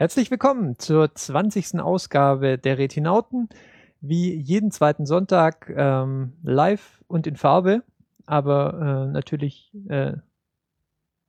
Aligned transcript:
Herzlich 0.00 0.30
willkommen 0.30 0.78
zur 0.78 1.14
20. 1.14 1.78
Ausgabe 1.78 2.56
der 2.56 2.78
Retinauten. 2.78 3.50
Wie 4.00 4.34
jeden 4.34 4.70
zweiten 4.70 5.04
Sonntag 5.04 5.70
ähm, 5.76 6.32
live 6.42 7.04
und 7.06 7.26
in 7.26 7.36
Farbe, 7.36 7.82
aber 8.24 9.04
äh, 9.08 9.12
natürlich, 9.12 9.70
äh, 9.90 10.14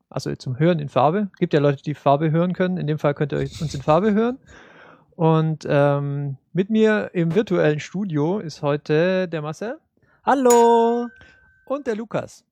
also 0.07 0.33
zum 0.37 0.57
Hören 0.57 0.79
in 0.79 0.87
Farbe. 0.87 1.29
Gibt 1.37 1.53
ja 1.53 1.59
Leute, 1.59 1.83
die 1.83 1.95
Farbe 1.95 2.31
hören 2.31 2.53
können. 2.53 2.77
In 2.77 2.87
dem 2.87 2.97
Fall 2.97 3.13
könnt 3.13 3.33
ihr 3.33 3.39
uns 3.39 3.75
in 3.75 3.81
Farbe 3.81 4.13
hören. 4.13 4.39
Und 5.17 5.67
ähm, 5.67 6.37
mit 6.53 6.69
mir 6.69 7.11
im 7.11 7.35
virtuellen 7.35 7.81
Studio 7.81 8.39
ist 8.39 8.61
heute 8.61 9.27
der 9.27 9.41
Marcel. 9.41 9.79
Hallo! 10.23 11.09
Und 11.65 11.87
der 11.87 11.97
Lukas. 11.97 12.45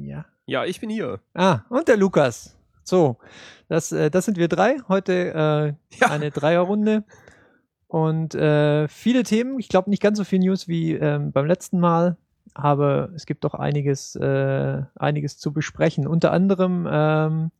Ja. 0.00 0.24
Ja, 0.46 0.64
ich 0.64 0.80
bin 0.80 0.90
hier. 0.90 1.20
Ah, 1.34 1.60
und 1.68 1.86
der 1.86 1.96
Lukas. 1.96 2.55
So, 2.86 3.16
das, 3.68 3.90
äh, 3.90 4.10
das 4.10 4.24
sind 4.24 4.38
wir 4.38 4.48
drei. 4.48 4.76
Heute 4.88 5.12
äh, 5.12 5.96
ja. 5.98 6.10
eine 6.10 6.30
Dreierrunde. 6.30 7.04
Und 7.88 8.34
äh, 8.34 8.86
viele 8.88 9.24
Themen. 9.24 9.58
Ich 9.58 9.68
glaube 9.68 9.90
nicht 9.90 10.02
ganz 10.02 10.18
so 10.18 10.24
viel 10.24 10.38
News 10.38 10.68
wie 10.68 10.92
ähm, 10.92 11.32
beim 11.32 11.46
letzten 11.46 11.80
Mal, 11.80 12.16
aber 12.54 13.10
es 13.14 13.26
gibt 13.26 13.44
doch 13.44 13.54
einiges, 13.54 14.14
äh, 14.16 14.82
einiges 14.94 15.38
zu 15.38 15.52
besprechen. 15.52 16.06
Unter 16.06 16.32
anderem 16.32 16.88
ähm, 16.90 17.50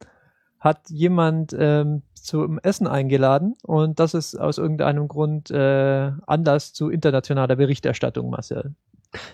hat 0.60 0.90
jemand 0.90 1.54
ähm, 1.58 2.02
zum 2.14 2.58
Essen 2.60 2.86
eingeladen 2.86 3.54
und 3.62 4.00
das 4.00 4.14
ist 4.14 4.36
aus 4.36 4.58
irgendeinem 4.58 5.06
Grund 5.08 5.50
äh, 5.50 6.12
Anlass 6.26 6.72
zu 6.72 6.88
internationaler 6.88 7.56
Berichterstattung, 7.56 8.30
Marcel. 8.30 8.74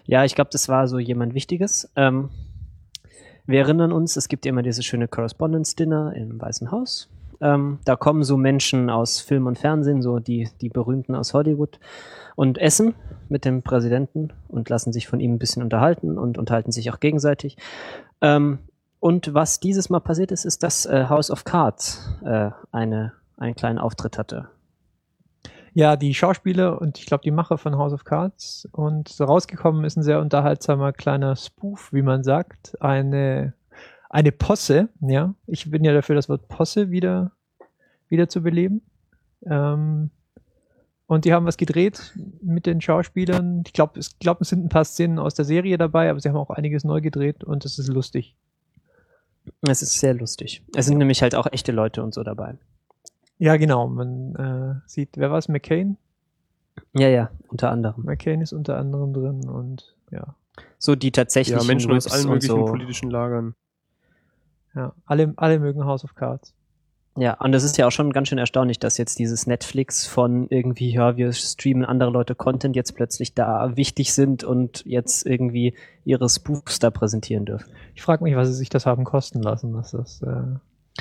Ja, 0.05 0.25
ich 0.25 0.35
glaube, 0.35 0.51
das 0.53 0.69
war 0.69 0.89
so 0.89 0.99
jemand 0.99 1.35
Wichtiges. 1.35 1.91
Ähm, 1.97 2.31
wir 3.47 3.61
erinnern 3.61 3.93
uns, 3.93 4.17
es 4.17 4.29
gibt 4.29 4.47
immer 4.47 4.63
dieses 4.63 4.85
schöne 4.85 5.09
Correspondence 5.09 5.75
Dinner 5.75 6.15
im 6.15 6.41
Weißen 6.41 6.71
Haus. 6.71 7.09
Ähm, 7.41 7.81
da 7.85 7.97
kommen 7.97 8.23
so 8.23 8.37
Menschen 8.37 8.89
aus 8.89 9.21
Film 9.21 9.47
und 9.47 9.59
Fernsehen, 9.59 10.01
so 10.01 10.21
die, 10.21 10.49
die 10.61 10.69
berühmten 10.69 11.17
aus 11.17 11.35
Hollywood, 11.35 11.81
und 12.37 12.59
essen 12.59 12.95
mit 13.29 13.45
dem 13.45 13.63
Präsidenten 13.63 14.33
und 14.49 14.69
lassen 14.69 14.93
sich 14.93 15.09
von 15.09 15.21
ihm 15.21 15.35
ein 15.35 15.39
bisschen 15.39 15.63
unterhalten 15.63 16.19
und 16.19 16.39
unterhalten 16.39 16.71
sich 16.73 16.91
auch 16.91 17.01
gegenseitig. 17.01 17.57
Ähm, 18.21 18.59
und 19.01 19.35
was 19.35 19.59
dieses 19.59 19.91
Mal 19.91 20.01
passiert 20.01 20.31
ist, 20.31 20.45
ist, 20.45 20.63
dass 20.63 20.87
äh, 20.87 21.07
House 21.09 21.31
of 21.31 21.45
Cards 21.45 22.17
äh, 22.25 22.51
eine, 22.71 23.13
einen 23.37 23.57
kleinen 23.57 23.79
Auftritt 23.79 24.17
hatte. 24.19 24.49
Ja, 25.75 25.97
die 25.97 26.15
Schauspieler 26.15 26.81
und 26.81 26.99
ich 26.99 27.07
glaube 27.07 27.23
die 27.25 27.31
Macher 27.31 27.57
von 27.57 27.77
House 27.77 27.93
of 27.93 28.05
Cards 28.05 28.69
und 28.73 29.19
rausgekommen 29.19 29.85
ist 29.85 29.97
ein 29.97 30.03
sehr 30.03 30.21
unterhaltsamer 30.21 30.93
kleiner 30.93 31.35
Spoof, 31.37 31.93
wie 31.93 32.03
man 32.03 32.25
sagt, 32.25 32.81
eine 32.81 33.55
eine 34.11 34.31
Posse, 34.31 34.91
ja. 35.01 35.35
Ich 35.47 35.71
bin 35.71 35.85
ja 35.85 35.95
dafür, 35.95 36.15
das 36.15 36.29
Wort 36.29 36.47
Posse 36.49 36.91
wieder 36.91 37.33
wieder 38.09 38.29
zu 38.29 38.43
beleben. 38.43 38.83
Ähm, 39.47 40.11
und 41.07 41.25
die 41.25 41.33
haben 41.33 41.47
was 41.47 41.57
gedreht 41.57 42.15
mit 42.43 42.67
den 42.67 42.81
Schauspielern. 42.81 43.65
Ich 43.67 43.73
glaube, 43.73 43.99
es, 43.99 44.19
glaub, 44.19 44.41
es 44.41 44.51
sind 44.51 44.65
ein 44.65 44.69
paar 44.69 44.85
Szenen 44.85 45.19
aus 45.19 45.35
der 45.35 45.45
Serie 45.45 45.79
dabei, 45.79 46.11
aber 46.11 46.21
sie 46.21 46.29
haben 46.29 46.37
auch 46.37 46.51
einiges 46.51 46.85
neu 46.85 47.01
gedreht 47.01 47.43
und 47.43 47.65
es 47.65 47.79
ist 47.79 47.89
lustig. 47.89 48.37
Es 49.63 49.83
ist 49.83 49.99
sehr 49.99 50.15
lustig. 50.15 50.63
Es 50.75 50.87
sind 50.87 50.99
nämlich 50.99 51.23
halt 51.23 51.35
auch 51.35 51.47
echte 51.51 51.73
Leute 51.73 52.03
und 52.03 52.15
so 52.15 52.23
dabei. 52.23 52.57
Ja, 53.43 53.57
genau. 53.57 53.89
Man 53.89 54.37
äh, 54.37 54.89
sieht, 54.89 55.17
wer 55.17 55.33
war 55.33 55.39
es? 55.39 55.49
McCain? 55.49 55.97
Ja, 56.93 57.09
ja, 57.09 57.33
unter 57.49 57.73
anderem. 57.73 58.05
McCain 58.05 58.41
ist 58.41 58.53
unter 58.53 58.79
anderem 58.79 59.13
drin 59.13 59.49
und 59.49 59.97
ja. 60.13 60.37
So 60.79 60.95
die 60.95 61.11
tatsächlich. 61.11 61.59
Ja, 61.59 61.65
Menschen 61.65 61.91
aus 61.91 62.07
allen 62.07 62.29
möglichen 62.29 62.55
so. 62.55 62.65
politischen 62.67 63.11
Lagern. 63.11 63.57
Ja, 64.77 64.93
alle, 65.07 65.35
alle 65.35 65.59
mögen 65.59 65.85
House 65.85 66.05
of 66.05 66.15
Cards. 66.15 66.55
Ja, 67.17 67.35
und 67.41 67.53
es 67.53 67.65
ist 67.65 67.77
ja 67.79 67.89
auch 67.89 67.91
schon 67.91 68.13
ganz 68.13 68.29
schön 68.29 68.39
erstaunlich, 68.39 68.79
dass 68.79 68.97
jetzt 68.97 69.19
dieses 69.19 69.49
Netflix 69.49 70.07
von 70.07 70.47
irgendwie, 70.49 70.93
ja, 70.93 71.17
wir 71.17 71.33
streamen 71.33 71.85
andere 71.85 72.11
Leute 72.11 72.37
Content 72.37 72.77
jetzt 72.77 72.95
plötzlich 72.95 73.35
da 73.35 73.77
wichtig 73.77 74.15
sind 74.15 74.45
und 74.45 74.85
jetzt 74.87 75.27
irgendwie 75.27 75.75
ihre 76.05 76.29
Spoofs 76.29 76.79
da 76.79 76.93
präsentieren 76.93 77.45
dürfen. 77.45 77.73
Ich 77.97 78.03
frage 78.03 78.23
mich, 78.23 78.37
was 78.37 78.47
sie 78.47 78.55
sich 78.55 78.69
das 78.69 78.87
haben 78.87 79.03
kosten 79.03 79.43
lassen, 79.43 79.73
dass 79.73 79.91
das 79.91 80.23
äh, 80.23 80.45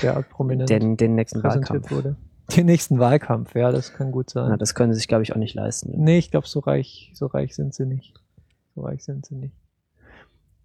derart 0.02 0.28
prominent 0.32 0.72
den, 0.72 0.98
den 0.98 1.14
nächsten 1.14 1.40
präsentiert 1.42 1.84
Wahlkampf. 1.84 1.92
wurde. 1.92 2.16
Den 2.56 2.66
nächsten 2.66 3.00
Wahlkampf, 3.00 3.56
ja, 3.56 3.72
das 3.72 3.94
kann 3.94 4.12
gut 4.12 4.30
sein. 4.30 4.50
Na, 4.50 4.58
das 4.58 4.76
können 4.76 4.94
sie 4.94 4.98
sich, 4.98 5.08
glaube 5.08 5.24
ich, 5.24 5.34
auch 5.34 5.38
nicht 5.38 5.56
leisten. 5.56 5.92
Nee, 5.96 6.18
ich 6.18 6.32
glaube, 6.32 6.48
so 6.48 6.60
reich, 6.60 7.12
so 7.14 7.28
reich 7.28 7.56
sind 7.56 7.74
sie 7.74 7.86
nicht. 7.86 8.14
So 8.76 8.82
reich 8.82 9.04
sind 9.04 9.26
sie 9.26 9.36
nicht. 9.36 9.56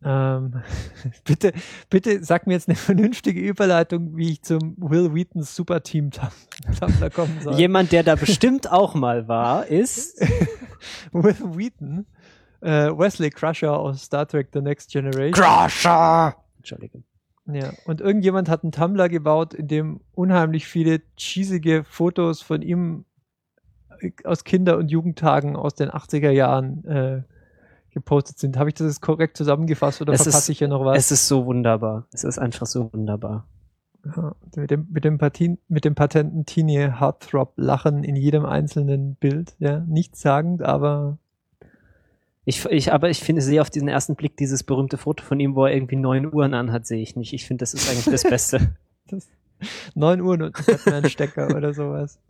Ähm, 0.05 0.63
bitte, 1.25 1.53
bitte 1.91 2.23
sag 2.23 2.47
mir 2.47 2.55
jetzt 2.55 2.69
eine 2.69 2.77
vernünftige 2.77 3.41
Überleitung, 3.41 4.17
wie 4.17 4.33
ich 4.33 4.43
zum 4.43 4.77
Will 4.79 5.15
Wheatons 5.15 5.55
Superteam 5.55 6.11
Tumblr 6.11 7.11
kommen 7.11 7.41
soll. 7.41 7.55
Jemand, 7.55 7.93
der 7.93 8.03
da 8.03 8.15
bestimmt 8.15 8.71
auch 8.71 8.95
mal 8.95 9.27
war, 9.29 9.67
ist 9.67 10.21
Will 11.13 11.37
Wheaton, 11.57 12.07
äh, 12.61 12.91
Wesley 12.91 13.31
Crusher 13.31 13.79
aus 13.79 14.03
Star 14.03 14.27
Trek 14.27 14.49
The 14.53 14.61
Next 14.61 14.91
Generation. 14.91 15.33
Crusher! 15.33 16.37
Entschuldigung. 16.59 17.05
Ja, 17.47 17.73
und 17.85 18.01
irgendjemand 18.01 18.49
hat 18.49 18.65
einen 18.65 18.73
Tumblr 18.73 19.09
gebaut, 19.09 19.55
in 19.55 19.69
dem 19.69 20.01
unheimlich 20.15 20.67
viele 20.67 21.01
cheesige 21.17 21.85
Fotos 21.85 22.43
von 22.43 22.63
ihm 22.63 23.05
aus 24.25 24.45
Kinder- 24.45 24.79
und 24.79 24.91
Jugendtagen 24.91 25.57
aus 25.57 25.75
den 25.75 25.91
80er 25.91 26.31
Jahren 26.31 26.85
äh, 26.85 27.23
gepostet 27.91 28.39
sind. 28.39 28.59
Habe 28.59 28.71
ich 28.71 28.75
das 28.75 29.01
korrekt 29.01 29.37
zusammengefasst 29.37 30.03
oder 30.03 30.13
es 30.13 30.25
verpasse 30.25 30.53
ich 30.53 30.59
hier 30.59 30.69
noch 30.69 30.85
was? 30.85 30.99
Es 30.99 31.13
ist 31.13 31.29
so 31.29 31.47
wunderbar. 31.47 32.07
Es 32.13 32.25
ist 32.25 32.39
einfach 32.39 32.67
so 32.67 32.93
wunderbar. 32.93 33.47
Ja, 34.05 34.35
mit 34.55 34.71
dem, 34.71 34.87
mit 34.91 35.05
dem, 35.05 35.19
Patin, 35.19 35.59
mit 35.69 35.85
dem 35.85 35.95
patenten 35.95 36.47
Teenie 36.47 36.91
Heartthrob 37.01 37.55
Lachen 37.57 38.05
in 38.05 38.15
jedem 38.15 38.45
einzelnen 38.45 39.17
Bild, 39.17 39.57
ja, 39.59 39.81
nichts 39.81 40.21
sagend, 40.21 40.63
aber 40.63 41.19
ich, 42.49 42.65
ich, 42.67 42.93
aber 42.93 43.11
ich 43.11 43.19
finde, 43.19 43.43
sehe 43.43 43.61
auf 43.61 43.71
diesen 43.71 43.89
ersten 43.89 44.15
Blick 44.15 44.37
dieses 44.37 44.63
berühmte 44.63 44.97
Foto 44.97 45.25
von 45.25 45.41
ihm, 45.41 45.57
wo 45.57 45.67
er 45.67 45.75
irgendwie 45.75 45.97
neun 45.97 46.33
Uhren 46.33 46.55
anhat, 46.55 46.87
sehe 46.87 47.03
ich 47.03 47.17
nicht. 47.17 47.33
Ich 47.33 47.45
finde, 47.45 47.63
das 47.63 47.75
ist 47.75 47.91
eigentlich 47.91 48.05
das 48.05 48.23
Beste. 48.23 48.71
das, 49.09 49.27
neun 49.97 50.21
Uhren 50.21 50.43
und 50.43 50.55
ein 50.87 51.11
Stecker 51.11 51.49
oder 51.57 51.75
sowas. 51.75 52.21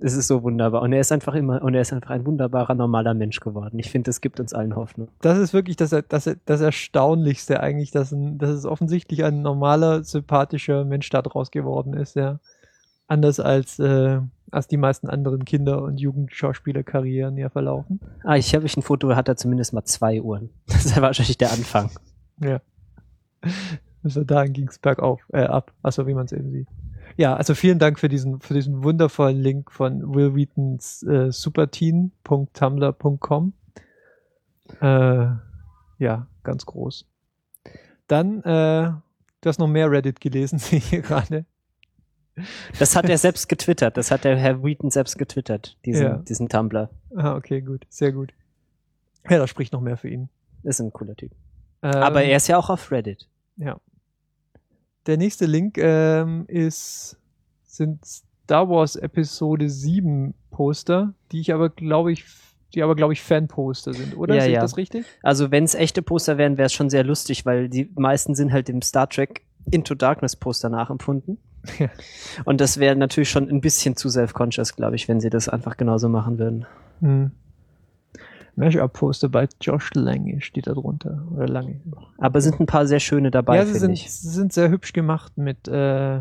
Es 0.00 0.14
ist 0.14 0.26
so 0.26 0.42
wunderbar. 0.42 0.82
Und 0.82 0.92
er 0.92 1.00
ist 1.00 1.12
einfach 1.12 1.34
immer, 1.34 1.62
und 1.62 1.72
er 1.74 1.82
ist 1.82 1.92
einfach 1.92 2.10
ein 2.10 2.26
wunderbarer, 2.26 2.74
normaler 2.74 3.14
Mensch 3.14 3.38
geworden. 3.38 3.78
Ich 3.78 3.92
finde, 3.92 4.08
das 4.08 4.20
gibt 4.20 4.40
uns 4.40 4.52
allen 4.52 4.74
Hoffnung. 4.74 5.08
Das 5.20 5.38
ist 5.38 5.52
wirklich 5.52 5.76
das, 5.76 5.94
das, 6.08 6.30
das 6.44 6.60
Erstaunlichste 6.60 7.60
eigentlich, 7.60 7.92
dass, 7.92 8.10
ein, 8.10 8.38
dass 8.38 8.50
es 8.50 8.64
offensichtlich 8.64 9.22
ein 9.22 9.42
normaler, 9.42 10.02
sympathischer 10.02 10.84
Mensch 10.84 11.10
daraus 11.10 11.52
geworden 11.52 11.94
ist, 11.94 12.16
ja. 12.16 12.40
Anders 13.06 13.38
als, 13.38 13.78
äh, 13.78 14.18
als 14.50 14.68
die 14.68 14.76
meisten 14.76 15.08
anderen 15.08 15.44
Kinder- 15.44 15.82
und 15.82 15.98
Jugendschauspielerkarrieren 15.98 17.36
ja 17.36 17.48
verlaufen. 17.48 18.00
Ah, 18.24 18.36
ich 18.36 18.54
habe 18.54 18.66
ein 18.66 18.82
Foto, 18.82 19.14
hat 19.14 19.28
er 19.28 19.36
zumindest 19.36 19.72
mal 19.72 19.84
zwei 19.84 20.20
Uhren. 20.22 20.50
Das 20.66 20.86
ist 20.86 21.00
wahrscheinlich 21.00 21.38
der 21.38 21.52
Anfang. 21.52 21.90
Ja. 22.40 22.60
Also 24.02 24.24
da 24.24 24.44
ging 24.44 24.68
es 24.68 24.78
bergauf, 24.78 25.20
äh, 25.32 25.42
ab. 25.42 25.72
Achso, 25.82 26.06
wie 26.06 26.14
man 26.14 26.24
es 26.26 26.32
eben 26.32 26.50
sieht. 26.50 26.68
Ja, 27.16 27.34
also 27.34 27.54
vielen 27.54 27.80
Dank 27.80 27.98
für 27.98 28.08
diesen, 28.08 28.40
für 28.40 28.54
diesen 28.54 28.84
wundervollen 28.84 29.40
Link 29.40 29.72
von 29.72 30.14
Will 30.14 30.36
Wheatons 30.36 31.02
äh, 31.02 31.32
superteen.tumblr.com. 31.32 33.52
Äh, 34.80 35.26
ja, 35.98 36.28
ganz 36.44 36.64
groß. 36.66 37.06
Dann, 38.06 38.42
äh, 38.42 38.92
du 39.40 39.48
hast 39.48 39.58
noch 39.58 39.66
mehr 39.66 39.90
Reddit 39.90 40.20
gelesen, 40.20 40.60
sehe 40.60 40.78
ich 40.78 40.90
hier 40.90 41.02
gerade. 41.02 41.44
Das 42.78 42.96
hat 42.96 43.08
er 43.08 43.18
selbst 43.18 43.48
getwittert. 43.48 43.96
Das 43.96 44.10
hat 44.10 44.24
der 44.24 44.36
Herr 44.36 44.62
Wheaton 44.62 44.90
selbst 44.90 45.18
getwittert, 45.18 45.76
diesen, 45.84 46.02
ja. 46.02 46.16
diesen 46.18 46.48
Tumblr. 46.48 46.90
Ah, 47.16 47.34
okay, 47.34 47.60
gut. 47.60 47.86
Sehr 47.88 48.12
gut. 48.12 48.32
Ja, 49.28 49.38
das 49.38 49.50
spricht 49.50 49.72
noch 49.72 49.80
mehr 49.80 49.96
für 49.96 50.08
ihn. 50.08 50.28
Ist 50.62 50.80
ein 50.80 50.92
cooler 50.92 51.16
Typ. 51.16 51.32
Ähm, 51.82 51.94
Aber 51.94 52.22
er 52.22 52.36
ist 52.36 52.48
ja 52.48 52.58
auch 52.58 52.70
auf 52.70 52.90
Reddit. 52.90 53.28
Ja. 53.56 53.80
Der 55.06 55.16
nächste 55.16 55.46
Link 55.46 55.78
ähm, 55.78 56.44
ist, 56.48 57.16
sind 57.64 58.04
Star 58.04 58.68
Wars 58.68 58.96
Episode 58.96 59.68
7 59.68 60.34
Poster, 60.50 61.14
die 61.32 61.40
ich 61.40 61.52
aber, 61.52 61.70
glaube 61.70 62.12
ich, 62.12 62.24
die 62.74 62.82
aber, 62.82 62.94
glaube 62.94 63.12
ich, 63.12 63.22
Fanposter 63.22 63.94
sind, 63.94 64.16
oder? 64.16 64.34
Ja, 64.34 64.42
Sehe 64.42 64.52
ja. 64.54 64.60
das 64.60 64.76
richtig? 64.76 65.06
Also, 65.22 65.50
wenn 65.50 65.64
es 65.64 65.74
echte 65.74 66.02
Poster 66.02 66.36
wären, 66.36 66.58
wäre 66.58 66.66
es 66.66 66.72
schon 66.72 66.90
sehr 66.90 67.04
lustig, 67.04 67.46
weil 67.46 67.68
die 67.68 67.90
meisten 67.94 68.34
sind 68.34 68.52
halt 68.52 68.68
dem 68.68 68.82
Star 68.82 69.08
Trek 69.08 69.42
Into 69.70 69.94
Darkness 69.94 70.36
Poster 70.36 70.68
nachempfunden. 70.68 71.38
Ja. 71.78 71.88
Und 72.44 72.60
das 72.60 72.78
wäre 72.78 72.96
natürlich 72.96 73.30
schon 73.30 73.48
ein 73.48 73.60
bisschen 73.60 73.96
zu 73.96 74.08
self-conscious, 74.08 74.76
glaube 74.76 74.96
ich, 74.96 75.08
wenn 75.08 75.20
sie 75.20 75.30
das 75.30 75.48
einfach 75.48 75.76
genauso 75.76 76.08
machen 76.08 76.38
würden. 76.38 76.66
Hm. 77.00 77.32
Mashup-Poster 78.56 79.28
bei 79.28 79.48
Josh 79.60 79.90
Lange 79.94 80.40
steht 80.40 80.66
da 80.66 80.74
drunter. 80.74 81.26
Oder 81.32 81.48
Lange. 81.48 81.80
Aber 82.18 82.40
sind 82.40 82.58
ein 82.60 82.66
paar 82.66 82.86
sehr 82.86 83.00
schöne 83.00 83.30
dabei, 83.30 83.56
ja, 83.56 83.66
sie 83.66 83.78
sind, 83.78 83.92
ich. 83.92 84.10
sind 84.10 84.52
sehr 84.52 84.68
hübsch 84.68 84.92
gemacht 84.92 85.38
mit 85.38 85.68
äh, 85.68 86.20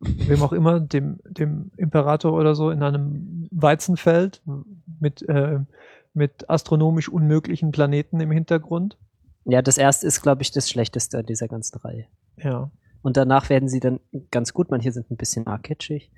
wem 0.00 0.42
auch 0.42 0.52
immer, 0.52 0.80
dem, 0.80 1.18
dem 1.24 1.72
Imperator 1.76 2.32
oder 2.32 2.54
so 2.54 2.70
in 2.70 2.82
einem 2.82 3.48
Weizenfeld 3.50 4.42
mit, 5.00 5.28
äh, 5.28 5.60
mit 6.14 6.48
astronomisch 6.48 7.08
unmöglichen 7.08 7.72
Planeten 7.72 8.20
im 8.20 8.30
Hintergrund. 8.30 8.96
Ja, 9.44 9.62
das 9.62 9.78
erste 9.78 10.06
ist, 10.06 10.22
glaube 10.22 10.42
ich, 10.42 10.52
das 10.52 10.70
schlechteste 10.70 11.22
dieser 11.24 11.48
ganzen 11.48 11.78
Reihe. 11.78 12.06
Ja. 12.36 12.70
Und 13.02 13.16
danach 13.16 13.48
werden 13.48 13.68
sie 13.68 13.80
dann 13.80 14.00
ganz 14.30 14.52
gut. 14.52 14.70
Manche 14.70 14.92
sind 14.92 15.10
ein 15.10 15.16
bisschen 15.16 15.46
arcatchig. 15.46 16.10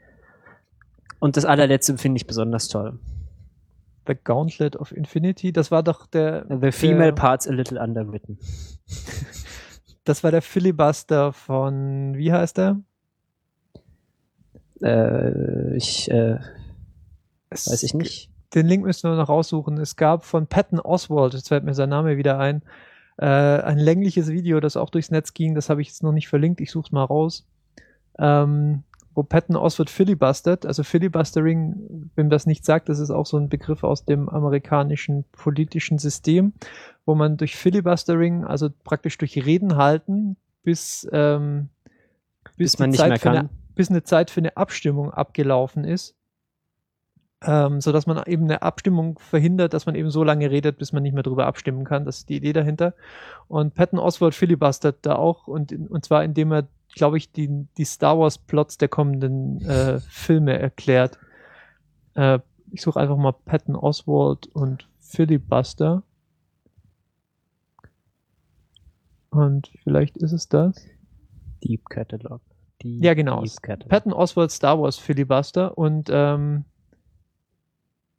Und 1.21 1.37
das 1.37 1.45
allerletzte 1.45 1.97
finde 1.99 2.17
ich 2.17 2.27
besonders 2.27 2.69
toll. 2.69 2.99
The 4.07 4.17
Gauntlet 4.17 4.75
of 4.75 4.91
Infinity, 4.91 5.53
das 5.53 5.71
war 5.71 5.85
doch 5.85 6.07
der. 6.07 6.47
The 6.49 6.73
Female 6.73 7.13
der, 7.13 7.13
Parts 7.13 7.47
a 7.47 7.53
Little 7.53 7.81
Underwritten. 7.81 8.39
das 10.05 10.25
war 10.25 10.33
der 10.33 10.43
Filibuster 10.43 11.33
von, 11.33 12.17
wie 12.17 12.33
heißt 12.33 12.59
er? 12.59 12.81
Äh, 14.83 15.77
ich, 15.77 16.11
äh, 16.11 16.41
weiß 17.51 17.83
ich 17.85 17.95
nicht. 17.95 18.31
Den 18.55 18.67
Link 18.67 18.85
müssen 18.85 19.09
wir 19.09 19.17
noch 19.17 19.29
raussuchen. 19.29 19.79
Es 19.79 19.97
gab 19.97 20.25
von 20.25 20.47
Patton 20.47 20.81
Oswald, 20.81 21.35
jetzt 21.35 21.49
fällt 21.49 21.65
mir 21.65 21.75
sein 21.75 21.89
Name 21.89 22.17
wieder 22.17 22.39
ein, 22.39 22.63
äh, 23.19 23.27
ein 23.27 23.79
längliches 23.79 24.29
Video, 24.29 24.61
das 24.61 24.77
auch 24.77 24.91
durchs 24.91 25.11
Netz 25.11 25.35
ging. 25.35 25.55
Das 25.55 25.71
habe 25.71 25.83
ich 25.83 25.89
jetzt 25.89 26.03
noch 26.03 26.13
nicht 26.13 26.29
verlinkt. 26.29 26.61
Ich 26.61 26.71
suche 26.71 26.87
es 26.87 26.93
mal 26.93 27.05
raus. 27.05 27.47
Ähm, 28.19 28.85
wo 29.15 29.23
Patton 29.23 29.57
Oswald 29.57 29.91
filibustert. 29.91 30.67
Also 30.67 30.83
Filibustering, 30.83 32.11
wem 32.15 32.31
das 32.31 32.47
nicht 32.47 32.65
sagt, 32.65 32.89
das 32.89 32.99
ist 32.99 33.11
auch 33.11 33.27
so 33.27 33.37
ein 33.37 33.49
Begriff 33.49 33.85
aus 33.85 34.05
dem 34.05 34.29
amerikanischen 34.29 35.25
politischen 35.33 35.99
System, 35.99 36.53
wo 37.05 37.15
man 37.15 37.37
durch 37.37 37.57
Filibustering, 37.57 38.45
also 38.45 38.71
praktisch 38.85 39.19
durch 39.19 39.37
Reden 39.45 39.77
halten, 39.77 40.37
bis, 40.63 41.07
ähm, 41.13 41.69
bis, 42.57 42.73
bis 42.73 42.79
man 42.79 42.91
nicht 42.91 43.01
Zeit 43.01 43.09
mehr 43.11 43.19
kann. 43.19 43.37
Eine, 43.37 43.51
bis 43.75 43.91
eine 43.91 44.03
Zeit 44.03 44.31
für 44.31 44.41
eine 44.41 44.57
Abstimmung 44.57 45.11
abgelaufen 45.11 45.85
ist. 45.85 46.15
Ähm, 47.45 47.81
so 47.81 47.93
dass 47.93 48.07
man 48.07 48.23
eben 48.27 48.45
eine 48.45 48.63
Abstimmung 48.63 49.19
verhindert, 49.19 49.75
dass 49.75 49.87
man 49.87 49.95
eben 49.95 50.11
so 50.11 50.23
lange 50.23 50.51
redet, 50.51 50.79
bis 50.79 50.93
man 50.93 51.03
nicht 51.03 51.13
mehr 51.13 51.23
darüber 51.23 51.47
abstimmen 51.47 51.85
kann. 51.85 52.05
Das 52.05 52.19
ist 52.19 52.29
die 52.29 52.37
Idee 52.37 52.53
dahinter. 52.53 52.95
Und 53.49 53.75
Patton 53.75 53.99
Oswald 53.99 54.35
filibustert 54.35 54.99
da 55.03 55.17
auch 55.17 55.47
und, 55.49 55.73
und 55.73 56.05
zwar 56.05 56.25
indem 56.25 56.53
er 56.53 56.69
glaube 56.95 57.17
ich, 57.17 57.33
die, 57.33 57.67
die 57.77 57.85
Star 57.85 58.19
Wars-Plots 58.19 58.79
der 58.79 58.89
kommenden 58.89 59.61
äh, 59.63 60.01
Filme 60.01 60.59
erklärt. 60.59 61.19
Äh, 62.15 62.41
ich 62.71 62.83
suche 62.83 63.01
einfach 63.01 63.17
mal 63.17 63.33
Patton 63.33 63.77
Oswald 63.77 64.47
und 64.49 64.89
Filibuster. 64.99 66.03
Und 69.31 69.71
vielleicht 69.83 70.17
ist 70.19 70.33
es 70.33 70.49
das. 70.49 70.87
Deep 71.65 71.89
Catalog. 71.89 72.41
Deep, 72.83 73.03
ja, 73.03 73.15
genau. 73.15 73.43
Catalog. 73.63 73.89
Patton 73.89 74.13
Oswald 74.13 74.51
Star 74.51 74.81
Wars 74.81 74.99
Filibuster 74.99 75.77
und 75.77 76.09
ähm, 76.13 76.65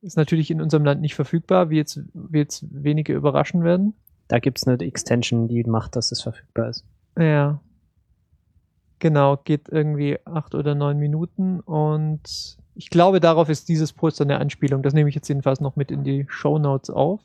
ist 0.04 0.18
natürlich 0.18 0.52
in 0.52 0.62
unserem 0.62 0.86
Land 0.86 1.02
nicht 1.02 1.16
verfügbar, 1.16 1.70
wie 1.70 1.78
jetzt, 1.78 2.02
wie 2.14 2.40
jetzt 2.40 2.66
wenige 2.72 3.14
überraschen 3.14 3.64
werden. 3.64 3.94
Da 4.28 4.40
gibt 4.40 4.58
es 4.58 4.68
eine 4.68 4.80
Extension, 4.80 5.48
die 5.48 5.64
macht, 5.64 5.96
dass 5.96 6.12
es 6.12 6.22
verfügbar 6.22 6.70
ist. 6.70 6.86
Ja, 7.18 7.60
Genau, 9.04 9.36
geht 9.36 9.68
irgendwie 9.68 10.18
acht 10.24 10.56
oder 10.56 10.76
neun 10.76 10.98
Minuten 10.98 11.60
und 11.60 12.58
ich 12.74 12.90
glaube, 12.90 13.20
darauf 13.20 13.50
ist 13.50 13.68
dieses 13.68 13.92
Poster 13.92 14.24
eine 14.24 14.40
Anspielung. 14.40 14.82
Das 14.82 14.94
nehme 14.94 15.10
ich 15.10 15.16
jetzt 15.16 15.28
jedenfalls 15.28 15.60
noch 15.60 15.76
mit 15.76 15.92
in 15.92 16.06
die 16.06 16.26
Show 16.30 16.58
Notes 16.58 16.90
auf. 16.90 17.20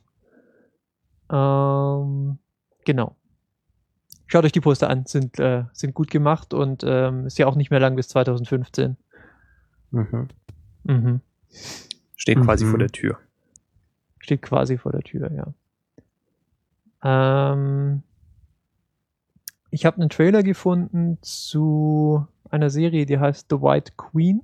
Ähm, 1.31 2.41
genau. 2.85 3.15
Schaut 4.27 4.45
euch 4.45 4.51
die 4.51 4.61
Poster 4.61 4.91
an, 4.91 5.07
sind, 5.07 5.39
äh, 5.39 5.67
sind 5.73 5.95
gut 5.95 6.11
gemacht 6.11 6.53
und 6.53 6.83
ähm, 6.85 7.27
ist 7.27 7.39
ja 7.39 7.47
auch 7.47 7.55
nicht 7.55 7.71
mehr 7.71 7.79
lang 7.79 7.95
bis 7.95 8.09
2015. 8.09 8.97
Mhm. 9.93 10.29
Mhm. 10.83 11.21
Steht 12.19 12.41
quasi 12.41 12.65
mhm. 12.65 12.71
vor 12.71 12.79
der 12.79 12.89
Tür. 12.89 13.19
Steht 14.19 14.43
quasi 14.43 14.77
vor 14.77 14.93
der 14.93 15.03
Tür, 15.03 15.31
ja. 15.33 15.55
Ähm, 17.03 18.03
ich 19.71 19.87
habe 19.87 20.01
einen 20.01 20.11
Trailer 20.11 20.43
gefunden 20.43 21.19
zu 21.23 22.27
einer 22.51 22.71
Serie, 22.71 23.07
die 23.07 23.19
heißt 23.19 23.47
The 23.51 23.57
White 23.57 23.93
Queen. 23.97 24.43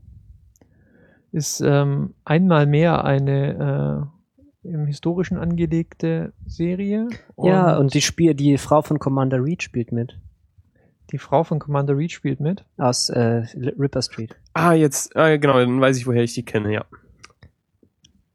Ist 1.32 1.60
ähm, 1.60 2.14
einmal 2.24 2.66
mehr 2.66 3.04
eine 3.04 4.08
äh, 4.64 4.68
im 4.68 4.86
historischen 4.86 5.36
angelegte 5.36 6.32
Serie. 6.46 7.08
Und 7.34 7.48
ja, 7.48 7.76
und 7.76 7.92
die 7.92 8.00
Spiel, 8.00 8.34
die 8.34 8.56
Frau 8.56 8.82
von 8.82 9.00
Commander 9.00 9.42
Reed 9.42 9.64
spielt 9.64 9.90
mit. 9.90 10.16
Die 11.10 11.18
Frau 11.18 11.42
von 11.42 11.58
Commander 11.58 11.96
Reed 11.96 12.12
spielt 12.12 12.38
mit. 12.38 12.64
Aus 12.78 13.10
äh, 13.10 13.42
Ripper 13.56 14.00
Street. 14.00 14.36
Ah, 14.52 14.74
jetzt, 14.74 15.16
ah, 15.16 15.36
genau, 15.36 15.58
dann 15.58 15.80
weiß 15.80 15.96
ich, 15.98 16.06
woher 16.06 16.22
ich 16.22 16.34
die 16.34 16.44
kenne, 16.44 16.72
ja. 16.72 16.84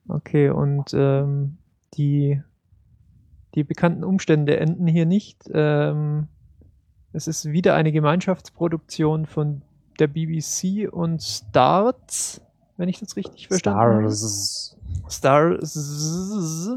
Okay, 0.09 0.49
und 0.49 0.91
ähm, 0.93 1.57
die, 1.93 2.41
die 3.53 3.63
bekannten 3.63 4.03
Umstände 4.03 4.59
enden 4.59 4.87
hier 4.87 5.05
nicht. 5.05 5.49
Ähm, 5.53 6.27
es 7.13 7.27
ist 7.27 7.45
wieder 7.45 7.75
eine 7.75 7.91
Gemeinschaftsproduktion 7.91 9.27
von 9.27 9.61
der 9.99 10.07
BBC 10.07 10.91
und 10.91 11.21
Starz, 11.21 12.41
wenn 12.77 12.89
ich 12.89 12.99
das 12.99 13.15
richtig 13.15 13.47
verstanden 13.47 13.79
habe. 13.79 14.11
Stars. 14.11 14.77
Stars. 15.07 16.69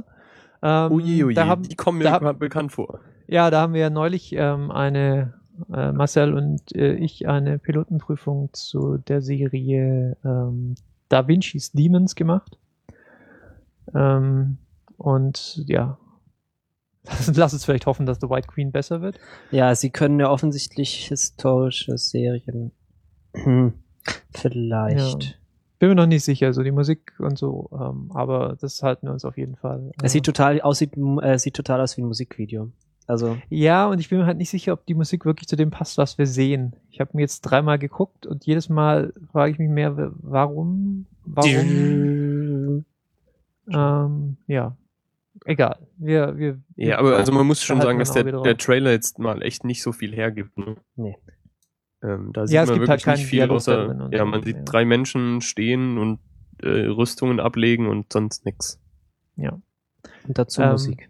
Ähm, 0.62 0.92
ui, 0.92 1.24
ui, 1.24 1.34
da 1.34 1.46
haben, 1.46 1.62
die 1.62 1.74
kommen 1.74 1.98
mir 1.98 2.04
da, 2.04 2.32
bekannt 2.32 2.72
vor. 2.72 3.00
Ja, 3.26 3.50
da 3.50 3.62
haben 3.62 3.72
wir 3.72 3.80
ja 3.80 3.90
neulich 3.90 4.34
ähm, 4.34 4.70
eine, 4.70 5.34
äh, 5.72 5.90
Marcel 5.92 6.34
und 6.34 6.74
äh, 6.76 6.94
ich, 6.94 7.28
eine 7.28 7.58
Pilotenprüfung 7.58 8.50
zu 8.52 8.98
der 8.98 9.22
Serie 9.22 10.16
ähm, 10.24 10.74
Da 11.08 11.26
Vinci's 11.26 11.72
Demons 11.72 12.14
gemacht. 12.14 12.58
Ähm, 13.94 14.58
und 14.96 15.62
ja, 15.66 15.98
Lass 17.34 17.52
uns 17.52 17.64
vielleicht 17.64 17.86
hoffen, 17.86 18.06
dass 18.06 18.20
The 18.20 18.30
White 18.30 18.48
Queen 18.48 18.70
besser 18.70 19.02
wird. 19.02 19.18
Ja, 19.50 19.74
sie 19.74 19.90
können 19.90 20.20
ja 20.20 20.30
offensichtlich 20.30 21.08
historische 21.08 21.98
Serien. 21.98 22.72
Vielleicht. 24.34 25.24
Ja. 25.24 25.30
Bin 25.78 25.88
mir 25.88 25.94
noch 25.96 26.06
nicht 26.06 26.24
sicher, 26.24 26.52
so 26.52 26.62
die 26.62 26.70
Musik 26.70 27.14
und 27.18 27.36
so, 27.36 27.68
ähm, 27.72 28.10
aber 28.14 28.56
das 28.60 28.82
halten 28.84 29.08
wir 29.08 29.12
uns 29.12 29.24
auf 29.24 29.36
jeden 29.36 29.56
Fall. 29.56 29.90
Äh, 30.00 30.06
es 30.06 30.12
sieht 30.12 30.24
total 30.24 30.60
aussieht, 30.60 30.92
äh, 31.22 31.38
sieht 31.38 31.54
total 31.54 31.80
aus 31.80 31.96
wie 31.96 32.02
ein 32.02 32.06
Musikvideo. 32.06 32.70
Also. 33.08 33.36
Ja, 33.48 33.88
und 33.88 33.98
ich 33.98 34.08
bin 34.08 34.18
mir 34.18 34.26
halt 34.26 34.38
nicht 34.38 34.50
sicher, 34.50 34.72
ob 34.72 34.86
die 34.86 34.94
Musik 34.94 35.24
wirklich 35.24 35.48
zu 35.48 35.56
dem 35.56 35.72
passt, 35.72 35.98
was 35.98 36.18
wir 36.18 36.26
sehen. 36.26 36.76
Ich 36.90 37.00
habe 37.00 37.10
mir 37.14 37.22
jetzt 37.22 37.40
dreimal 37.40 37.80
geguckt 37.80 38.26
und 38.26 38.46
jedes 38.46 38.68
Mal 38.68 39.12
frage 39.32 39.52
ich 39.52 39.58
mich 39.58 39.68
mehr, 39.68 40.12
warum? 40.20 41.06
Warum? 41.24 41.50
Ähm, 43.70 44.36
ja, 44.46 44.76
egal. 45.44 45.86
Wir, 45.96 46.36
wir, 46.36 46.60
ja, 46.76 46.98
aber 46.98 47.16
also 47.16 47.32
man 47.32 47.46
muss 47.46 47.62
schon 47.62 47.80
sagen, 47.80 47.98
dass 47.98 48.12
der, 48.12 48.24
der 48.24 48.56
Trailer 48.56 48.90
jetzt 48.90 49.18
mal 49.18 49.42
echt 49.42 49.64
nicht 49.64 49.82
so 49.82 49.92
viel 49.92 50.14
hergibt. 50.14 50.56
Ne? 50.58 50.76
Nee. 50.96 51.16
Ähm, 52.02 52.32
da 52.32 52.46
sieht 52.46 52.54
ja, 52.54 52.62
man 52.62 52.70
halt 52.70 52.80
wirklich 52.80 53.06
halt 53.06 53.18
nicht 53.18 53.28
viel, 53.28 53.50
außer, 53.50 54.10
ja, 54.10 54.24
man 54.24 54.42
sieht 54.42 54.56
ja. 54.56 54.62
drei 54.62 54.84
Menschen 54.84 55.40
stehen 55.40 55.98
und 55.98 56.18
äh, 56.62 56.86
Rüstungen 56.86 57.38
ablegen 57.38 57.86
und 57.88 58.12
sonst 58.12 58.44
nix. 58.44 58.80
Ja. 59.36 59.60
Und 60.26 60.38
dazu 60.38 60.62
ähm, 60.62 60.72
Musik. 60.72 61.08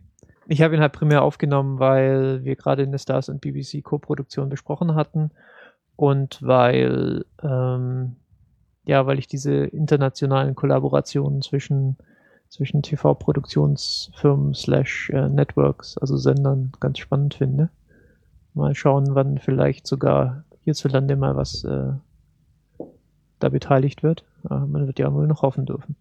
Ich 0.48 0.60
habe 0.60 0.74
ihn 0.74 0.80
halt 0.80 0.92
primär 0.92 1.22
aufgenommen, 1.22 1.78
weil 1.78 2.44
wir 2.44 2.56
gerade 2.56 2.82
in 2.82 2.90
der 2.90 2.98
Stars 2.98 3.28
und 3.28 3.40
BBC 3.40 3.82
Co-Produktion 3.82 4.48
besprochen 4.48 4.94
hatten 4.94 5.30
und 5.96 6.42
weil 6.42 7.24
ähm, 7.42 8.16
ja, 8.84 9.06
weil 9.06 9.18
ich 9.18 9.28
diese 9.28 9.52
internationalen 9.52 10.54
Kollaborationen 10.54 11.40
zwischen 11.40 11.96
zwischen 12.52 12.82
TV-Produktionsfirmen 12.82 14.52
slash 14.52 15.08
äh, 15.08 15.30
Networks, 15.30 15.96
also 15.96 16.18
Sendern, 16.18 16.72
ganz 16.80 16.98
spannend 16.98 17.32
finde. 17.32 17.70
Mal 18.52 18.74
schauen, 18.74 19.14
wann 19.14 19.38
vielleicht 19.38 19.86
sogar 19.86 20.44
hierzulande 20.60 21.16
mal 21.16 21.34
was 21.34 21.64
äh, 21.64 21.92
da 23.38 23.48
beteiligt 23.48 24.02
wird. 24.02 24.26
Äh, 24.44 24.66
man 24.66 24.86
wird 24.86 24.98
ja 24.98 25.12
wohl 25.14 25.26
noch 25.26 25.40
hoffen 25.40 25.64
dürfen. 25.64 25.96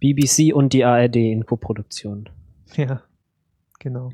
BBC 0.00 0.54
und 0.54 0.72
die 0.72 0.86
ARD 0.86 1.16
in 1.16 1.44
Koproduktion. 1.44 2.30
Ja, 2.74 3.02
genau. 3.78 4.12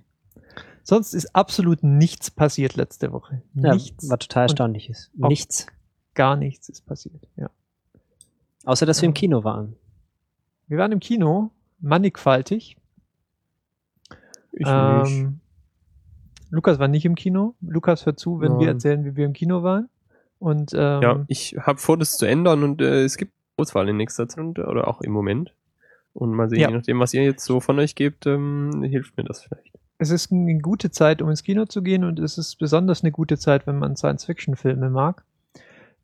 Sonst 0.82 1.14
ist 1.14 1.32
absolut 1.36 1.84
nichts 1.84 2.28
passiert 2.28 2.74
letzte 2.74 3.12
Woche. 3.12 3.42
Nichts. 3.54 4.02
Ja, 4.02 4.10
was 4.10 4.18
total 4.18 4.42
erstaunlich 4.44 4.90
ist. 4.90 5.12
Nichts. 5.14 5.68
Gar 6.14 6.34
nichts 6.34 6.68
ist 6.68 6.86
passiert, 6.86 7.28
ja. 7.36 7.50
Außer, 8.64 8.84
dass 8.84 9.00
wir 9.00 9.06
im 9.06 9.14
Kino 9.14 9.44
waren. 9.44 9.76
Wir 10.68 10.78
waren 10.78 10.92
im 10.92 11.00
Kino, 11.00 11.50
mannigfaltig. 11.80 12.76
Ich 14.52 14.66
ähm, 14.66 15.02
nicht. 15.02 15.26
Lukas 16.50 16.78
war 16.78 16.88
nicht 16.88 17.04
im 17.04 17.14
Kino. 17.14 17.54
Lukas 17.60 18.06
hört 18.06 18.18
zu, 18.18 18.40
wenn 18.40 18.54
ja. 18.54 18.60
wir 18.60 18.68
erzählen, 18.68 19.04
wie 19.04 19.16
wir 19.16 19.26
im 19.26 19.32
Kino 19.32 19.62
waren. 19.62 19.88
Und 20.38 20.72
ähm, 20.74 21.02
ja, 21.02 21.24
ich 21.28 21.56
habe 21.58 21.78
vor, 21.78 21.96
das 21.96 22.16
zu 22.16 22.26
ändern 22.26 22.62
und 22.62 22.80
äh, 22.80 23.04
es 23.04 23.16
gibt 23.16 23.32
Auswahl 23.56 23.88
in 23.88 23.96
nächster 23.96 24.28
Zeit 24.28 24.58
oder 24.58 24.88
auch 24.88 25.00
im 25.00 25.12
Moment. 25.12 25.54
Und 26.12 26.32
mal 26.32 26.48
sehen, 26.48 26.60
ja. 26.60 26.68
je 26.68 26.76
nachdem, 26.76 26.98
was 26.98 27.12
ihr 27.14 27.24
jetzt 27.24 27.44
so 27.44 27.60
von 27.60 27.78
euch 27.78 27.94
gebt, 27.94 28.26
ähm, 28.26 28.82
hilft 28.82 29.16
mir 29.16 29.24
das 29.24 29.42
vielleicht. 29.42 29.72
Es 29.98 30.10
ist 30.10 30.32
eine 30.32 30.58
gute 30.58 30.90
Zeit, 30.90 31.22
um 31.22 31.30
ins 31.30 31.42
Kino 31.42 31.66
zu 31.66 31.82
gehen 31.82 32.04
und 32.04 32.18
es 32.18 32.38
ist 32.38 32.56
besonders 32.56 33.02
eine 33.02 33.12
gute 33.12 33.38
Zeit, 33.38 33.66
wenn 33.66 33.78
man 33.78 33.96
Science-Fiction-Filme 33.96 34.90
mag. 34.90 35.24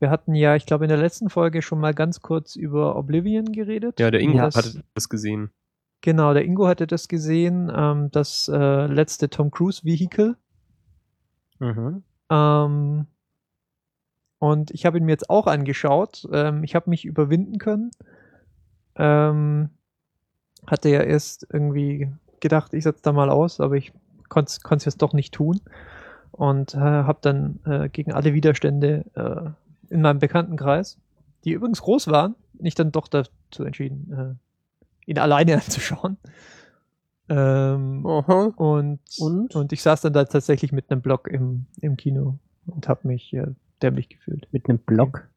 Wir 0.02 0.10
hatten 0.10 0.34
ja, 0.34 0.56
ich 0.56 0.66
glaube, 0.66 0.84
in 0.84 0.88
der 0.88 0.98
letzten 0.98 1.30
Folge 1.30 1.62
schon 1.62 1.78
mal 1.78 1.94
ganz 1.94 2.22
kurz 2.22 2.56
über 2.56 2.96
Oblivion 2.96 3.52
geredet. 3.52 4.00
Ja, 4.00 4.10
der 4.10 4.20
Ingo 4.20 4.38
das, 4.38 4.56
hatte 4.56 4.82
das 4.94 5.08
gesehen. 5.08 5.52
Genau, 6.00 6.34
der 6.34 6.44
Ingo 6.44 6.66
hatte 6.66 6.88
das 6.88 7.06
gesehen, 7.06 7.70
ähm, 7.72 8.10
das 8.10 8.48
äh, 8.52 8.86
letzte 8.86 9.30
Tom 9.30 9.52
Cruise 9.52 9.84
Vehicle. 9.84 10.36
Mhm. 11.60 12.02
Ähm, 12.30 13.06
Und 14.40 14.72
ich 14.72 14.86
habe 14.86 14.98
ihn 14.98 15.04
mir 15.04 15.12
jetzt 15.12 15.30
auch 15.30 15.46
angeschaut. 15.46 16.26
Ähm, 16.32 16.64
ich 16.64 16.74
habe 16.74 16.90
mich 16.90 17.04
überwinden 17.04 17.58
können. 17.58 17.92
Ähm, 18.96 19.70
hatte 20.66 20.88
ja 20.88 21.02
erst 21.02 21.46
irgendwie 21.52 22.10
gedacht, 22.40 22.74
ich 22.74 22.82
setze 22.82 23.02
da 23.04 23.12
mal 23.12 23.30
aus, 23.30 23.60
aber 23.60 23.76
ich 23.76 23.92
konnte 24.28 24.50
es 24.50 24.84
jetzt 24.84 25.00
doch 25.00 25.12
nicht 25.12 25.32
tun. 25.32 25.60
Und 26.32 26.74
äh, 26.74 26.78
habe 26.78 27.18
dann 27.20 27.60
äh, 27.66 27.88
gegen 27.88 28.10
alle 28.10 28.34
Widerstände 28.34 29.04
äh, 29.14 29.61
in 29.92 30.00
meinem 30.00 30.18
Bekanntenkreis, 30.18 30.98
die 31.44 31.52
übrigens 31.52 31.82
groß 31.82 32.08
waren, 32.08 32.34
nicht 32.58 32.78
dann 32.78 32.92
doch 32.92 33.08
dazu 33.08 33.64
entschieden, 33.64 34.38
äh, 35.06 35.10
ihn 35.10 35.18
alleine 35.18 35.54
anzuschauen. 35.62 36.16
Ähm, 37.28 38.04
und, 38.04 39.00
und? 39.18 39.54
und 39.54 39.72
ich 39.72 39.82
saß 39.82 40.00
dann 40.00 40.12
da 40.12 40.24
tatsächlich 40.24 40.72
mit 40.72 40.90
einem 40.90 41.02
Block 41.02 41.28
im, 41.28 41.66
im 41.80 41.96
Kino 41.96 42.38
und 42.66 42.88
habe 42.88 43.08
mich 43.08 43.32
äh, 43.32 43.46
dämlich 43.82 44.08
gefühlt. 44.08 44.48
Mit 44.52 44.68
einem 44.68 44.78
Block? 44.78 45.28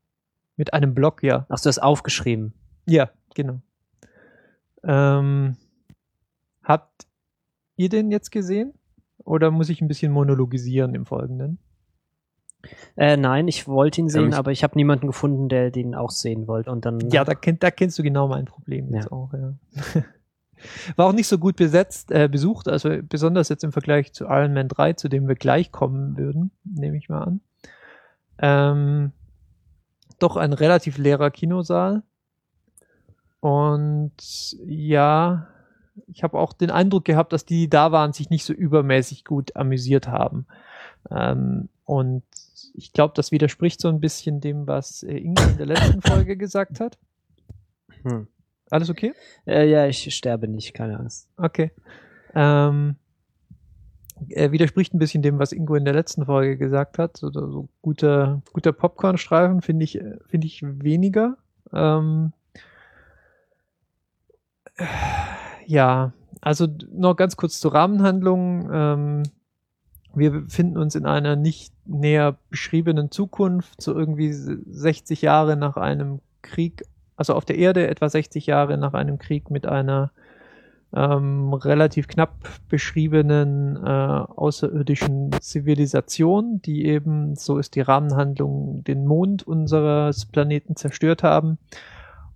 Mit 0.57 0.73
einem 0.73 0.93
Block, 0.93 1.21
ja. 1.21 1.45
Ach, 1.49 1.59
du 1.59 1.67
hast 1.67 1.79
aufgeschrieben. 1.79 2.53
Ja, 2.85 3.09
genau. 3.33 3.61
Ähm, 4.83 5.57
habt 6.63 7.07
ihr 7.75 7.89
den 7.89 8.11
jetzt 8.11 8.31
gesehen? 8.31 8.73
Oder 9.17 9.51
muss 9.51 9.69
ich 9.69 9.81
ein 9.81 9.87
bisschen 9.87 10.11
monologisieren 10.11 10.93
im 10.95 11.05
Folgenden? 11.05 11.59
Äh, 12.97 13.17
nein, 13.17 13.47
ich 13.47 13.67
wollte 13.67 14.01
ihn 14.01 14.09
sehen, 14.09 14.31
ja, 14.31 14.37
aber 14.37 14.51
ich 14.51 14.63
habe 14.63 14.75
niemanden 14.75 15.07
gefunden, 15.07 15.49
der 15.49 15.71
den 15.71 15.95
auch 15.95 16.11
sehen 16.11 16.47
wollte. 16.47 16.71
Und 16.71 16.85
dann, 16.85 16.99
ja, 17.09 17.23
da, 17.23 17.35
kenn, 17.35 17.59
da 17.59 17.71
kennst 17.71 17.99
du 17.99 18.03
genau 18.03 18.27
mein 18.27 18.45
Problem 18.45 18.93
jetzt 18.93 19.05
ja. 19.05 19.11
auch, 19.11 19.33
ja. 19.33 19.53
War 20.95 21.07
auch 21.07 21.13
nicht 21.13 21.27
so 21.27 21.37
gut 21.37 21.57
besetzt, 21.57 22.11
äh, 22.11 22.27
besucht, 22.27 22.67
also 22.67 22.89
besonders 23.03 23.49
jetzt 23.49 23.63
im 23.63 23.71
Vergleich 23.71 24.13
zu 24.13 24.25
Iron 24.25 24.53
Man 24.53 24.67
3, 24.67 24.93
zu 24.93 25.09
dem 25.09 25.27
wir 25.27 25.35
gleich 25.35 25.71
kommen 25.71 26.17
würden, 26.17 26.51
nehme 26.63 26.97
ich 26.97 27.09
mal 27.09 27.23
an. 27.23 27.41
Ähm, 28.39 29.11
doch 30.19 30.37
ein 30.37 30.53
relativ 30.53 30.97
leerer 30.97 31.29
Kinosaal. 31.29 32.03
Und 33.41 34.55
ja, 34.65 35.47
ich 36.07 36.23
habe 36.23 36.39
auch 36.39 36.53
den 36.53 36.71
Eindruck 36.71 37.05
gehabt, 37.05 37.33
dass 37.33 37.45
die, 37.45 37.61
die 37.61 37.69
da 37.69 37.91
waren, 37.91 38.13
sich 38.13 38.29
nicht 38.29 38.45
so 38.45 38.53
übermäßig 38.53 39.23
gut 39.23 39.55
amüsiert 39.55 40.07
haben. 40.07 40.47
Ähm, 41.11 41.69
und 41.85 42.23
ich 42.77 42.93
glaube, 42.93 43.13
das 43.15 43.31
widerspricht 43.31 43.81
so 43.81 43.87
ein 43.87 43.99
bisschen 43.99 44.41
dem, 44.41 44.67
was 44.67 45.03
äh, 45.03 45.17
Inge 45.17 45.41
in 45.51 45.57
der 45.57 45.65
letzten 45.65 46.01
Folge 46.03 46.37
gesagt 46.37 46.79
hat. 46.79 46.97
Hm. 48.03 48.27
Alles 48.69 48.89
okay? 48.89 49.13
Äh, 49.45 49.69
ja, 49.69 49.85
ich 49.87 50.13
sterbe 50.15 50.47
nicht, 50.47 50.73
keine 50.73 50.99
Angst. 50.99 51.29
Okay. 51.37 51.71
Ähm, 52.33 52.95
er 54.29 54.51
widerspricht 54.51 54.93
ein 54.93 54.99
bisschen 54.99 55.21
dem, 55.21 55.39
was 55.39 55.51
Ingo 55.51 55.75
in 55.75 55.85
der 55.85 55.93
letzten 55.93 56.25
Folge 56.25 56.57
gesagt 56.57 56.97
hat. 56.97 57.17
So, 57.17 57.31
so 57.31 57.69
guter, 57.81 58.41
guter 58.53 58.71
Popcorn-Streifen 58.71 59.61
finde 59.61 59.83
ich, 59.83 59.99
finde 60.27 60.47
ich 60.47 60.61
weniger. 60.63 61.37
Ähm, 61.73 62.33
ja, 65.65 66.13
also 66.41 66.67
noch 66.91 67.15
ganz 67.15 67.37
kurz 67.37 67.59
zur 67.59 67.73
Rahmenhandlung. 67.73 68.69
Ähm, 68.71 69.23
wir 70.15 70.31
befinden 70.31 70.77
uns 70.77 70.95
in 70.95 71.05
einer 71.05 71.35
nicht 71.35 71.73
näher 71.85 72.37
beschriebenen 72.49 73.11
Zukunft, 73.11 73.81
so 73.81 73.93
irgendwie 73.93 74.31
60 74.33 75.21
Jahre 75.21 75.55
nach 75.57 75.77
einem 75.77 76.19
Krieg, 76.41 76.83
also 77.15 77.33
auf 77.33 77.45
der 77.45 77.57
Erde 77.57 77.87
etwa 77.87 78.09
60 78.09 78.45
Jahre 78.45 78.77
nach 78.77 78.93
einem 78.93 79.17
Krieg 79.17 79.49
mit 79.49 79.65
einer 79.65 80.11
ähm, 80.93 81.53
relativ 81.53 82.07
knapp 82.07 82.35
beschriebenen 82.69 83.75
äh, 83.75 83.89
außerirdischen 83.89 85.31
Zivilisation, 85.41 86.61
die 86.61 86.85
eben, 86.85 87.35
so 87.35 87.57
ist 87.57 87.75
die 87.75 87.81
Rahmenhandlung, 87.81 88.83
den 88.85 89.05
Mond 89.05 89.43
unseres 89.43 90.25
Planeten 90.25 90.75
zerstört 90.75 91.23
haben 91.23 91.57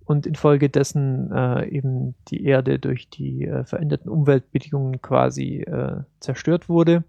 und 0.04 0.26
infolgedessen 0.26 1.30
äh, 1.32 1.68
eben 1.68 2.14
die 2.28 2.44
Erde 2.44 2.78
durch 2.78 3.08
die 3.08 3.46
äh, 3.46 3.64
veränderten 3.64 4.10
Umweltbedingungen 4.10 5.00
quasi 5.00 5.60
äh, 5.60 6.02
zerstört 6.18 6.68
wurde. 6.68 7.04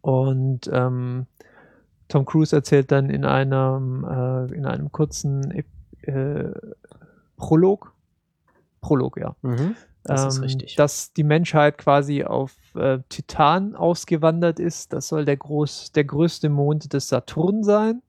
Und 0.00 0.70
ähm, 0.72 1.26
Tom 2.08 2.24
Cruise 2.24 2.54
erzählt 2.54 2.90
dann 2.90 3.10
in 3.10 3.24
einem, 3.24 4.04
äh, 4.04 4.54
in 4.54 4.66
einem 4.66 4.90
kurzen 4.92 5.64
äh, 6.02 6.50
Prolog, 7.36 7.92
Prolog, 8.80 9.18
ja, 9.18 9.36
mhm. 9.42 9.76
Das 10.04 10.26
ist 10.26 10.36
ähm, 10.38 10.44
richtig. 10.44 10.76
Dass 10.76 11.12
die 11.12 11.24
Menschheit 11.24 11.78
quasi 11.78 12.24
auf 12.24 12.56
äh, 12.74 13.00
Titan 13.08 13.74
ausgewandert 13.74 14.58
ist. 14.58 14.92
Das 14.92 15.08
soll 15.08 15.24
der, 15.24 15.36
groß, 15.36 15.92
der 15.92 16.04
größte 16.04 16.48
Mond 16.48 16.92
des 16.92 17.08
Saturn 17.08 17.62
sein. 17.62 18.02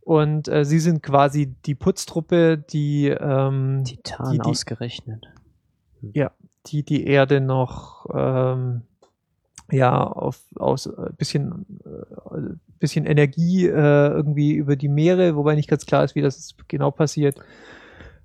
Und 0.00 0.46
äh, 0.48 0.64
sie 0.64 0.78
sind 0.78 1.02
quasi 1.02 1.54
die 1.64 1.74
Putztruppe, 1.74 2.58
die 2.58 3.08
ähm, 3.08 3.82
Titan 3.84 4.32
die, 4.32 4.38
die, 4.38 4.44
ausgerechnet. 4.44 5.26
Ja, 6.12 6.30
die 6.66 6.84
die 6.84 7.06
Erde 7.06 7.40
noch 7.40 8.06
ähm, 8.14 8.82
ja 9.70 10.04
auf 10.04 10.40
aus 10.56 10.86
äh, 10.86 11.10
bisschen 11.16 11.66
äh, 11.84 12.54
bisschen 12.78 13.06
Energie 13.06 13.66
äh, 13.66 14.08
irgendwie 14.08 14.54
über 14.54 14.76
die 14.76 14.88
Meere, 14.88 15.36
wobei 15.36 15.54
nicht 15.54 15.68
ganz 15.68 15.86
klar 15.86 16.04
ist, 16.04 16.14
wie 16.14 16.22
das 16.22 16.54
genau 16.68 16.90
passiert. 16.90 17.38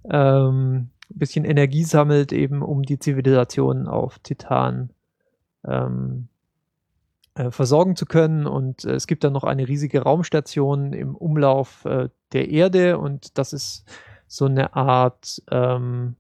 Ähm, 0.10 0.90
bisschen 1.10 1.46
Energie 1.46 1.84
sammelt, 1.84 2.32
eben 2.32 2.62
um 2.62 2.84
die 2.84 3.00
Zivilisation 3.00 3.88
auf 3.88 4.20
Titan 4.20 4.92
ähm, 5.66 6.28
äh, 7.36 7.52
versorgen 7.52 7.96
zu 7.96 8.06
können. 8.06 8.46
Und 8.46 8.86
äh, 8.86 8.94
es 8.94 9.08
gibt 9.08 9.24
dann 9.24 9.34
noch 9.34 9.44
eine 9.44 9.68
riesige 9.68 10.02
Raumstation 10.02 10.94
im 10.94 11.16
Umlauf 11.16 11.86
äh, 11.86 12.10
der 12.34 12.50
Erde 12.50 12.98
und 12.98 13.38
das 13.38 13.54
ist 13.54 13.86
so 14.28 14.46
eine 14.46 14.76
Art, 14.76 15.42
ähm, 15.52 16.16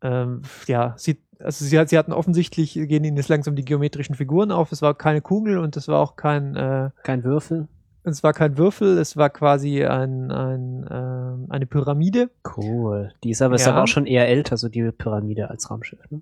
ähm, 0.00 0.42
ja, 0.66 0.94
sie, 0.96 1.22
also 1.44 1.64
sie, 1.64 1.86
sie 1.86 1.98
hatten 1.98 2.12
offensichtlich, 2.12 2.74
gehen 2.74 3.04
ihnen 3.04 3.16
jetzt 3.16 3.28
langsam 3.28 3.54
die 3.54 3.64
geometrischen 3.64 4.14
Figuren 4.14 4.50
auf. 4.50 4.72
Es 4.72 4.82
war 4.82 4.94
keine 4.94 5.20
Kugel 5.20 5.58
und 5.58 5.76
es 5.76 5.88
war 5.88 6.00
auch 6.00 6.16
kein, 6.16 6.56
äh, 6.56 6.90
kein 7.02 7.24
Würfel. 7.24 7.68
Es 8.02 8.22
war 8.22 8.32
kein 8.34 8.58
Würfel, 8.58 8.98
es 8.98 9.16
war 9.16 9.30
quasi 9.30 9.84
ein, 9.84 10.30
ein, 10.30 10.84
äh, 10.84 11.52
eine 11.52 11.66
Pyramide. 11.66 12.30
Cool. 12.56 13.12
Die 13.22 13.30
ist 13.30 13.40
aber, 13.40 13.54
ja. 13.54 13.62
ist 13.62 13.68
aber 13.68 13.82
auch 13.82 13.88
schon 13.88 14.06
eher 14.06 14.28
älter, 14.28 14.56
so 14.58 14.68
die 14.68 14.90
Pyramide 14.90 15.48
als 15.50 15.70
Raumschiff. 15.70 16.00
Ne? 16.10 16.20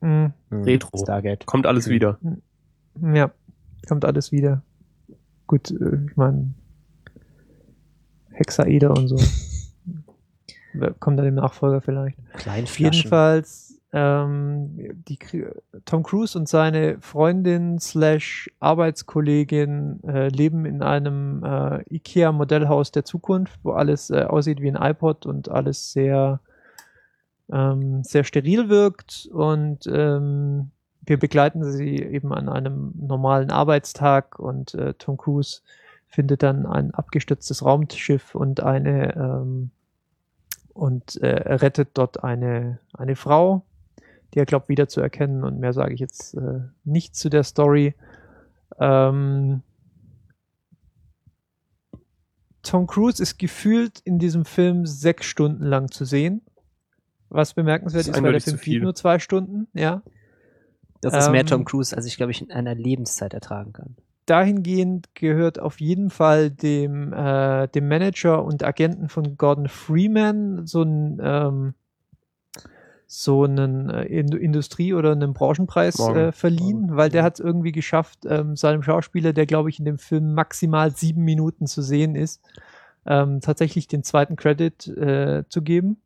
Mhm. 0.00 0.32
mhm. 0.48 0.62
Retro. 0.64 0.96
Stargate. 0.96 1.44
Kommt 1.44 1.66
alles 1.66 1.86
mhm. 1.86 1.90
wieder. 1.90 2.18
Ja, 3.14 3.30
kommt 3.86 4.04
alles 4.04 4.32
wieder. 4.32 4.62
Gut, 5.46 5.70
äh, 5.70 5.98
ich 6.08 6.16
meine, 6.16 6.54
Hexaeder 8.30 8.90
und 8.92 9.08
so. 9.08 9.16
kommt 11.00 11.18
dann 11.18 11.26
im 11.26 11.34
Nachfolger 11.34 11.80
vielleicht. 11.82 12.16
Kleinflaschen. 12.34 12.92
Jedenfalls 12.92 13.69
ähm, 13.92 14.70
die, 15.08 15.18
Tom 15.84 16.02
Cruise 16.02 16.38
und 16.38 16.48
seine 16.48 17.00
Freundin 17.00 17.78
slash 17.80 18.50
Arbeitskollegin 18.60 20.02
äh, 20.04 20.28
leben 20.28 20.64
in 20.64 20.82
einem 20.82 21.42
äh, 21.44 21.82
IKEA-Modellhaus 21.94 22.92
der 22.92 23.04
Zukunft, 23.04 23.58
wo 23.64 23.72
alles 23.72 24.10
äh, 24.10 24.22
aussieht 24.22 24.60
wie 24.60 24.70
ein 24.70 24.80
iPod 24.80 25.26
und 25.26 25.48
alles 25.48 25.92
sehr, 25.92 26.40
ähm, 27.50 28.04
sehr 28.04 28.22
steril 28.22 28.68
wirkt. 28.68 29.28
Und 29.32 29.88
ähm, 29.92 30.70
wir 31.04 31.18
begleiten 31.18 31.64
sie 31.64 31.96
eben 31.96 32.32
an 32.32 32.48
einem 32.48 32.92
normalen 32.96 33.50
Arbeitstag 33.50 34.38
und 34.38 34.74
äh, 34.74 34.94
Tom 34.94 35.16
Cruise 35.16 35.62
findet 36.06 36.44
dann 36.44 36.66
ein 36.66 36.92
abgestürztes 36.92 37.64
Raumschiff 37.64 38.34
und 38.34 38.62
eine 38.62 39.16
ähm, 39.16 39.70
und 40.74 41.16
äh, 41.16 41.54
rettet 41.54 41.90
dort 41.94 42.22
eine, 42.22 42.78
eine 42.94 43.16
Frau, 43.16 43.64
die 44.34 44.38
er 44.38 44.46
glaubt 44.46 44.68
wiederzuerkennen 44.68 45.44
und 45.44 45.58
mehr 45.58 45.72
sage 45.72 45.94
ich 45.94 46.00
jetzt 46.00 46.34
äh, 46.34 46.60
nicht 46.84 47.16
zu 47.16 47.28
der 47.28 47.44
Story. 47.44 47.94
Ähm, 48.78 49.62
Tom 52.62 52.86
Cruise 52.86 53.22
ist 53.22 53.38
gefühlt 53.38 54.00
in 54.00 54.18
diesem 54.18 54.44
Film 54.44 54.86
sechs 54.86 55.26
Stunden 55.26 55.64
lang 55.64 55.90
zu 55.90 56.04
sehen. 56.04 56.42
Was 57.28 57.54
bemerkenswert 57.54 58.02
ist, 58.02 58.08
ist 58.08 58.22
weil 58.22 58.32
der 58.32 58.40
Film 58.40 58.58
geht 58.58 58.82
nur 58.82 58.94
zwei 58.94 59.18
Stunden, 59.18 59.68
ja. 59.72 60.02
Das 61.00 61.14
ist 61.16 61.26
ähm, 61.26 61.32
mehr 61.32 61.46
Tom 61.46 61.64
Cruise, 61.64 61.96
als 61.96 62.06
ich, 62.06 62.16
glaube 62.16 62.32
ich, 62.32 62.42
in 62.42 62.50
einer 62.50 62.74
Lebenszeit 62.74 63.32
ertragen 63.32 63.72
kann. 63.72 63.96
Dahingehend 64.26 65.14
gehört 65.14 65.58
auf 65.58 65.80
jeden 65.80 66.10
Fall 66.10 66.50
dem, 66.50 67.12
äh, 67.12 67.68
dem 67.68 67.88
Manager 67.88 68.44
und 68.44 68.62
Agenten 68.62 69.08
von 69.08 69.36
Gordon 69.36 69.68
Freeman 69.68 70.66
so 70.66 70.82
ein 70.82 71.18
ähm, 71.22 71.74
so 73.12 73.42
einen 73.42 73.90
äh, 73.90 74.04
Industrie- 74.04 74.94
oder 74.94 75.10
einen 75.10 75.34
Branchenpreis 75.34 75.98
äh, 75.98 76.30
verliehen, 76.30 76.82
Morgen. 76.82 76.96
weil 76.96 77.10
der 77.10 77.24
hat 77.24 77.34
es 77.34 77.44
irgendwie 77.44 77.72
geschafft, 77.72 78.20
ähm, 78.24 78.54
seinem 78.54 78.84
Schauspieler, 78.84 79.32
der 79.32 79.46
glaube 79.46 79.68
ich 79.68 79.80
in 79.80 79.84
dem 79.84 79.98
Film 79.98 80.32
maximal 80.32 80.92
sieben 80.94 81.24
Minuten 81.24 81.66
zu 81.66 81.82
sehen 81.82 82.14
ist, 82.14 82.40
ähm, 83.06 83.40
tatsächlich 83.40 83.88
den 83.88 84.04
zweiten 84.04 84.36
Credit 84.36 84.86
äh, 84.86 85.42
zu 85.48 85.62
geben. 85.62 86.00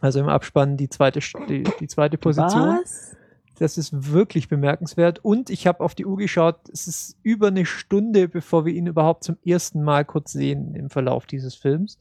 Also 0.00 0.18
im 0.18 0.30
Abspann 0.30 0.78
die 0.78 0.88
zweite, 0.88 1.20
die, 1.46 1.64
die 1.78 1.88
zweite 1.88 2.16
Position. 2.16 2.78
Was? 2.80 3.14
Das 3.58 3.76
ist 3.76 4.10
wirklich 4.10 4.48
bemerkenswert. 4.48 5.22
Und 5.22 5.50
ich 5.50 5.66
habe 5.66 5.80
auf 5.80 5.94
die 5.94 6.06
Uhr 6.06 6.16
geschaut, 6.16 6.70
es 6.72 6.88
ist 6.88 7.18
über 7.22 7.48
eine 7.48 7.66
Stunde, 7.66 8.28
bevor 8.28 8.64
wir 8.64 8.72
ihn 8.72 8.86
überhaupt 8.86 9.24
zum 9.24 9.36
ersten 9.44 9.82
Mal 9.82 10.06
kurz 10.06 10.32
sehen 10.32 10.74
im 10.74 10.88
Verlauf 10.88 11.26
dieses 11.26 11.54
Films. 11.54 11.98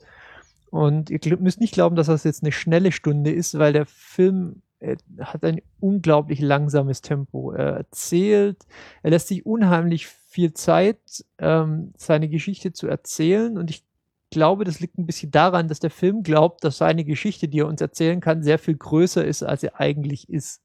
Und 0.74 1.12
ihr 1.12 1.20
müsst 1.38 1.60
nicht 1.60 1.76
glauben, 1.76 1.96
dass 1.96 2.08
das 2.08 2.24
jetzt 2.24 2.42
eine 2.42 2.52
schnelle 2.52 2.92
Stunde 2.92 3.32
ist, 3.32 3.60
weil 3.60 3.74
der 3.74 3.86
Film 3.86 4.64
äh, 4.80 4.98
hat 5.20 5.46
ein 5.46 5.62
unglaublich 5.80 6.40
langsames 6.40 7.04
Tempo. 7.04 7.52
Er 7.52 7.76
erzählt, 7.76 8.66
er 9.04 9.12
lässt 9.12 9.28
sich 9.28 9.46
unheimlich 9.46 10.08
viel 10.08 10.56
Zeit, 10.56 10.98
ähm, 11.38 11.94
seine 11.96 12.28
Geschichte 12.28 12.74
zu 12.74 12.88
erzählen. 12.88 13.60
Und 13.60 13.70
ich 13.70 13.86
glaube, 14.32 14.64
das 14.64 14.80
liegt 14.80 14.98
ein 14.98 15.06
bisschen 15.06 15.30
daran, 15.30 15.68
dass 15.68 15.80
der 15.80 15.92
Film 15.92 16.24
glaubt, 16.24 16.64
dass 16.64 16.80
seine 16.80 17.06
Geschichte, 17.06 17.48
die 17.48 17.60
er 17.60 17.68
uns 17.68 17.80
erzählen 17.80 18.20
kann, 18.20 18.42
sehr 18.42 18.58
viel 18.58 18.76
größer 18.76 19.24
ist, 19.24 19.44
als 19.44 19.62
er 19.62 19.80
eigentlich 19.80 20.28
ist. 20.28 20.64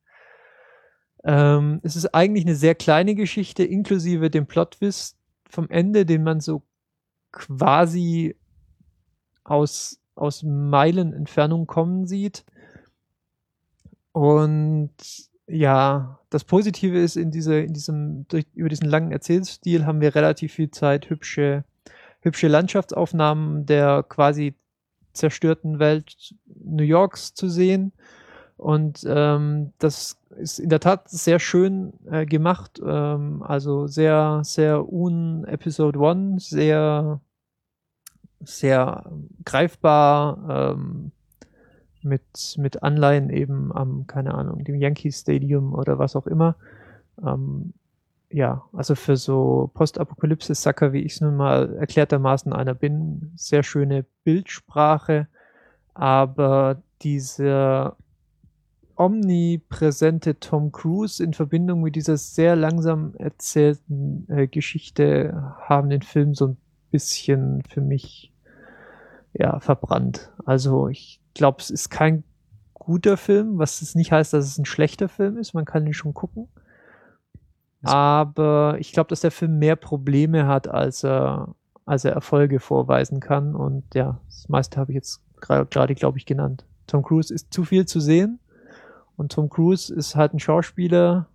Ähm, 1.22 1.80
es 1.82 1.96
ist 1.96 2.14
eigentlich 2.14 2.46
eine 2.46 2.56
sehr 2.56 2.74
kleine 2.74 3.14
Geschichte, 3.14 3.62
inklusive 3.62 4.30
dem 4.30 4.46
Plot-Twist 4.46 5.18
vom 5.50 5.68
Ende, 5.68 6.06
den 6.06 6.22
man 6.22 6.40
so 6.40 6.62
quasi 7.30 8.34
aus, 9.48 9.97
aus 10.18 10.42
Meilen 10.42 11.12
Entfernung 11.12 11.66
kommen 11.66 12.06
sieht. 12.06 12.44
Und 14.12 14.90
ja, 15.46 16.18
das 16.30 16.44
Positive 16.44 16.98
ist, 16.98 17.16
in, 17.16 17.30
diese, 17.30 17.60
in 17.60 17.72
diesem, 17.72 18.26
durch, 18.28 18.46
über 18.54 18.68
diesen 18.68 18.88
langen 18.88 19.12
Erzählstil 19.12 19.86
haben 19.86 20.00
wir 20.00 20.14
relativ 20.14 20.52
viel 20.52 20.70
Zeit, 20.70 21.08
hübsche, 21.08 21.64
hübsche 22.20 22.48
Landschaftsaufnahmen 22.48 23.64
der 23.64 24.02
quasi 24.02 24.54
zerstörten 25.12 25.78
Welt 25.78 26.34
New 26.46 26.82
Yorks 26.82 27.34
zu 27.34 27.48
sehen. 27.48 27.92
Und 28.56 29.06
ähm, 29.08 29.72
das 29.78 30.18
ist 30.36 30.58
in 30.58 30.68
der 30.68 30.80
Tat 30.80 31.08
sehr 31.08 31.38
schön 31.38 31.92
äh, 32.10 32.26
gemacht. 32.26 32.80
Ähm, 32.84 33.42
also 33.42 33.86
sehr, 33.86 34.40
sehr 34.42 34.92
un 34.92 35.44
Episode 35.44 35.98
One, 35.98 36.40
sehr 36.40 37.20
sehr 38.40 39.10
greifbar 39.44 40.74
ähm, 40.76 41.12
mit, 42.02 42.56
mit 42.56 42.82
Anleihen 42.82 43.30
eben 43.30 43.72
am, 43.72 44.06
keine 44.06 44.34
Ahnung, 44.34 44.64
dem 44.64 44.76
Yankee 44.76 45.10
Stadium 45.10 45.74
oder 45.74 45.98
was 45.98 46.16
auch 46.16 46.26
immer. 46.26 46.56
Ähm, 47.24 47.72
ja, 48.30 48.62
also 48.72 48.94
für 48.94 49.16
so 49.16 49.70
Postapokalypse-Sacker, 49.74 50.92
wie 50.92 51.02
ich 51.02 51.14
es 51.14 51.20
nun 51.20 51.36
mal 51.36 51.74
erklärtermaßen 51.76 52.52
einer 52.52 52.74
bin, 52.74 53.32
sehr 53.36 53.62
schöne 53.62 54.04
Bildsprache, 54.24 55.28
aber 55.94 56.82
diese 57.02 57.96
omnipräsente 58.96 60.40
Tom 60.40 60.72
Cruise 60.72 61.22
in 61.22 61.32
Verbindung 61.32 61.82
mit 61.82 61.94
dieser 61.96 62.16
sehr 62.16 62.56
langsam 62.56 63.14
erzählten 63.16 64.26
äh, 64.28 64.48
Geschichte 64.48 65.54
haben 65.60 65.88
den 65.88 66.02
Film 66.02 66.34
so 66.34 66.48
ein 66.48 66.56
bisschen 66.90 67.62
für 67.62 67.80
mich 67.80 68.32
ja 69.32 69.60
verbrannt. 69.60 70.32
Also 70.44 70.88
ich 70.88 71.20
glaube, 71.34 71.58
es 71.60 71.70
ist 71.70 71.90
kein 71.90 72.24
guter 72.74 73.16
Film, 73.16 73.58
was 73.58 73.82
es 73.82 73.94
nicht 73.94 74.12
heißt, 74.12 74.32
dass 74.32 74.46
es 74.46 74.58
ein 74.58 74.64
schlechter 74.64 75.08
Film 75.08 75.36
ist. 75.36 75.54
Man 75.54 75.64
kann 75.64 75.86
ihn 75.86 75.94
schon 75.94 76.14
gucken. 76.14 76.48
Aber 77.82 78.76
ich 78.80 78.92
glaube, 78.92 79.08
dass 79.08 79.20
der 79.20 79.30
Film 79.30 79.58
mehr 79.58 79.76
Probleme 79.76 80.46
hat, 80.46 80.68
als 80.68 81.04
er, 81.04 81.54
als 81.84 82.04
er 82.04 82.12
Erfolge 82.12 82.60
vorweisen 82.60 83.20
kann. 83.20 83.54
Und 83.54 83.94
ja, 83.94 84.20
das 84.26 84.48
meiste 84.48 84.80
habe 84.80 84.92
ich 84.92 84.96
jetzt 84.96 85.22
gerade, 85.40 85.94
glaube 85.94 86.18
ich, 86.18 86.26
genannt. 86.26 86.64
Tom 86.86 87.02
Cruise 87.02 87.32
ist 87.32 87.52
zu 87.52 87.64
viel 87.64 87.86
zu 87.86 88.00
sehen. 88.00 88.40
Und 89.16 89.32
Tom 89.32 89.48
Cruise 89.48 89.94
ist 89.94 90.16
halt 90.16 90.32
ein 90.32 90.38
Schauspieler, 90.38 91.26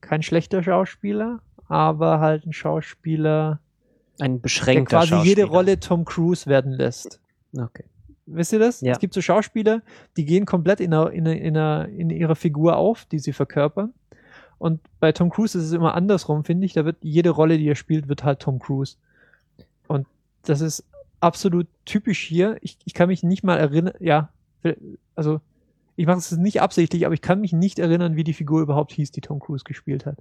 kein 0.00 0.22
schlechter 0.22 0.62
Schauspieler, 0.62 1.40
aber 1.66 2.20
halt 2.20 2.46
ein 2.46 2.52
Schauspieler, 2.52 3.60
ein 4.18 4.40
beschränkter 4.40 5.00
der 5.00 5.08
quasi 5.08 5.28
jede 5.28 5.44
Rolle 5.44 5.80
Tom 5.80 6.04
Cruise 6.04 6.46
werden 6.46 6.72
lässt. 6.72 7.20
Okay. 7.56 7.84
Wisst 8.26 8.52
ihr 8.52 8.58
das? 8.58 8.80
Ja. 8.80 8.92
Es 8.92 9.00
gibt 9.00 9.14
so 9.14 9.20
Schauspieler, 9.20 9.82
die 10.16 10.24
gehen 10.24 10.46
komplett 10.46 10.80
in, 10.80 10.94
einer, 10.94 11.10
in, 11.10 11.26
einer, 11.26 11.88
in 11.88 12.10
ihrer 12.10 12.36
Figur 12.36 12.76
auf, 12.76 13.04
die 13.04 13.18
sie 13.18 13.32
verkörpern. 13.32 13.92
Und 14.58 14.80
bei 14.98 15.12
Tom 15.12 15.30
Cruise 15.30 15.58
ist 15.58 15.64
es 15.64 15.72
immer 15.72 15.94
andersrum, 15.94 16.44
finde 16.44 16.64
ich. 16.64 16.72
Da 16.72 16.84
wird 16.84 16.96
jede 17.02 17.30
Rolle, 17.30 17.58
die 17.58 17.68
er 17.68 17.74
spielt, 17.74 18.08
wird 18.08 18.24
halt 18.24 18.40
Tom 18.40 18.58
Cruise. 18.58 18.96
Und 19.88 20.06
das 20.44 20.60
ist 20.60 20.84
absolut 21.20 21.66
typisch 21.84 22.20
hier. 22.20 22.56
Ich, 22.62 22.78
ich 22.84 22.94
kann 22.94 23.08
mich 23.08 23.22
nicht 23.22 23.44
mal 23.44 23.58
erinnern, 23.58 23.94
ja, 24.00 24.30
also 25.14 25.40
ich 25.96 26.06
mache 26.06 26.18
es 26.18 26.32
nicht 26.32 26.60
absichtlich, 26.60 27.06
aber 27.06 27.14
ich 27.14 27.22
kann 27.22 27.40
mich 27.40 27.52
nicht 27.52 27.78
erinnern, 27.78 28.16
wie 28.16 28.24
die 28.24 28.32
Figur 28.32 28.62
überhaupt 28.62 28.92
hieß, 28.92 29.12
die 29.12 29.20
Tom 29.20 29.38
Cruise 29.38 29.64
gespielt 29.64 30.06
hat. 30.06 30.18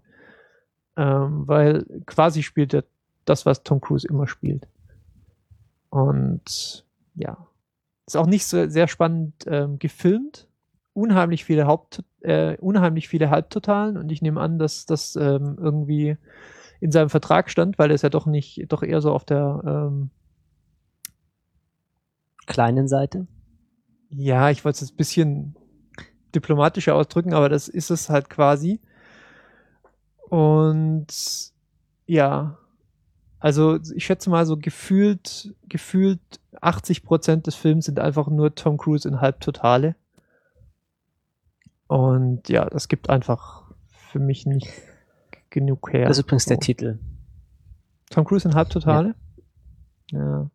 Ähm, 0.96 1.48
weil 1.48 1.86
quasi 2.06 2.44
spielt 2.44 2.74
er 2.74 2.84
das, 3.26 3.46
was 3.46 3.64
Tom 3.64 3.82
Cruise 3.82 4.08
immer 4.08 4.28
spielt. 4.28 4.68
Und 5.90 6.86
ja, 7.16 7.48
ist 8.06 8.18
auch 8.18 8.26
nicht 8.26 8.46
so 8.46 8.68
sehr 8.68 8.88
spannend 8.88 9.46
ähm, 9.48 9.80
gefilmt. 9.80 10.48
Unheimlich 10.94 11.46
viele 11.46 11.66
Haupt, 11.66 12.04
äh, 12.22 12.58
unheimlich 12.58 13.08
viele 13.08 13.30
Halbtotalen 13.30 13.98
und 13.98 14.12
ich 14.12 14.22
nehme 14.22 14.40
an, 14.40 14.60
dass 14.60 14.86
das 14.86 15.16
ähm, 15.16 15.58
irgendwie 15.60 16.18
in 16.80 16.92
seinem 16.92 17.10
Vertrag 17.10 17.50
stand, 17.50 17.80
weil 17.80 17.90
er 17.90 17.96
ist 17.96 18.02
ja 18.02 18.10
doch 18.10 18.26
nicht, 18.26 18.66
doch 18.68 18.84
eher 18.84 19.02
so 19.02 19.12
auf 19.12 19.26
der 19.26 19.62
ähm, 19.66 20.10
kleinen 22.46 22.88
Seite. 22.88 23.28
Ja, 24.10 24.50
ich 24.50 24.64
wollte 24.66 24.76
es 24.76 24.82
jetzt 24.82 24.94
ein 24.94 24.98
bisschen 24.98 25.56
diplomatischer 26.36 26.96
ausdrücken, 26.96 27.34
aber 27.34 27.50
das 27.50 27.68
ist 27.68 27.90
es 27.90 28.10
halt 28.10 28.30
quasi. 28.30 28.82
Und 30.30 31.08
ja, 32.06 32.58
also 33.44 33.78
ich 33.94 34.06
schätze 34.06 34.30
mal 34.30 34.46
so 34.46 34.56
gefühlt, 34.56 35.54
gefühlt 35.68 36.22
80 36.62 37.04
Prozent 37.04 37.46
des 37.46 37.56
Films 37.56 37.88
sind 37.88 38.00
einfach 38.00 38.30
nur 38.30 38.56
Tom 38.56 38.78
Cruise 38.78 39.06
in 39.06 39.20
Halbtotale. 39.20 39.98
Und 41.88 42.48
ja, 42.48 42.64
das 42.70 42.88
gibt 42.88 43.10
einfach 43.10 43.70
für 43.90 44.20
mich 44.20 44.46
nicht 44.46 44.72
genug 45.50 45.92
her. 45.92 46.08
Das 46.08 46.18
ist 46.18 46.24
übrigens 46.24 46.46
der 46.46 46.62
Titel. 46.62 47.00
Tom 48.12 48.24
Cruise 48.24 48.48
in 48.48 48.56
Halbtotale? 48.56 49.14
Ja. 50.10 50.20
ja. 50.20 50.50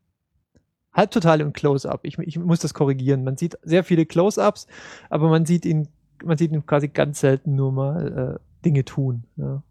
Halbtotale 0.94 1.44
und 1.44 1.52
Close-Up. 1.52 2.00
Ich, 2.04 2.18
ich 2.18 2.38
muss 2.38 2.60
das 2.60 2.72
korrigieren. 2.72 3.22
Man 3.22 3.36
sieht 3.36 3.58
sehr 3.64 3.84
viele 3.84 4.06
Close-Ups, 4.06 4.66
aber 5.10 5.28
man 5.28 5.44
sieht 5.44 5.66
ihn, 5.66 5.88
man 6.24 6.38
sieht 6.38 6.52
ihn 6.52 6.64
quasi 6.64 6.88
ganz 6.88 7.20
selten 7.20 7.54
nur 7.54 7.70
mal 7.70 8.38
äh, 8.40 8.64
Dinge 8.64 8.86
tun. 8.86 9.24
Ja. 9.36 9.62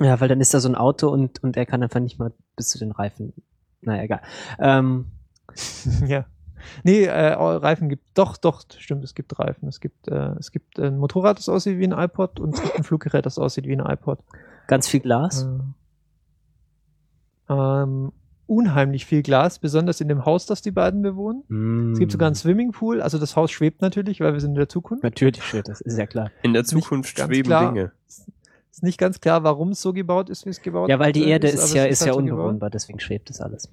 Ja, 0.00 0.20
weil 0.20 0.28
dann 0.28 0.42
ist 0.42 0.52
da 0.52 0.60
so 0.60 0.68
ein 0.68 0.74
Auto 0.74 1.08
und, 1.08 1.42
und 1.42 1.56
er 1.56 1.64
kann 1.64 1.82
einfach 1.82 2.00
nicht 2.00 2.18
mal 2.18 2.30
bis 2.58 2.68
zu 2.68 2.78
den 2.78 2.92
Reifen. 2.92 3.32
Naja, 3.80 4.02
egal. 4.02 4.20
Ähm. 4.58 5.06
ja. 6.06 6.26
Nee, 6.82 7.04
äh, 7.04 7.32
Reifen 7.32 7.88
gibt 7.88 8.04
doch, 8.14 8.36
doch, 8.36 8.62
stimmt, 8.78 9.04
es 9.04 9.14
gibt 9.14 9.38
Reifen. 9.38 9.68
Es 9.68 9.80
gibt, 9.80 10.08
äh, 10.08 10.34
es 10.38 10.52
gibt 10.52 10.78
ein 10.78 10.98
Motorrad, 10.98 11.38
das 11.38 11.48
aussieht 11.48 11.78
wie 11.78 11.86
ein 11.86 11.92
iPod 11.92 12.40
und 12.40 12.54
es 12.54 12.60
gibt 12.60 12.76
ein 12.76 12.84
Fluggerät, 12.84 13.24
das 13.24 13.38
aussieht 13.38 13.66
wie 13.66 13.72
ein 13.72 13.80
iPod. 13.80 14.18
Ganz 14.66 14.86
viel 14.88 15.00
Glas? 15.00 15.48
Äh, 17.48 17.52
ähm, 17.54 18.12
unheimlich 18.46 19.06
viel 19.06 19.22
Glas, 19.22 19.58
besonders 19.58 20.00
in 20.00 20.08
dem 20.08 20.24
Haus, 20.24 20.46
das 20.46 20.62
die 20.62 20.70
beiden 20.70 21.02
bewohnen. 21.02 21.44
Mm. 21.48 21.92
Es 21.92 21.98
gibt 21.98 22.12
sogar 22.12 22.26
einen 22.26 22.34
Swimmingpool, 22.34 23.00
also 23.00 23.18
das 23.18 23.36
Haus 23.36 23.50
schwebt 23.50 23.82
natürlich, 23.82 24.20
weil 24.20 24.32
wir 24.32 24.40
sind 24.40 24.50
in 24.50 24.56
der 24.56 24.68
Zukunft. 24.68 25.04
Natürlich 25.04 25.42
schwebt 25.42 25.68
das, 25.68 25.80
ist 25.80 25.98
ja 25.98 26.06
klar. 26.06 26.30
In 26.42 26.54
der 26.54 26.64
Zukunft 26.64 27.18
schweben 27.18 27.48
klar, 27.48 27.72
Dinge. 27.72 27.92
Ist 28.78 28.84
nicht 28.84 28.98
ganz 28.98 29.20
klar, 29.20 29.42
warum 29.42 29.70
es 29.70 29.82
so 29.82 29.92
gebaut 29.92 30.30
ist, 30.30 30.46
wie 30.46 30.50
es 30.50 30.62
gebaut 30.62 30.88
ist. 30.88 30.92
Ja, 30.92 31.00
weil 31.00 31.10
die 31.10 31.26
Erde 31.26 31.48
ist, 31.48 31.64
ist 31.64 31.74
ja, 31.74 31.84
ist, 31.84 31.98
ja 32.02 32.12
halt 32.12 32.18
unbewohnbar, 32.18 32.70
deswegen 32.70 33.00
schwebt 33.00 33.28
das 33.28 33.40
alles. 33.40 33.68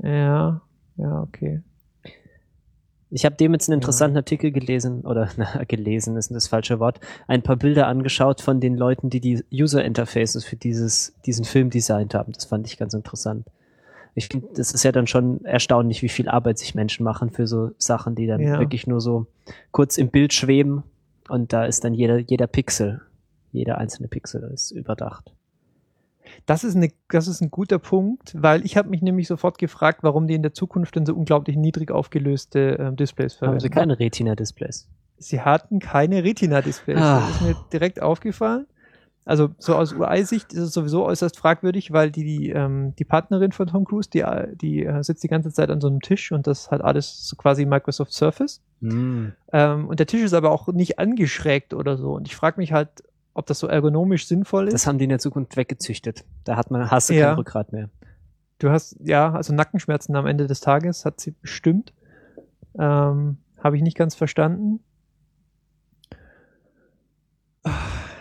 Ja, 0.00 0.62
ja, 0.96 1.22
okay. 1.22 1.60
Ich 3.10 3.24
habe 3.24 3.34
dem 3.34 3.52
jetzt 3.52 3.68
einen 3.68 3.80
interessanten 3.80 4.14
ja. 4.14 4.20
Artikel 4.20 4.52
gelesen, 4.52 5.00
oder 5.00 5.28
na, 5.36 5.64
gelesen 5.64 6.16
ist 6.16 6.30
das 6.30 6.46
falsche 6.46 6.78
Wort, 6.78 7.00
ein 7.26 7.42
paar 7.42 7.56
Bilder 7.56 7.88
angeschaut 7.88 8.42
von 8.42 8.60
den 8.60 8.76
Leuten, 8.76 9.10
die 9.10 9.18
die 9.18 9.42
User 9.52 9.84
Interfaces 9.84 10.44
für 10.44 10.54
dieses, 10.54 11.12
diesen 11.26 11.44
Film 11.44 11.70
designt 11.70 12.14
haben. 12.14 12.30
Das 12.30 12.44
fand 12.44 12.68
ich 12.68 12.76
ganz 12.76 12.94
interessant. 12.94 13.44
Ich 14.14 14.28
finde, 14.28 14.50
das 14.54 14.70
ist 14.70 14.84
ja 14.84 14.92
dann 14.92 15.08
schon 15.08 15.44
erstaunlich, 15.44 16.00
wie 16.02 16.08
viel 16.08 16.28
Arbeit 16.28 16.58
sich 16.58 16.76
Menschen 16.76 17.02
machen 17.02 17.30
für 17.30 17.48
so 17.48 17.72
Sachen, 17.78 18.14
die 18.14 18.28
dann 18.28 18.40
ja. 18.40 18.60
wirklich 18.60 18.86
nur 18.86 19.00
so 19.00 19.26
kurz 19.72 19.98
im 19.98 20.10
Bild 20.10 20.32
schweben 20.32 20.84
und 21.28 21.52
da 21.52 21.64
ist 21.64 21.82
dann 21.82 21.92
jeder, 21.92 22.18
jeder 22.18 22.46
Pixel 22.46 23.00
jeder 23.54 23.78
einzelne 23.78 24.08
Pixel 24.08 24.42
ist 24.52 24.70
überdacht. 24.70 25.32
Das 26.46 26.64
ist, 26.64 26.76
eine, 26.76 26.90
das 27.10 27.28
ist 27.28 27.40
ein 27.40 27.50
guter 27.50 27.78
Punkt, 27.78 28.34
weil 28.36 28.64
ich 28.64 28.76
habe 28.76 28.88
mich 28.88 29.02
nämlich 29.02 29.28
sofort 29.28 29.58
gefragt, 29.58 30.00
warum 30.02 30.26
die 30.26 30.34
in 30.34 30.42
der 30.42 30.52
Zukunft 30.52 30.96
denn 30.96 31.06
so 31.06 31.14
unglaublich 31.14 31.56
niedrig 31.56 31.90
aufgelöste 31.90 32.78
äh, 32.78 32.92
Displays 32.92 33.34
verwenden. 33.34 33.56
Haben 33.56 33.60
sie 33.60 33.70
keine 33.70 33.98
Retina-Displays? 33.98 34.88
Sie 35.18 35.40
hatten 35.40 35.78
keine 35.78 36.24
Retina-Displays. 36.24 36.98
Ah. 36.98 37.20
Das 37.20 37.36
ist 37.36 37.42
mir 37.42 37.56
direkt 37.72 38.02
aufgefallen. 38.02 38.66
Also 39.26 39.50
so 39.58 39.74
aus 39.74 39.94
UI-Sicht 39.94 40.52
ist 40.52 40.60
es 40.60 40.72
sowieso 40.74 41.04
äußerst 41.06 41.38
fragwürdig, 41.38 41.92
weil 41.92 42.10
die, 42.10 42.24
die, 42.24 42.50
ähm, 42.50 42.94
die 42.96 43.04
Partnerin 43.04 43.52
von 43.52 43.66
Tom 43.66 43.86
Cruise, 43.86 44.10
die, 44.10 44.22
die 44.60 44.84
äh, 44.84 45.02
sitzt 45.02 45.24
die 45.24 45.28
ganze 45.28 45.50
Zeit 45.50 45.70
an 45.70 45.80
so 45.80 45.88
einem 45.88 46.00
Tisch 46.00 46.30
und 46.30 46.46
das 46.46 46.70
hat 46.70 46.82
alles 46.82 47.26
so 47.26 47.36
quasi 47.36 47.64
Microsoft 47.64 48.12
Surface. 48.12 48.62
Mm. 48.80 49.28
Ähm, 49.52 49.88
und 49.88 49.98
der 49.98 50.06
Tisch 50.06 50.22
ist 50.22 50.34
aber 50.34 50.50
auch 50.50 50.68
nicht 50.68 50.98
angeschrägt 50.98 51.72
oder 51.72 51.96
so. 51.96 52.12
Und 52.12 52.28
ich 52.28 52.36
frage 52.36 52.60
mich 52.60 52.72
halt, 52.72 53.02
ob 53.34 53.46
das 53.46 53.58
so 53.58 53.66
ergonomisch 53.66 54.26
sinnvoll 54.26 54.68
ist. 54.68 54.74
Das 54.74 54.86
haben 54.86 54.98
die 54.98 55.04
in 55.04 55.10
der 55.10 55.18
Zukunft 55.18 55.56
weggezüchtet. 55.56 56.24
Da 56.44 56.56
hat 56.56 56.70
man, 56.70 56.90
hast 56.90 57.10
du 57.10 57.14
ja. 57.14 57.28
kein 57.28 57.36
Rückgrat 57.36 57.72
mehr. 57.72 57.90
Du 58.58 58.70
hast, 58.70 58.96
ja, 59.00 59.32
also 59.32 59.52
Nackenschmerzen 59.52 60.14
am 60.16 60.26
Ende 60.26 60.46
des 60.46 60.60
Tages 60.60 61.04
hat 61.04 61.20
sie 61.20 61.32
bestimmt. 61.32 61.92
Ähm, 62.78 63.38
Habe 63.58 63.76
ich 63.76 63.82
nicht 63.82 63.96
ganz 63.96 64.14
verstanden. 64.14 64.80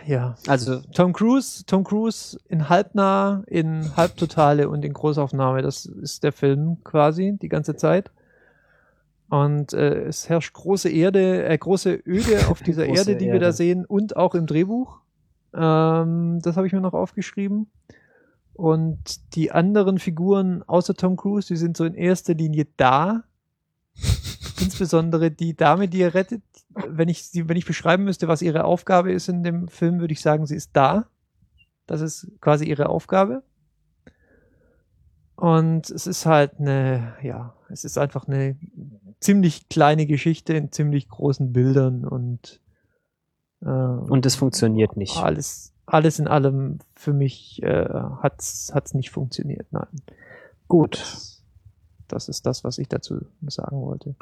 Ja. 0.06 0.36
Also 0.48 0.82
Tom 0.94 1.14
Cruise, 1.14 1.66
Tom 1.66 1.84
Cruise 1.84 2.38
in 2.48 2.70
halbnah, 2.70 3.44
in 3.48 3.96
halbtotale 3.96 4.70
und 4.70 4.84
in 4.84 4.94
Großaufnahme. 4.94 5.62
Das 5.62 5.86
ist 5.86 6.24
der 6.24 6.32
Film 6.32 6.84
quasi 6.84 7.38
die 7.42 7.50
ganze 7.50 7.76
Zeit. 7.76 8.12
Und 9.30 9.74
äh, 9.74 10.04
es 10.04 10.30
herrscht 10.30 10.54
große 10.54 10.90
Erde, 10.90 11.46
äh, 11.46 11.58
große 11.58 11.94
Öde 12.06 12.48
auf 12.50 12.62
dieser 12.62 12.86
Erde, 12.88 13.16
die 13.16 13.26
Erde. 13.26 13.34
wir 13.34 13.40
da 13.40 13.52
sehen 13.52 13.86
und 13.86 14.16
auch 14.16 14.36
im 14.36 14.46
Drehbuch. 14.46 15.00
Ähm, 15.54 16.40
das 16.42 16.58
habe 16.58 16.68
ich 16.68 16.74
mir 16.74 16.82
noch 16.82 16.94
aufgeschrieben. 16.94 17.72
Und 18.54 19.36
die 19.36 19.52
anderen 19.52 19.98
Figuren 19.98 20.64
außer 20.64 20.94
Tom 20.94 21.16
Cruise, 21.16 21.48
die 21.48 21.58
sind 21.58 21.76
so 21.76 21.86
in 21.86 21.96
erster 21.96 22.34
Linie 22.34 22.68
da. 22.78 23.24
Insbesondere 24.60 25.32
die 25.32 25.56
Dame, 25.56 25.88
die 25.88 26.02
er 26.02 26.14
rettet. 26.14 26.44
Wenn 26.88 27.10
ich 27.10 27.26
sie, 27.26 27.50
wenn 27.50 27.58
ich 27.58 27.66
beschreiben 27.66 28.04
müsste, 28.04 28.28
was 28.28 28.42
ihre 28.42 28.64
Aufgabe 28.64 29.12
ist 29.12 29.28
in 29.28 29.44
dem 29.44 29.68
Film, 29.68 30.00
würde 30.00 30.14
ich 30.14 30.22
sagen, 30.22 30.46
sie 30.46 30.56
ist 30.56 30.72
da. 30.74 31.08
Das 31.88 32.02
ist 32.02 32.32
quasi 32.42 32.66
ihre 32.66 32.90
Aufgabe. 32.90 33.44
Und 35.36 35.90
es 35.90 36.08
ist 36.08 36.26
halt 36.26 36.60
eine, 36.60 37.16
ja, 37.22 37.56
es 37.70 37.84
ist 37.84 37.98
einfach 37.98 38.28
eine 38.28 38.56
ziemlich 39.20 39.68
kleine 39.68 40.06
Geschichte 40.06 40.54
in 40.54 40.72
ziemlich 40.72 41.10
großen 41.10 41.52
Bildern 41.52 42.06
und 42.06 42.62
und 43.70 44.26
es 44.26 44.36
funktioniert 44.36 44.98
nicht. 44.98 45.18
Alles, 45.18 45.74
alles 45.86 46.20
in 46.20 46.28
allem 46.28 46.80
für 46.96 47.14
mich 47.14 47.62
äh, 47.64 47.88
hat's 48.22 48.72
hat's 48.74 48.94
nicht 48.94 49.12
funktioniert. 49.12 49.68
Nein. 49.72 49.88
Gut. 50.68 51.04
Das, 52.08 52.30
ist 52.30 52.46
das, 52.46 52.64
was 52.64 52.78
ich 52.78 52.90
dazu 52.90 53.22
sagen 53.48 53.82
wollte. 53.82 54.16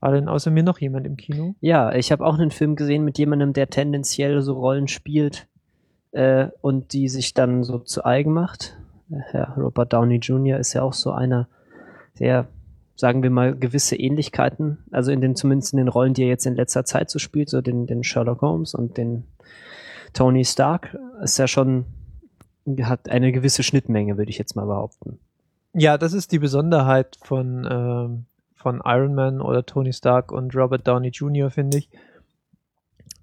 War 0.00 0.12
denn 0.12 0.28
außer 0.28 0.50
mir 0.50 0.62
noch 0.62 0.78
jemand 0.80 1.06
im 1.06 1.16
Kino? 1.16 1.54
Ja, 1.60 1.94
ich 1.94 2.12
habe 2.12 2.26
auch 2.26 2.34
einen 2.34 2.50
Film 2.50 2.76
gesehen 2.76 3.04
mit 3.04 3.18
jemandem, 3.18 3.52
der 3.52 3.70
tendenziell 3.70 4.42
so 4.42 4.54
Rollen 4.54 4.88
spielt 4.88 5.46
äh, 6.12 6.48
und 6.60 6.92
die 6.92 7.08
sich 7.08 7.34
dann 7.34 7.64
so 7.64 7.78
zu 7.78 8.04
eigen 8.04 8.32
macht. 8.32 8.76
Herr 9.10 9.54
Robert 9.56 9.92
Downey 9.92 10.16
Jr. 10.16 10.58
ist 10.58 10.72
ja 10.72 10.82
auch 10.82 10.92
so 10.92 11.12
einer, 11.12 11.48
der 12.18 12.48
sagen 12.96 13.22
wir 13.22 13.30
mal, 13.30 13.56
gewisse 13.56 13.96
Ähnlichkeiten, 13.96 14.78
also 14.90 15.10
in 15.10 15.20
den, 15.20 15.34
zumindest 15.36 15.72
in 15.72 15.78
den 15.78 15.88
Rollen, 15.88 16.14
die 16.14 16.22
er 16.22 16.28
jetzt 16.28 16.46
in 16.46 16.54
letzter 16.54 16.84
Zeit 16.84 17.10
so 17.10 17.18
spielt, 17.18 17.48
so 17.48 17.60
den, 17.60 17.86
den 17.86 18.04
Sherlock 18.04 18.40
Holmes 18.40 18.74
und 18.74 18.96
den 18.96 19.24
Tony 20.12 20.44
Stark, 20.44 20.96
ist 21.22 21.38
ja 21.38 21.48
schon, 21.48 21.86
hat 22.82 23.08
eine 23.08 23.32
gewisse 23.32 23.62
Schnittmenge, 23.62 24.16
würde 24.16 24.30
ich 24.30 24.38
jetzt 24.38 24.54
mal 24.54 24.66
behaupten. 24.66 25.18
Ja, 25.72 25.98
das 25.98 26.12
ist 26.12 26.30
die 26.30 26.38
Besonderheit 26.38 27.18
von, 27.22 27.66
ähm, 27.68 28.24
von 28.54 28.80
Iron 28.84 29.14
Man 29.14 29.40
oder 29.40 29.66
Tony 29.66 29.92
Stark 29.92 30.30
und 30.30 30.54
Robert 30.54 30.86
Downey 30.86 31.08
Jr., 31.08 31.50
finde 31.50 31.78
ich. 31.78 31.88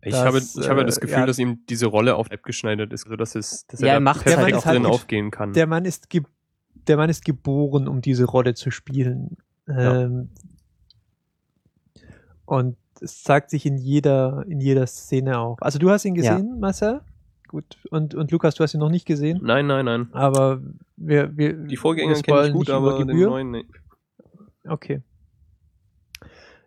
Ich 0.03 0.11
das, 0.11 0.25
habe, 0.25 0.39
ich 0.39 0.69
habe 0.69 0.83
das 0.83 0.97
äh, 0.97 1.01
Gefühl, 1.01 1.19
ja, 1.19 1.25
dass 1.25 1.39
ihm 1.39 1.59
diese 1.69 1.85
Rolle 1.85 2.15
auf 2.15 2.29
App 2.31 2.43
geschneidert 2.43 2.91
ist, 2.91 3.07
sodass 3.07 3.35
es, 3.35 3.67
dass 3.67 3.79
ja, 3.79 3.93
er, 3.93 3.99
macht 3.99 4.23
perfekt 4.23 4.57
auch 4.57 4.63
drin 4.63 4.83
halt, 4.83 4.93
aufgehen 4.93 5.31
kann. 5.31 5.53
Der 5.53 5.67
Mann 5.67 5.85
ist 5.85 6.07
der 6.87 6.97
Mann 6.97 7.09
ist 7.09 7.23
geboren, 7.23 7.87
um 7.87 8.01
diese 8.01 8.25
Rolle 8.25 8.55
zu 8.55 8.71
spielen. 8.71 9.37
Ähm, 9.67 10.29
Und 12.45 12.77
es 12.99 13.23
zeigt 13.23 13.49
sich 13.49 13.65
in 13.65 13.77
jeder, 13.77 14.43
in 14.47 14.59
jeder 14.59 14.85
Szene 14.85 15.39
auch. 15.39 15.57
Also 15.61 15.79
du 15.79 15.89
hast 15.89 16.05
ihn 16.05 16.15
gesehen, 16.15 16.49
ja. 16.49 16.59
Marcel? 16.59 17.01
Gut. 17.47 17.77
Und, 17.89 18.15
und 18.15 18.31
Lukas, 18.31 18.55
du 18.55 18.63
hast 18.63 18.73
ihn 18.73 18.79
noch 18.79 18.89
nicht 18.89 19.05
gesehen? 19.05 19.39
Nein, 19.41 19.67
nein, 19.67 19.85
nein. 19.85 20.09
Aber 20.13 20.61
wir, 20.95 21.35
wir 21.35 21.53
Die 21.53 21.77
Vorgänger 21.77 22.13
kenne 22.21 22.47
ich 22.47 22.53
gut, 22.53 22.69
aber 22.69 23.03
den 23.03 23.07
neuen 23.07 23.51
nicht. 23.51 23.69
Okay. 24.67 25.01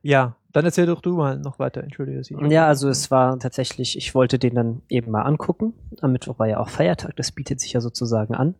Ja, 0.02 0.36
dann 0.52 0.64
erzähl 0.64 0.86
doch 0.86 1.00
du 1.00 1.16
mal 1.16 1.38
noch 1.38 1.58
weiter, 1.58 1.82
entschuldige 1.82 2.22
Sie. 2.22 2.36
Ja, 2.48 2.66
also 2.66 2.88
es 2.88 3.10
war 3.10 3.38
tatsächlich, 3.38 3.96
ich 3.96 4.14
wollte 4.14 4.38
den 4.38 4.54
dann 4.54 4.82
eben 4.88 5.10
mal 5.10 5.22
angucken. 5.22 5.74
Am 6.00 6.12
Mittwoch 6.12 6.38
war 6.38 6.46
ja 6.46 6.60
auch 6.60 6.68
Feiertag, 6.68 7.16
das 7.16 7.32
bietet 7.32 7.60
sich 7.60 7.72
ja 7.72 7.80
sozusagen 7.80 8.34
an, 8.34 8.54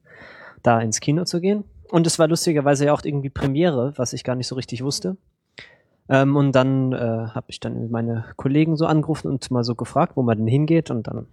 da 0.63 0.81
ins 0.81 1.01
Kino 1.01 1.25
zu 1.25 1.41
gehen. 1.41 1.65
Und 1.91 2.07
es 2.07 2.19
war 2.19 2.29
lustigerweise 2.29 2.87
ja 2.87 2.93
auch 2.93 3.05
irgendwie 3.05 3.31
Premiere, 3.31 3.93
was 3.97 4.13
ich 4.13 4.25
gar 4.25 4.35
nicht 4.35 4.47
so 4.47 4.55
richtig 4.55 4.83
wusste. 4.83 5.17
Ähm, 6.09 6.37
und 6.37 6.53
dann 6.53 6.93
äh, 6.93 6.97
habe 6.97 7.47
ich 7.49 7.61
dann 7.61 7.91
meine 7.91 8.25
Kollegen 8.37 8.77
so 8.77 8.87
angerufen 8.87 9.29
und 9.29 9.51
mal 9.51 9.65
so 9.65 9.75
gefragt, 9.75 10.17
wo 10.17 10.23
man 10.23 10.39
denn 10.39 10.47
hingeht. 10.47 10.91
Und 10.91 11.07
dann 11.07 11.27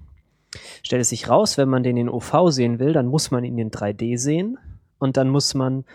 stellt 0.84 1.02
es 1.02 1.10
sich 1.10 1.30
raus, 1.30 1.58
wenn 1.58 1.70
man 1.70 1.84
den 1.84 1.98
in 1.98 2.10
OV 2.10 2.50
sehen 2.50 2.80
will, 2.80 2.94
dann 2.94 3.08
muss 3.08 3.32
man 3.32 3.44
ihn 3.44 3.58
in 3.58 3.72
3D 3.72 4.18
sehen. 4.18 4.58
Und 5.00 5.18
dann 5.18 5.30
muss 5.30 5.54
man 5.54 5.86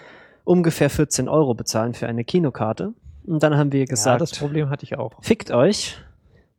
ungefähr 0.44 0.90
14 0.90 1.28
Euro 1.28 1.54
bezahlen 1.54 1.94
für 1.94 2.06
eine 2.06 2.24
Kinokarte. 2.24 2.92
Und 3.26 3.42
dann 3.42 3.56
haben 3.56 3.72
wir 3.72 3.86
gesagt, 3.86 4.14
ja, 4.14 4.18
das 4.18 4.38
Problem 4.38 4.70
hatte 4.70 4.84
ich 4.84 4.96
auch. 4.96 5.12
Fickt 5.20 5.50
euch 5.50 5.96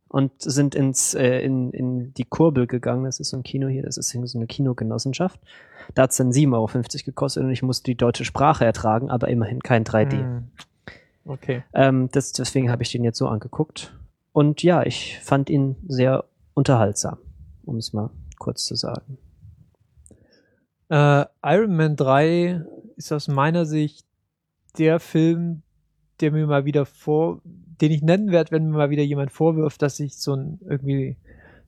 und 0.08 0.32
sind 0.38 0.74
ins 0.74 1.14
äh, 1.14 1.40
in, 1.40 1.70
in 1.72 2.14
die 2.14 2.24
Kurbel 2.24 2.66
gegangen. 2.66 3.04
Das 3.04 3.20
ist 3.20 3.30
so 3.30 3.36
ein 3.36 3.42
Kino 3.42 3.68
hier, 3.68 3.82
das 3.82 3.98
ist 3.98 4.10
so 4.10 4.38
eine 4.38 4.46
Kinogenossenschaft. 4.46 5.40
Da 5.94 6.02
hat 6.02 6.10
es 6.10 6.16
dann 6.16 6.30
7,50 6.30 6.52
Euro 6.54 6.68
gekostet 7.04 7.44
und 7.44 7.50
ich 7.50 7.62
musste 7.62 7.84
die 7.84 7.96
deutsche 7.96 8.24
Sprache 8.24 8.64
ertragen, 8.64 9.10
aber 9.10 9.28
immerhin 9.28 9.60
kein 9.60 9.84
3D. 9.84 10.18
Hm. 10.18 10.48
Okay. 11.24 11.62
Ähm, 11.74 12.08
das, 12.12 12.32
deswegen 12.32 12.70
habe 12.70 12.82
ich 12.82 12.90
den 12.90 13.04
jetzt 13.04 13.18
so 13.18 13.28
angeguckt. 13.28 13.94
Und 14.32 14.62
ja, 14.62 14.82
ich 14.82 15.18
fand 15.20 15.50
ihn 15.50 15.76
sehr 15.86 16.24
unterhaltsam, 16.54 17.18
um 17.64 17.76
es 17.76 17.92
mal 17.92 18.10
kurz 18.38 18.64
zu 18.64 18.74
sagen. 18.76 19.18
Äh, 20.88 21.24
Iron 21.44 21.76
Man 21.76 21.96
3 21.96 22.62
ist 22.96 23.12
aus 23.12 23.28
meiner 23.28 23.66
Sicht 23.66 24.06
der 24.78 25.00
Film, 25.00 25.62
der 26.20 26.32
mir 26.32 26.46
mal 26.46 26.64
wieder 26.64 26.86
vor, 26.86 27.40
den 27.80 27.92
ich 27.92 28.02
nennen 28.02 28.30
werde, 28.30 28.50
wenn 28.50 28.66
mir 28.70 28.76
mal 28.76 28.90
wieder 28.90 29.02
jemand 29.02 29.32
vorwirft, 29.32 29.82
dass 29.82 30.00
ich 30.00 30.16
so 30.16 30.34
ein 30.34 30.60
irgendwie 30.68 31.16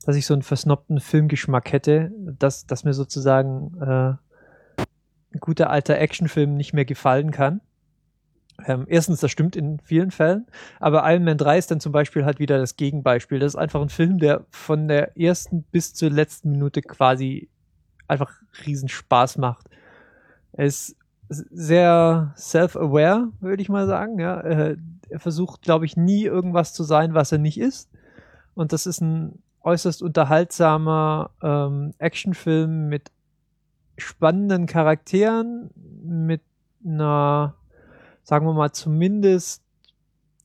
dass 0.05 0.15
ich 0.15 0.25
so 0.25 0.33
einen 0.33 0.41
versnobten 0.41 0.99
Filmgeschmack 0.99 1.71
hätte, 1.71 2.11
dass, 2.17 2.65
dass 2.65 2.83
mir 2.83 2.93
sozusagen 2.93 3.77
äh, 3.79 4.83
ein 5.33 5.39
guter 5.39 5.69
alter 5.69 5.97
Actionfilm 5.97 6.55
nicht 6.55 6.73
mehr 6.73 6.85
gefallen 6.85 7.31
kann. 7.31 7.61
Ähm, 8.65 8.85
erstens, 8.87 9.19
das 9.19 9.31
stimmt 9.31 9.55
in 9.55 9.79
vielen 9.79 10.11
Fällen, 10.11 10.45
aber 10.79 11.09
Iron 11.11 11.23
Man 11.23 11.37
3 11.37 11.57
ist 11.57 11.71
dann 11.71 11.79
zum 11.79 11.91
Beispiel 11.91 12.25
halt 12.25 12.39
wieder 12.39 12.57
das 12.57 12.75
Gegenbeispiel. 12.75 13.39
Das 13.39 13.53
ist 13.53 13.59
einfach 13.59 13.81
ein 13.81 13.89
Film, 13.89 14.19
der 14.19 14.45
von 14.49 14.87
der 14.87 15.17
ersten 15.17 15.63
bis 15.63 15.93
zur 15.93 16.09
letzten 16.09 16.51
Minute 16.51 16.81
quasi 16.81 17.49
einfach 18.07 18.33
riesen 18.65 18.89
Spaß 18.89 19.37
macht. 19.37 19.67
Er 20.53 20.65
ist 20.65 20.95
sehr 21.31 22.33
self-aware, 22.37 23.29
würde 23.39 23.61
ich 23.61 23.69
mal 23.69 23.87
sagen. 23.87 24.19
Ja. 24.19 24.39
Er 24.39 24.77
versucht, 25.17 25.61
glaube 25.61 25.85
ich, 25.85 25.97
nie 25.97 26.23
irgendwas 26.23 26.73
zu 26.73 26.83
sein, 26.83 27.13
was 27.13 27.31
er 27.31 27.37
nicht 27.37 27.59
ist. 27.59 27.89
Und 28.53 28.73
das 28.73 28.85
ist 28.85 29.01
ein 29.01 29.39
äußerst 29.63 30.01
unterhaltsamer 30.01 31.31
ähm, 31.41 31.93
Actionfilm 31.99 32.89
mit 32.89 33.11
spannenden 33.97 34.65
Charakteren, 34.65 35.69
mit 36.03 36.41
einer, 36.85 37.55
sagen 38.23 38.45
wir 38.45 38.53
mal, 38.53 38.71
zumindest 38.71 39.63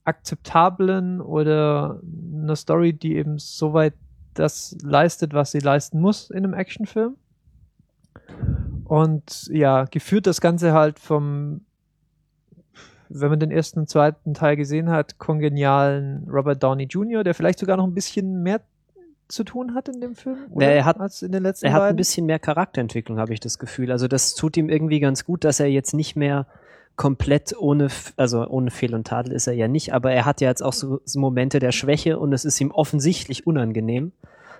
akzeptablen 0.05 1.21
oder 1.21 2.01
einer 2.33 2.57
Story, 2.57 2.93
die 2.93 3.17
eben 3.17 3.39
soweit 3.39 3.95
das 4.35 4.77
leistet, 4.83 5.33
was 5.33 5.51
sie 5.51 5.61
leisten 5.61 6.01
muss 6.01 6.31
in 6.31 6.45
einem 6.45 6.55
Actionfilm. 6.55 7.17
Und 8.89 9.49
ja, 9.53 9.85
geführt 9.85 10.27
das 10.27 10.41
Ganze 10.41 10.73
halt 10.73 10.99
vom, 10.99 11.63
wenn 13.09 13.31
man 13.31 13.41
den 13.41 13.51
ersten 13.51 13.81
und 13.81 13.89
zweiten 13.89 14.35
Teil 14.35 14.57
gesehen 14.57 14.91
hat, 14.91 15.19
kongenialen 15.19 16.29
Robert 16.31 16.63
Downey 16.63 16.85
Jr., 16.85 17.25
der 17.25 17.35
vielleicht 17.35 17.59
sogar 17.59 17.77
noch 17.77 17.87
ein 17.87 17.95
bisschen 17.95 18.43
mehr 18.43 18.61
zu 19.29 19.45
tun 19.45 19.75
hat 19.75 19.89
in 19.89 20.01
dem 20.01 20.15
Film? 20.15 20.39
Oder 20.51 20.69
er 20.69 20.85
hat, 20.85 21.01
als 21.01 21.23
in 21.23 21.33
den 21.33 21.43
letzten 21.43 21.67
er 21.67 21.73
hat 21.73 21.83
ein 21.83 21.97
bisschen 21.97 22.27
mehr 22.27 22.39
Charakterentwicklung, 22.39 23.19
habe 23.19 23.33
ich 23.33 23.41
das 23.41 23.59
Gefühl. 23.59 23.91
Also 23.91 24.09
das 24.09 24.35
tut 24.35 24.57
ihm 24.57 24.69
irgendwie 24.69 25.01
ganz 25.01 25.25
gut, 25.25 25.45
dass 25.45 25.59
er 25.59 25.67
jetzt 25.67 25.95
nicht 25.95 26.17
mehr 26.17 26.47
komplett 26.95 27.55
ohne, 27.59 27.89
also 28.17 28.47
ohne 28.47 28.71
Fehl 28.71 28.95
und 28.95 29.07
Tadel 29.07 29.33
ist 29.33 29.47
er 29.47 29.53
ja 29.53 29.69
nicht, 29.69 29.93
aber 29.93 30.13
er 30.13 30.25
hat 30.25 30.41
ja 30.41 30.49
jetzt 30.49 30.63
auch 30.63 30.73
so, 30.73 31.01
so 31.05 31.21
Momente 31.21 31.59
der 31.59 31.73
Schwäche 31.73 32.19
und 32.19 32.33
es 32.33 32.45
ist 32.45 32.61
ihm 32.61 32.71
offensichtlich 32.71 33.47
unangenehm, 33.47 34.13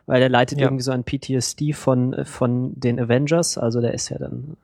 weil 0.07 0.23
er 0.23 0.29
leidet 0.29 0.59
ja. 0.59 0.67
irgendwie 0.67 0.83
so 0.83 0.93
an 0.93 1.05
PTSD 1.05 1.73
von, 1.73 2.25
von 2.25 2.79
den 2.79 2.99
Avengers, 3.01 3.59
also 3.59 3.81
der 3.81 3.95
ist 3.95 4.09
ja 4.09 4.19
dann 4.19 4.57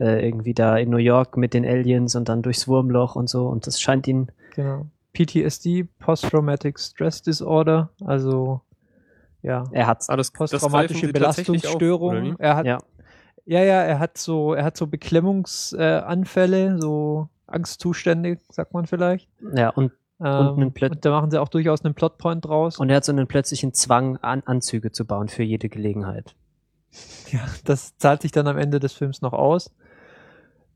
äh, 0.00 0.26
irgendwie 0.26 0.54
da 0.54 0.76
in 0.76 0.90
New 0.90 0.96
York 0.96 1.36
mit 1.36 1.54
den 1.54 1.64
Aliens 1.64 2.14
und 2.16 2.28
dann 2.28 2.42
durchs 2.42 2.68
Wurmloch 2.68 3.16
und 3.16 3.28
so 3.28 3.48
und 3.48 3.66
das 3.66 3.80
scheint 3.80 4.06
ihn 4.08 4.28
genau. 4.54 4.86
PTSD, 5.12 5.84
Post-Traumatic 5.98 6.78
Stress 6.78 7.22
Disorder, 7.22 7.90
also 8.04 8.62
ja. 9.42 9.64
Er 9.72 9.86
hat 9.86 10.04
ah, 10.08 10.16
das, 10.16 10.30
posttraumatische 10.30 11.12
Belastungsstörung. 11.12 12.36
Er 12.38 12.56
hat 12.56 12.66
ja. 12.66 12.78
ja, 13.44 13.62
ja, 13.62 13.82
er 13.82 13.98
hat 13.98 14.18
so, 14.18 14.54
er 14.54 14.64
hat 14.64 14.76
so 14.76 14.86
Beklemmungsanfälle, 14.86 16.74
äh, 16.74 16.80
so 16.80 17.28
Angstzustände, 17.46 18.38
sagt 18.50 18.74
man 18.74 18.86
vielleicht. 18.86 19.28
Ja, 19.54 19.70
und 19.70 19.92
Ähm, 20.20 20.48
und, 20.48 20.82
und, 20.82 21.04
da 21.04 21.10
machen 21.10 21.30
sie 21.30 21.40
auch 21.40 21.48
durchaus 21.48 21.84
einen 21.84 21.94
Plotpoint 21.94 22.44
draus. 22.44 22.78
Und 22.78 22.90
er 22.90 22.96
hat 22.96 23.04
so 23.04 23.12
einen 23.12 23.26
plötzlichen 23.26 23.72
Zwang, 23.72 24.16
an 24.18 24.42
Anzüge 24.44 24.90
zu 24.92 25.04
bauen 25.04 25.28
für 25.28 25.42
jede 25.42 25.68
Gelegenheit. 25.68 26.34
Ja, 27.30 27.40
das 27.66 27.98
zahlt 27.98 28.22
sich 28.22 28.32
dann 28.32 28.46
am 28.46 28.56
Ende 28.56 28.80
des 28.80 28.94
Films 28.94 29.20
noch 29.20 29.34
aus. 29.34 29.70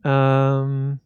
Ähm, 0.04 1.00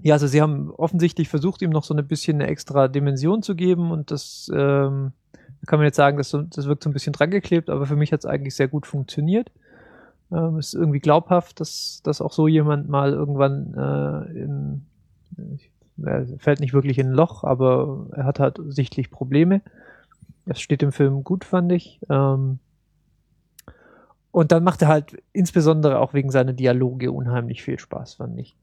ja, 0.00 0.14
also 0.14 0.26
sie 0.26 0.40
haben 0.40 0.70
offensichtlich 0.70 1.28
versucht, 1.28 1.60
ihm 1.60 1.68
noch 1.68 1.84
so 1.84 1.92
ein 1.92 2.06
bisschen 2.06 2.36
eine 2.40 2.46
extra 2.46 2.88
Dimension 2.88 3.42
zu 3.42 3.54
geben 3.54 3.90
und 3.90 4.10
das 4.10 4.50
ähm, 4.54 5.12
kann 5.66 5.78
man 5.78 5.84
jetzt 5.84 5.96
sagen, 5.96 6.16
das, 6.16 6.30
das 6.30 6.66
wirkt 6.66 6.84
so 6.84 6.88
ein 6.88 6.94
bisschen 6.94 7.12
dran 7.12 7.30
geklebt, 7.30 7.68
aber 7.68 7.86
für 7.86 7.96
mich 7.96 8.12
hat 8.12 8.20
es 8.20 8.26
eigentlich 8.26 8.54
sehr 8.54 8.68
gut 8.68 8.86
funktioniert. 8.86 9.50
Ähm, 10.30 10.58
ist 10.58 10.74
irgendwie 10.74 11.00
glaubhaft, 11.00 11.60
dass, 11.60 12.00
dass 12.04 12.20
auch 12.20 12.32
so 12.32 12.48
jemand 12.48 12.88
mal 12.88 13.12
irgendwann 13.12 13.74
äh, 13.74 14.38
in, 14.38 14.86
er 16.04 16.26
fällt 16.38 16.60
nicht 16.60 16.72
wirklich 16.72 16.98
in 16.98 17.08
ein 17.08 17.12
Loch, 17.12 17.44
aber 17.44 18.06
er 18.12 18.24
hat 18.24 18.40
halt 18.40 18.60
sichtlich 18.68 19.10
Probleme. 19.10 19.62
Das 20.46 20.60
steht 20.60 20.82
im 20.82 20.92
Film 20.92 21.24
gut, 21.24 21.44
fand 21.44 21.72
ich. 21.72 22.00
Ähm, 22.08 22.58
und 24.30 24.52
dann 24.52 24.64
macht 24.64 24.82
er 24.82 24.88
halt 24.88 25.22
insbesondere 25.32 25.98
auch 25.98 26.14
wegen 26.14 26.30
seiner 26.30 26.52
Dialoge 26.52 27.10
unheimlich 27.10 27.62
viel 27.62 27.78
Spaß, 27.78 28.14
fand 28.14 28.38
ich. 28.38 28.56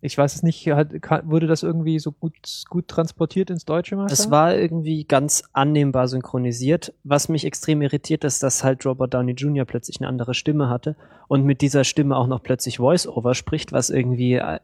Ich 0.00 0.16
weiß 0.16 0.36
es 0.36 0.42
nicht, 0.44 0.64
hat, 0.68 0.90
wurde 1.24 1.48
das 1.48 1.64
irgendwie 1.64 1.98
so 1.98 2.12
gut, 2.12 2.34
gut 2.68 2.86
transportiert 2.86 3.50
ins 3.50 3.64
Deutsche 3.64 3.96
Master? 3.96 4.12
Es 4.12 4.30
war 4.30 4.54
irgendwie 4.54 5.04
ganz 5.04 5.42
annehmbar 5.52 6.06
synchronisiert. 6.06 6.94
Was 7.02 7.28
mich 7.28 7.44
extrem 7.44 7.82
irritiert, 7.82 8.22
ist, 8.22 8.42
dass 8.44 8.62
halt 8.62 8.86
Robert 8.86 9.12
Downey 9.12 9.32
Jr. 9.32 9.64
plötzlich 9.64 10.00
eine 10.00 10.08
andere 10.08 10.34
Stimme 10.34 10.68
hatte 10.68 10.94
und 11.26 11.44
mit 11.44 11.62
dieser 11.62 11.82
Stimme 11.82 12.16
auch 12.16 12.28
noch 12.28 12.42
plötzlich 12.42 12.76
Voice-Over 12.76 13.34
spricht, 13.34 13.72
was 13.72 13.90
irgendwie 13.90 14.34
äh, 14.34 14.60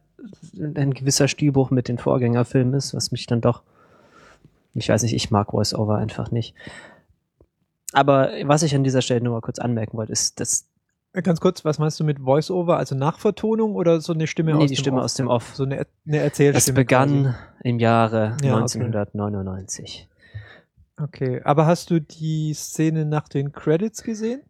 ein 0.57 0.94
gewisser 0.94 1.27
Stilbruch 1.27 1.70
mit 1.70 1.88
den 1.88 1.99
Vorgängerfilmen 1.99 2.75
ist, 2.75 2.94
was 2.94 3.11
mich 3.11 3.27
dann 3.27 3.40
doch, 3.40 3.62
ich 4.75 4.88
weiß 4.88 5.03
nicht, 5.03 5.14
ich 5.14 5.33
mag 5.33 5.51
Voice-Over 5.51 5.97
einfach 5.97 6.31
nicht. 6.31 6.55
Aber 7.92 8.31
was 8.44 8.62
ich 8.62 8.75
an 8.75 8.85
dieser 8.85 9.03
Stelle 9.03 9.20
nur 9.20 9.35
mal 9.35 9.40
kurz 9.40 9.59
anmerken 9.59 9.97
wollte, 9.97 10.12
ist, 10.12 10.38
dass 10.38 10.66
Ganz 11.22 11.40
kurz, 11.40 11.64
was 11.64 11.79
meinst 11.79 12.00
du 12.00 12.05
mit 12.05 12.18
Voice-Over? 12.18 12.77
Also 12.77 12.96
Nachvertonung 12.96 13.77
oder 13.77 14.00
so 14.00 14.12
eine 14.12 14.27
Stimme 14.27 14.55
nee, 14.55 14.64
aus 14.64 14.70
die 14.70 14.77
Stimme 14.77 14.98
Off? 14.98 15.05
aus 15.05 15.14
dem 15.14 15.29
Off. 15.29 15.55
So 15.55 15.62
eine, 15.62 15.87
eine 16.07 16.18
Erzählstimme. 16.18 16.59
Es 16.59 16.74
begann 16.74 17.22
quasi. 17.22 17.37
im 17.62 17.79
Jahre 17.79 18.37
ja, 18.42 18.57
1999. 18.57 20.09
Okay. 20.96 21.05
okay, 21.05 21.42
aber 21.44 21.66
hast 21.66 21.90
du 21.90 22.00
die 22.00 22.53
Szene 22.53 23.05
nach 23.05 23.29
den 23.29 23.53
Credits 23.53 24.03
gesehen? 24.03 24.42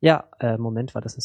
Ja, 0.00 0.24
äh, 0.40 0.58
Moment, 0.58 0.94
war 0.94 1.00
das 1.00 1.16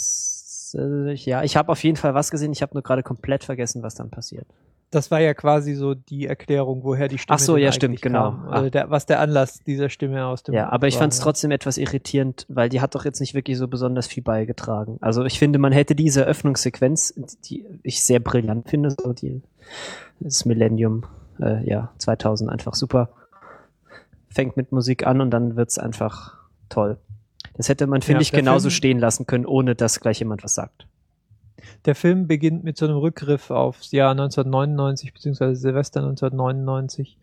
äh, 0.76 1.14
ja, 1.14 1.44
ich 1.44 1.58
habe 1.58 1.72
auf 1.72 1.84
jeden 1.84 1.98
Fall 1.98 2.14
was 2.14 2.32
gesehen, 2.32 2.52
ich 2.52 2.62
habe 2.62 2.74
nur 2.74 2.84
gerade 2.84 3.04
komplett 3.04 3.44
vergessen, 3.44 3.84
was 3.84 3.96
dann 3.96 4.10
passiert 4.10 4.48
das 4.92 5.12
war 5.12 5.20
ja 5.20 5.34
quasi 5.34 5.76
so 5.76 5.94
die 5.94 6.26
Erklärung, 6.26 6.84
woher 6.84 7.08
die 7.08 7.18
Stimme 7.18 7.36
Ach 7.36 7.40
so, 7.40 7.58
ja, 7.58 7.72
stimmt, 7.72 8.02
genau. 8.02 8.32
Kam, 8.32 8.50
also 8.50 8.70
der, 8.70 8.90
was 8.90 9.06
der 9.06 9.20
Anlass 9.20 9.60
dieser 9.64 9.90
Stimme 9.90 10.26
aus 10.26 10.44
dem 10.44 10.56
Ja, 10.56 10.70
aber 10.70 10.88
ich 10.88 10.98
fand 10.98 11.14
es 11.14 11.20
trotzdem 11.20 11.52
etwas 11.52 11.78
irritierend, 11.78 12.46
weil 12.50 12.70
die 12.70 12.82
hat 12.82 12.96
doch 12.96 13.06
jetzt 13.06 13.20
nicht 13.20 13.34
wirklich 13.36 13.58
so 13.58 13.68
besonders 13.68 14.08
viel 14.08 14.24
beigetragen. 14.24 14.98
Also 15.02 15.26
ich 15.26 15.38
finde, 15.38 15.60
man 15.60 15.72
hätte 15.72 15.96
diese 15.96 16.24
Öffnungssequenz, 16.24 17.14
die 17.46 17.66
ich 17.84 18.04
sehr 18.04 18.20
brillant 18.20 18.68
finde, 18.70 18.90
so 18.92 19.14
die 19.14 19.42
das 20.20 20.46
Millennium, 20.46 21.04
äh, 21.40 21.68
ja, 21.70 21.92
2000 22.00 22.50
einfach 22.50 22.74
super. 22.74 23.10
Fängt 24.30 24.58
mit 24.58 24.72
Musik 24.72 25.06
an 25.06 25.22
und 25.22 25.32
dann 25.32 25.56
wird's 25.56 25.78
einfach 25.78 26.36
toll. 26.70 26.98
Das 27.56 27.70
hätte 27.70 27.88
man, 27.88 28.02
finde 28.02 28.20
ja, 28.20 28.22
ich, 28.22 28.32
genauso 28.32 28.70
Film, 28.70 28.76
stehen 28.78 29.00
lassen 29.00 29.26
können, 29.28 29.46
ohne 29.46 29.76
dass 29.76 30.00
gleich 30.00 30.20
jemand 30.20 30.44
was 30.44 30.56
sagt. 30.56 30.88
Der 31.86 31.96
Film 31.96 32.28
beginnt 32.28 32.64
mit 32.64 32.78
so 32.78 32.86
einem 32.86 32.98
Rückgriff 32.98 33.52
aufs 33.52 33.92
Jahr 33.92 34.12
1999 34.12 35.14
beziehungsweise 35.14 35.56
Silvester 35.56 36.02
1999 36.02 37.18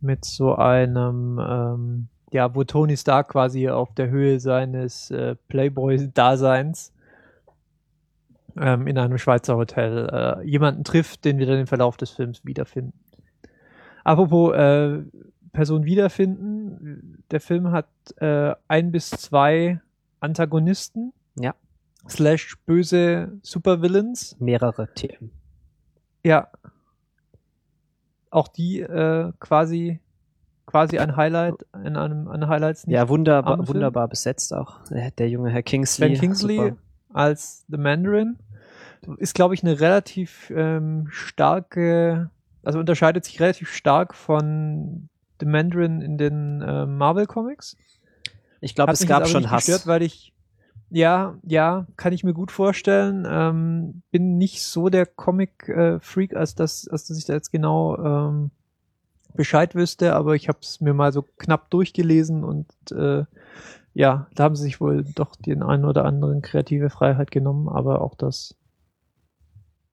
mit 0.00 0.24
so 0.24 0.54
einem, 0.54 1.40
ähm, 1.42 2.08
ja, 2.30 2.54
wo 2.54 2.64
Tony 2.64 2.96
Stark 2.96 3.28
quasi 3.28 3.68
auf 3.68 3.94
der 3.94 4.10
Höhe 4.10 4.40
seines 4.40 5.10
äh, 5.10 5.34
Playboy-Daseins 5.48 6.92
ähm, 8.60 8.86
in 8.86 8.98
einem 8.98 9.18
Schweizer 9.18 9.56
Hotel 9.56 10.08
äh, 10.12 10.46
jemanden 10.46 10.84
trifft, 10.84 11.24
den 11.24 11.38
wir 11.38 11.46
dann 11.46 11.60
im 11.60 11.66
Verlauf 11.66 11.96
des 11.96 12.10
Films 12.10 12.44
wiederfinden. 12.44 12.98
Apropos 14.04 14.54
äh, 14.54 15.00
Person 15.52 15.84
wiederfinden, 15.84 17.24
der 17.30 17.40
Film 17.40 17.70
hat 17.70 17.88
äh, 18.16 18.54
ein 18.68 18.92
bis 18.92 19.10
zwei 19.10 19.80
Antagonisten. 20.20 21.12
Ja 21.38 21.54
slash 22.08 22.56
böse 22.66 23.38
Supervillains. 23.42 24.36
Mehrere 24.38 24.88
TM. 24.94 25.30
Ja. 26.24 26.48
Auch 28.30 28.48
die 28.48 28.80
äh, 28.80 29.32
quasi 29.38 30.00
quasi 30.66 30.98
ein 30.98 31.16
Highlight 31.16 31.64
in 31.82 31.96
einem 31.96 32.28
an 32.28 32.46
Highlights. 32.46 32.84
Ja, 32.86 33.08
wunderbar, 33.08 33.66
wunderbar 33.66 34.06
besetzt 34.06 34.52
auch. 34.52 34.80
Der 34.90 35.28
junge 35.30 35.50
Herr 35.50 35.62
Kingsley. 35.62 36.10
Ben 36.10 36.18
Kingsley 36.18 36.56
super. 36.56 36.76
als 37.14 37.64
The 37.68 37.78
Mandarin 37.78 38.36
ist, 39.16 39.34
glaube 39.34 39.54
ich, 39.54 39.62
eine 39.62 39.80
relativ 39.80 40.52
ähm, 40.54 41.06
starke, 41.10 42.30
also 42.62 42.78
unterscheidet 42.78 43.24
sich 43.24 43.40
relativ 43.40 43.72
stark 43.72 44.14
von 44.14 45.08
The 45.40 45.46
Mandarin 45.46 46.00
in 46.00 46.18
den 46.18 46.62
äh, 46.62 46.86
Marvel 46.86 47.26
Comics. 47.26 47.76
Ich 48.60 48.74
glaube, 48.74 48.92
es 48.92 49.06
gab 49.06 49.28
schon 49.28 49.50
Hass. 49.50 49.66
Gestört, 49.66 49.86
weil 49.86 50.02
ich 50.02 50.34
ja, 50.90 51.36
ja, 51.42 51.86
kann 51.96 52.14
ich 52.14 52.24
mir 52.24 52.32
gut 52.32 52.50
vorstellen. 52.50 53.26
Ähm, 53.28 54.02
bin 54.10 54.38
nicht 54.38 54.62
so 54.62 54.88
der 54.88 55.04
Comic-Freak, 55.04 56.32
äh, 56.32 56.36
als 56.36 56.54
dass, 56.54 56.88
als 56.88 57.06
dass 57.06 57.18
ich 57.18 57.26
da 57.26 57.34
jetzt 57.34 57.52
genau 57.52 57.96
ähm, 57.98 58.50
Bescheid 59.34 59.74
wüsste, 59.74 60.14
aber 60.14 60.34
ich 60.34 60.48
habe 60.48 60.58
es 60.62 60.80
mir 60.80 60.94
mal 60.94 61.12
so 61.12 61.22
knapp 61.22 61.70
durchgelesen 61.70 62.42
und 62.42 62.66
äh, 62.90 63.24
ja, 63.94 64.28
da 64.34 64.44
haben 64.44 64.56
sie 64.56 64.62
sich 64.62 64.80
wohl 64.80 65.04
doch 65.04 65.36
den 65.36 65.62
einen 65.62 65.84
oder 65.84 66.04
anderen 66.04 66.40
kreative 66.40 66.88
Freiheit 66.88 67.30
genommen, 67.30 67.68
aber 67.68 68.00
auch 68.00 68.14
das, 68.14 68.56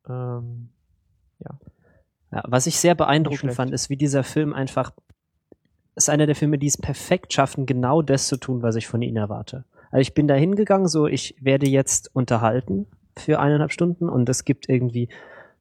ähm, 0.07 0.69
ja. 1.39 1.59
ja. 2.31 2.43
Was 2.47 2.67
ich 2.67 2.79
sehr 2.79 2.95
beeindruckend 2.95 3.53
fand, 3.53 3.71
ist, 3.71 3.89
wie 3.89 3.97
dieser 3.97 4.23
Film 4.23 4.53
einfach 4.53 4.91
ist 5.95 6.09
einer 6.09 6.25
der 6.25 6.35
Filme, 6.35 6.57
die 6.57 6.67
es 6.67 6.77
perfekt 6.77 7.33
schaffen, 7.33 7.65
genau 7.65 8.01
das 8.01 8.27
zu 8.27 8.37
tun, 8.37 8.61
was 8.61 8.75
ich 8.75 8.87
von 8.87 9.01
ihnen 9.01 9.17
erwarte. 9.17 9.63
Also 9.91 10.01
ich 10.01 10.13
bin 10.13 10.27
da 10.27 10.35
hingegangen, 10.35 10.87
so 10.87 11.07
ich 11.07 11.35
werde 11.39 11.67
jetzt 11.67 12.09
unterhalten 12.13 12.87
für 13.17 13.39
eineinhalb 13.39 13.71
Stunden 13.71 14.09
und 14.09 14.27
es 14.27 14.43
gibt 14.43 14.67
irgendwie 14.67 15.09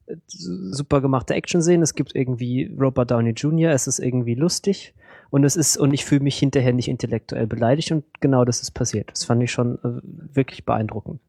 äh, 0.07 0.17
super 0.27 1.01
gemachte 1.01 1.35
Action-Szenen, 1.35 1.83
es 1.83 1.95
gibt 1.95 2.15
irgendwie 2.15 2.75
Robert 2.79 3.11
Downey 3.11 3.31
Jr., 3.31 3.71
es 3.71 3.87
ist 3.87 4.01
irgendwie 4.01 4.35
lustig 4.35 4.95
und 5.31 5.45
es 5.45 5.57
ist, 5.57 5.77
und 5.77 5.95
ich 5.95 6.05
fühle 6.05 6.23
mich 6.23 6.39
hinterher 6.39 6.73
nicht 6.73 6.89
intellektuell 6.89 7.47
beleidigt 7.47 7.93
und 7.93 8.05
genau 8.21 8.45
das 8.45 8.61
ist 8.61 8.73
passiert. 8.73 9.11
Das 9.13 9.25
fand 9.25 9.43
ich 9.43 9.53
schon 9.53 9.77
äh, 9.77 10.35
wirklich 10.35 10.65
beeindruckend. 10.65 11.21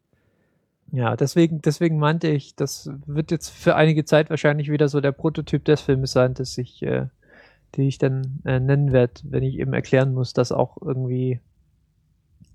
Ja, 0.92 1.16
deswegen, 1.16 1.60
deswegen 1.62 1.98
meinte 1.98 2.28
ich, 2.28 2.54
das 2.54 2.90
wird 3.06 3.30
jetzt 3.30 3.50
für 3.50 3.74
einige 3.74 4.04
Zeit 4.04 4.30
wahrscheinlich 4.30 4.70
wieder 4.70 4.88
so 4.88 5.00
der 5.00 5.12
Prototyp 5.12 5.64
des 5.64 5.80
Filmes 5.80 6.12
sein, 6.12 6.34
dass 6.34 6.56
ich, 6.58 6.82
äh, 6.82 7.06
die 7.76 7.88
ich 7.88 7.98
dann 7.98 8.40
äh, 8.44 8.60
nennen 8.60 8.92
werde, 8.92 9.14
wenn 9.24 9.42
ich 9.42 9.58
eben 9.58 9.72
erklären 9.72 10.14
muss, 10.14 10.32
dass 10.32 10.52
auch 10.52 10.76
irgendwie 10.80 11.40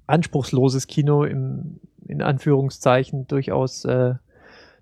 anspruchsloses 0.08 0.88
Kino 0.88 1.24
im, 1.24 1.80
in 2.06 2.22
Anführungszeichen 2.22 3.28
durchaus, 3.28 3.86
äh, 3.86 4.16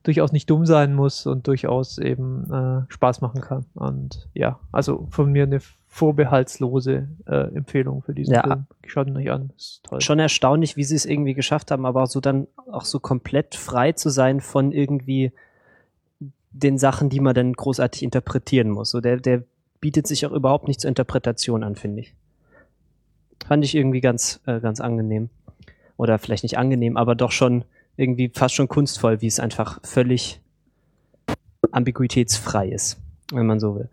durchaus 0.04 0.32
nicht 0.32 0.50
dumm 0.50 0.66
sein 0.66 0.96
muss 0.96 1.26
und 1.26 1.48
durchaus 1.48 1.98
eben 1.98 2.52
äh, 2.52 2.92
Spaß 2.92 3.22
machen 3.22 3.42
kann. 3.42 3.66
Und 3.76 4.28
ja, 4.34 4.60
also 4.72 5.08
von 5.12 5.32
mir 5.32 5.44
eine 5.44 5.60
vorbehaltslose 5.88 7.10
äh, 7.26 7.56
Empfehlung 7.56 8.02
für 8.02 8.14
diesen 8.14 8.34
ja. 8.34 8.44
Film. 8.44 8.66
Schaut 8.86 9.08
ihn 9.08 9.18
euch 9.18 9.32
an, 9.32 9.52
ist 9.58 9.82
toll. 9.84 10.02
Schon 10.02 10.20
erstaunlich, 10.20 10.78
wie 10.78 10.84
sie 10.84 10.96
es 10.96 11.06
irgendwie 11.06 11.34
geschafft 11.34 11.72
haben, 11.72 11.86
aber 11.86 12.08
so 12.08 12.20
dann 12.22 12.48
auch 12.72 12.86
so 12.86 13.00
komplett 13.00 13.56
frei 13.56 13.92
zu 13.92 14.10
sein 14.10 14.40
von 14.40 14.72
irgendwie 14.72 15.32
den 16.52 16.78
Sachen, 16.78 17.10
die 17.10 17.20
man 17.20 17.36
dann 17.36 17.54
großartig 17.54 18.04
interpretieren 18.04 18.70
muss. 18.70 18.92
So 18.92 19.02
der, 19.02 19.18
der 19.18 19.44
bietet 19.82 20.08
sich 20.08 20.26
auch 20.26 20.32
überhaupt 20.32 20.68
nicht 20.68 20.82
zur 20.82 20.90
Interpretation 20.90 21.64
an, 21.64 21.76
finde 21.76 22.02
ich. 22.02 22.16
Fand 23.46 23.64
ich 23.64 23.76
irgendwie 23.76 24.02
ganz, 24.02 24.42
äh, 24.46 24.60
ganz 24.60 24.82
angenehm. 24.82 25.30
Oder 25.98 26.20
vielleicht 26.20 26.44
nicht 26.44 26.58
angenehm, 26.58 26.98
aber 26.98 27.16
doch 27.16 27.32
schon 27.32 27.66
irgendwie 27.98 28.32
fast 28.34 28.56
schon 28.56 28.68
kunstvoll, 28.68 29.22
wie 29.22 29.28
es 29.28 29.40
einfach 29.40 29.80
völlig 29.84 30.42
ambiguitätsfrei 31.72 32.70
ist, 32.70 32.98
wenn 33.34 33.46
man 33.46 33.60
so 33.60 33.76
will. 33.76 33.90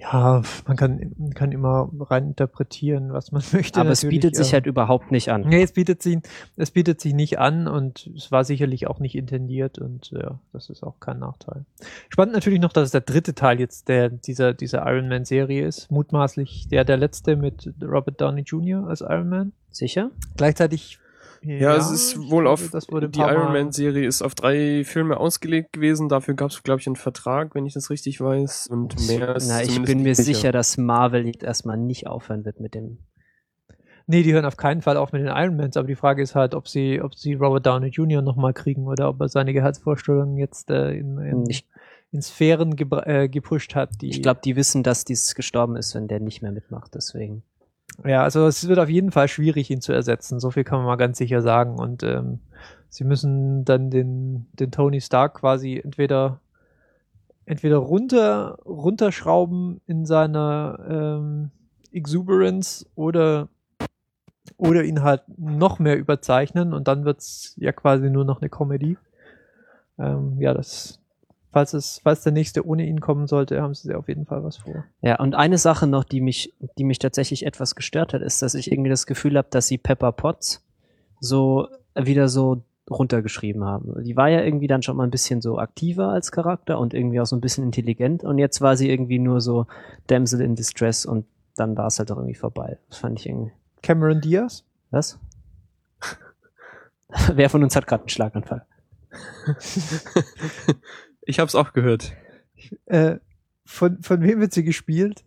Ja, 0.00 0.42
man 0.66 0.76
kann, 0.76 1.32
kann 1.34 1.50
immer 1.50 1.90
rein 1.98 2.28
interpretieren, 2.28 3.12
was 3.12 3.32
man 3.32 3.42
möchte. 3.52 3.80
Aber 3.80 3.90
es 3.90 4.06
bietet 4.06 4.36
sich 4.36 4.52
halt 4.52 4.66
überhaupt 4.66 5.10
nicht 5.10 5.30
an. 5.30 5.42
Nee, 5.42 5.62
es 5.62 5.72
bietet 5.72 6.02
sich, 6.02 6.18
es 6.56 6.70
bietet 6.70 7.00
sich 7.00 7.14
nicht 7.14 7.38
an 7.38 7.66
und 7.66 8.08
es 8.16 8.30
war 8.30 8.44
sicherlich 8.44 8.86
auch 8.86 9.00
nicht 9.00 9.16
intendiert 9.16 9.78
und 9.78 10.10
ja, 10.12 10.38
das 10.52 10.70
ist 10.70 10.84
auch 10.84 11.00
kein 11.00 11.18
Nachteil. 11.18 11.64
Spannend 12.10 12.34
natürlich 12.34 12.60
noch, 12.60 12.72
dass 12.72 12.84
es 12.84 12.90
der 12.92 13.00
dritte 13.00 13.34
Teil 13.34 13.58
jetzt 13.58 13.88
der, 13.88 14.08
dieser, 14.08 14.54
dieser 14.54 14.86
Iron 14.86 15.08
Man 15.08 15.24
Serie 15.24 15.66
ist. 15.66 15.90
Mutmaßlich 15.90 16.68
der, 16.68 16.84
der 16.84 16.96
letzte 16.96 17.34
mit 17.34 17.72
Robert 17.82 18.20
Downey 18.20 18.42
Jr. 18.42 18.86
als 18.86 19.00
Iron 19.00 19.28
Man. 19.28 19.52
Sicher? 19.70 20.10
Gleichzeitig 20.36 20.98
Ja, 21.42 21.56
ja 21.56 21.76
es 21.76 21.90
ist 21.90 22.30
wohl 22.30 22.46
auf, 22.46 22.70
die 22.70 23.20
Iron 23.20 23.52
Man-Serie 23.52 24.06
ist 24.06 24.22
auf 24.22 24.34
drei 24.34 24.84
Filme 24.84 25.18
ausgelegt 25.18 25.72
gewesen. 25.72 26.08
Dafür 26.08 26.34
gab 26.34 26.50
es, 26.50 26.62
glaube 26.62 26.80
ich, 26.80 26.86
einen 26.86 26.96
Vertrag, 26.96 27.54
wenn 27.54 27.66
ich 27.66 27.74
das 27.74 27.90
richtig 27.90 28.20
weiß. 28.20 28.68
Und 28.68 29.06
mehr 29.06 29.36
ist 29.36 29.48
Na, 29.48 29.62
ich 29.62 29.80
bin 29.82 30.02
mir 30.02 30.14
sicher. 30.14 30.34
sicher, 30.34 30.52
dass 30.52 30.76
Marvel 30.76 31.26
jetzt 31.26 31.42
erstmal 31.42 31.76
nicht 31.76 32.06
aufhören 32.06 32.44
wird 32.44 32.60
mit 32.60 32.74
dem. 32.74 32.98
Nee, 34.06 34.22
die 34.22 34.32
hören 34.32 34.46
auf 34.46 34.56
keinen 34.56 34.80
Fall 34.80 34.96
auf 34.96 35.12
mit 35.12 35.20
den 35.20 35.28
Iron 35.28 35.56
Mans, 35.56 35.76
aber 35.76 35.86
die 35.86 35.94
Frage 35.94 36.22
ist 36.22 36.34
halt, 36.34 36.54
ob 36.54 36.66
sie, 36.66 37.00
ob 37.02 37.14
sie 37.14 37.34
Robert 37.34 37.66
Downey 37.66 37.88
Jr. 37.88 38.22
nochmal 38.22 38.54
kriegen 38.54 38.86
oder 38.86 39.10
ob 39.10 39.20
er 39.20 39.28
seine 39.28 39.52
Gehaltsvorstellungen 39.52 40.38
jetzt 40.38 40.70
äh, 40.70 40.92
in, 40.92 41.18
in, 41.18 41.44
ich, 41.50 41.66
in 42.10 42.22
Sphären 42.22 42.74
äh, 43.04 43.28
gepusht 43.28 43.74
hat. 43.74 44.00
Die 44.00 44.08
ich 44.08 44.22
glaube, 44.22 44.40
die 44.42 44.56
wissen, 44.56 44.82
dass 44.82 45.04
dies 45.04 45.34
gestorben 45.34 45.76
ist, 45.76 45.94
wenn 45.94 46.08
der 46.08 46.20
nicht 46.20 46.40
mehr 46.40 46.52
mitmacht, 46.52 46.94
deswegen. 46.94 47.42
Ja, 48.04 48.22
also 48.22 48.46
es 48.46 48.68
wird 48.68 48.78
auf 48.78 48.88
jeden 48.88 49.10
Fall 49.10 49.28
schwierig, 49.28 49.70
ihn 49.70 49.80
zu 49.80 49.92
ersetzen. 49.92 50.38
So 50.38 50.50
viel 50.50 50.64
kann 50.64 50.78
man 50.78 50.86
mal 50.86 50.96
ganz 50.96 51.18
sicher 51.18 51.42
sagen. 51.42 51.78
Und 51.78 52.02
ähm, 52.02 52.40
sie 52.88 53.04
müssen 53.04 53.64
dann 53.64 53.90
den, 53.90 54.46
den 54.52 54.70
Tony 54.70 55.00
Stark 55.00 55.34
quasi 55.34 55.80
entweder 55.82 56.40
entweder 57.44 57.78
runter 57.78 58.58
runterschrauben 58.66 59.80
in 59.86 60.04
seiner 60.04 60.78
ähm, 60.88 61.50
Exuberance 61.92 62.86
oder 62.94 63.48
oder 64.58 64.84
ihn 64.84 65.02
halt 65.02 65.22
noch 65.38 65.78
mehr 65.78 65.98
überzeichnen 65.98 66.72
und 66.74 66.88
dann 66.88 67.04
wird's 67.04 67.54
ja 67.56 67.72
quasi 67.72 68.10
nur 68.10 68.24
noch 68.24 68.40
eine 68.40 68.50
Comedy. 68.50 68.96
Ähm, 69.98 70.36
ja, 70.40 70.54
das 70.54 71.00
falls 71.52 71.72
es, 71.74 72.00
falls 72.02 72.22
der 72.22 72.32
nächste 72.32 72.66
ohne 72.66 72.86
ihn 72.86 73.00
kommen 73.00 73.26
sollte, 73.26 73.62
haben 73.62 73.74
sie 73.74 73.94
auf 73.94 74.08
jeden 74.08 74.26
Fall 74.26 74.44
was 74.44 74.58
vor. 74.58 74.84
Ja, 75.02 75.18
und 75.18 75.34
eine 75.34 75.58
Sache 75.58 75.86
noch, 75.86 76.04
die 76.04 76.20
mich, 76.20 76.54
die 76.78 76.84
mich 76.84 76.98
tatsächlich 76.98 77.46
etwas 77.46 77.74
gestört 77.74 78.12
hat, 78.14 78.22
ist, 78.22 78.42
dass 78.42 78.54
ich 78.54 78.70
irgendwie 78.70 78.90
das 78.90 79.06
Gefühl 79.06 79.36
habe, 79.36 79.48
dass 79.50 79.66
sie 79.66 79.78
Pepper 79.78 80.12
Potts 80.12 80.64
so 81.20 81.68
wieder 81.94 82.28
so 82.28 82.62
runtergeschrieben 82.90 83.64
haben. 83.64 84.02
Die 84.02 84.16
war 84.16 84.28
ja 84.28 84.42
irgendwie 84.42 84.66
dann 84.66 84.82
schon 84.82 84.96
mal 84.96 85.04
ein 85.04 85.10
bisschen 85.10 85.40
so 85.40 85.58
aktiver 85.58 86.08
als 86.08 86.32
Charakter 86.32 86.78
und 86.78 86.94
irgendwie 86.94 87.20
auch 87.20 87.26
so 87.26 87.36
ein 87.36 87.40
bisschen 87.40 87.64
intelligent 87.64 88.24
und 88.24 88.38
jetzt 88.38 88.60
war 88.60 88.76
sie 88.76 88.90
irgendwie 88.90 89.18
nur 89.18 89.40
so 89.40 89.66
Damsel 90.06 90.40
in 90.40 90.54
Distress 90.54 91.04
und 91.04 91.26
dann 91.56 91.76
war 91.76 91.88
es 91.88 91.98
halt 91.98 92.10
auch 92.12 92.16
irgendwie 92.16 92.34
vorbei. 92.34 92.78
Das 92.88 92.98
fand 92.98 93.18
ich 93.18 93.28
irgendwie. 93.28 93.52
Cameron 93.82 94.20
Diaz? 94.20 94.64
Was? 94.90 95.18
Wer 97.34 97.50
von 97.50 97.62
uns 97.62 97.76
hat 97.76 97.86
gerade 97.86 98.02
einen 98.02 98.08
Schlaganfall? 98.08 98.64
Ich 101.28 101.38
hab's 101.38 101.54
auch 101.54 101.74
gehört. 101.74 102.16
Äh, 102.86 103.16
von, 103.66 104.02
von 104.02 104.22
wem 104.22 104.40
wird 104.40 104.54
sie 104.54 104.64
gespielt? 104.64 105.24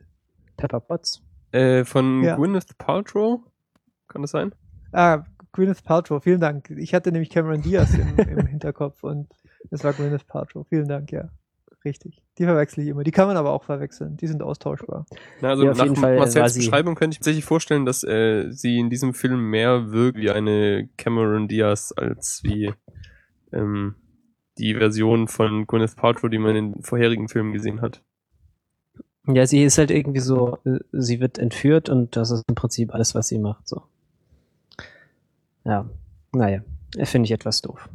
Pepper 0.57 0.79
Potts. 0.79 1.21
Äh, 1.51 1.85
von 1.85 2.23
ja. 2.23 2.37
Gwyneth 2.37 2.75
Paltrow? 2.79 3.41
Kann 4.07 4.23
das 4.23 4.31
sein? 4.31 4.55
Ah, 4.93 5.23
Gwyneth 5.51 5.83
Paltrow, 5.83 6.21
vielen 6.23 6.39
Dank. 6.39 6.71
Ich 6.71 6.95
hatte 6.95 7.11
nämlich 7.11 7.29
Cameron 7.29 7.61
Diaz 7.61 7.93
im, 7.93 8.17
im 8.17 8.45
Hinterkopf 8.47 9.03
und 9.03 9.27
es 9.69 9.83
war 9.83 9.93
Gwyneth 9.93 10.25
Paltrow. 10.25 10.65
Vielen 10.67 10.87
Dank, 10.87 11.11
ja. 11.11 11.29
Richtig. 11.85 12.23
Die 12.39 12.45
verwechsel 12.45 12.83
ich 12.83 12.89
immer. 12.89 13.03
Die 13.03 13.11
kann 13.11 13.27
man 13.27 13.37
aber 13.37 13.51
auch 13.51 13.63
verwechseln. 13.63 14.17
Die 14.17 14.25
sind 14.25 14.41
austauschbar. 14.41 15.05
Na, 15.41 15.49
also 15.49 15.65
ja, 15.65 15.73
nach 15.75 15.95
Marcells 15.95 16.55
Beschreibung 16.55 16.95
könnte 16.95 17.13
ich 17.13 17.19
mir 17.19 17.25
tatsächlich 17.25 17.45
vorstellen, 17.45 17.85
dass 17.85 18.03
äh, 18.03 18.49
sie 18.49 18.79
in 18.79 18.89
diesem 18.89 19.13
Film 19.13 19.51
mehr 19.51 19.91
wirkt 19.91 20.17
wie 20.17 20.31
eine 20.31 20.89
Cameron 20.97 21.47
Diaz 21.47 21.93
als 21.95 22.41
wie 22.43 22.73
ähm, 23.51 23.95
die 24.61 24.75
Version 24.75 25.27
von 25.27 25.67
Gwyneth 25.67 25.95
Paltrow, 25.95 26.29
die 26.29 26.37
man 26.37 26.55
in 26.55 26.71
den 26.73 26.83
vorherigen 26.83 27.27
Filmen 27.27 27.51
gesehen 27.51 27.81
hat. 27.81 28.01
Ja, 29.27 29.45
sie 29.45 29.63
ist 29.63 29.77
halt 29.77 29.91
irgendwie 29.91 30.19
so, 30.19 30.57
sie 30.91 31.19
wird 31.19 31.37
entführt 31.37 31.89
und 31.89 32.15
das 32.15 32.31
ist 32.31 32.43
im 32.47 32.55
Prinzip 32.55 32.93
alles, 32.93 33.13
was 33.13 33.27
sie 33.27 33.39
macht, 33.39 33.67
so. 33.67 33.83
Ja, 35.63 35.89
naja, 36.33 36.61
finde 37.03 37.25
ich 37.25 37.31
etwas 37.31 37.61
doof. 37.61 37.89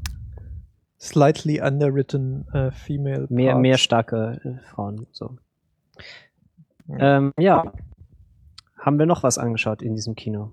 Slightly 1.00 1.60
underwritten 1.60 2.46
uh, 2.54 2.70
female. 2.70 3.26
Mehr, 3.28 3.56
mehr 3.56 3.76
starke 3.76 4.40
äh, 4.44 4.66
Frauen, 4.70 5.06
so. 5.12 5.36
Ja. 6.88 7.18
Ähm, 7.18 7.32
ja. 7.38 7.72
Haben 8.78 8.98
wir 8.98 9.06
noch 9.06 9.22
was 9.22 9.36
angeschaut 9.36 9.82
in 9.82 9.94
diesem 9.94 10.14
Kino? 10.14 10.52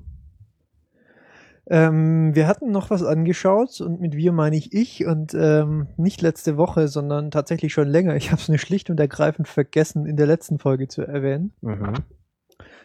Ähm, 1.68 2.36
wir 2.36 2.48
hatten 2.48 2.72
noch 2.72 2.90
was 2.90 3.04
angeschaut 3.04 3.80
und 3.80 4.02
mit 4.02 4.16
wir 4.16 4.34
meine 4.34 4.58
ich 4.58 4.74
ich 4.74 5.06
und 5.06 5.34
ähm, 5.34 5.88
nicht 5.96 6.22
letzte 6.22 6.58
Woche, 6.58 6.90
sondern 6.90 7.32
tatsächlich 7.32 7.72
schon 7.72 7.88
länger. 7.88 8.16
Ich 8.16 8.32
habe 8.32 8.42
es 8.42 8.50
nur 8.50 8.58
schlicht 8.58 8.90
und 8.90 9.00
ergreifend 9.00 9.48
vergessen, 9.48 10.06
in 10.06 10.18
der 10.18 10.28
letzten 10.28 10.60
Folge 10.60 10.90
zu 10.90 11.04
erwähnen. 11.04 11.54
Mhm. 11.62 11.94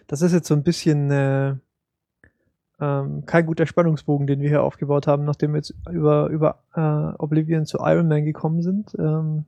Das 0.07 0.23
ist 0.23 0.33
jetzt 0.33 0.47
so 0.47 0.55
ein 0.55 0.63
bisschen 0.63 1.11
äh, 1.11 1.57
ähm, 2.81 3.27
kein 3.27 3.47
guter 3.47 3.67
Spannungsbogen, 3.67 4.27
den 4.27 4.41
wir 4.41 4.49
hier 4.49 4.63
aufgebaut 4.63 5.07
haben, 5.07 5.25
nachdem 5.25 5.53
wir 5.53 5.59
jetzt 5.59 5.75
über, 5.91 6.29
über 6.29 6.63
äh, 6.75 7.21
Oblivion 7.21 7.67
zu 7.67 7.79
Iron 7.81 8.09
Man 8.09 8.25
gekommen 8.25 8.63
sind. 8.63 8.95
Ähm, 8.99 9.45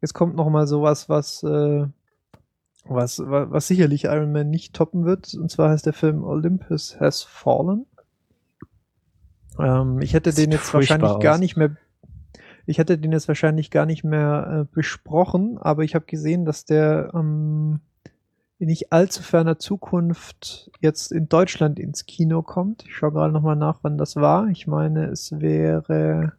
jetzt 0.00 0.14
kommt 0.14 0.34
noch 0.34 0.50
mal 0.50 0.66
sowas, 0.66 1.08
was, 1.08 1.44
äh, 1.44 1.86
was, 2.84 3.20
was, 3.20 3.50
was 3.50 3.68
sicherlich 3.68 4.04
Iron 4.04 4.32
Man 4.32 4.50
nicht 4.50 4.74
toppen 4.74 5.04
wird. 5.04 5.34
Und 5.34 5.50
zwar 5.50 5.70
heißt 5.70 5.86
der 5.86 5.92
Film 5.92 6.24
Olympus 6.24 6.98
Has 6.98 7.22
Fallen. 7.22 7.86
Ähm, 9.62 10.00
ich 10.00 10.14
hätte 10.14 10.32
den 10.32 10.52
jetzt 10.52 10.72
wahrscheinlich 10.74 11.10
aus. 11.10 11.22
gar 11.22 11.38
nicht 11.38 11.56
mehr, 11.56 11.76
ich 12.66 12.78
hätte 12.78 12.98
den 12.98 13.12
jetzt 13.12 13.28
wahrscheinlich 13.28 13.70
gar 13.70 13.86
nicht 13.86 14.04
mehr 14.04 14.60
äh, 14.62 14.74
besprochen, 14.74 15.58
aber 15.58 15.84
ich 15.84 15.94
habe 15.94 16.06
gesehen, 16.06 16.44
dass 16.44 16.64
der 16.64 17.10
ähm, 17.14 17.80
in 18.58 18.66
nicht 18.66 18.92
allzu 18.92 19.22
ferner 19.22 19.58
Zukunft 19.58 20.70
jetzt 20.80 21.12
in 21.12 21.28
Deutschland 21.28 21.78
ins 21.78 22.04
Kino 22.04 22.42
kommt. 22.42 22.84
Ich 22.86 22.94
schaue 22.94 23.12
gerade 23.12 23.32
nochmal 23.32 23.56
nach, 23.56 23.78
wann 23.82 23.96
das 23.96 24.16
war. 24.16 24.48
Ich 24.48 24.66
meine, 24.66 25.06
es 25.06 25.32
wäre 25.40 26.34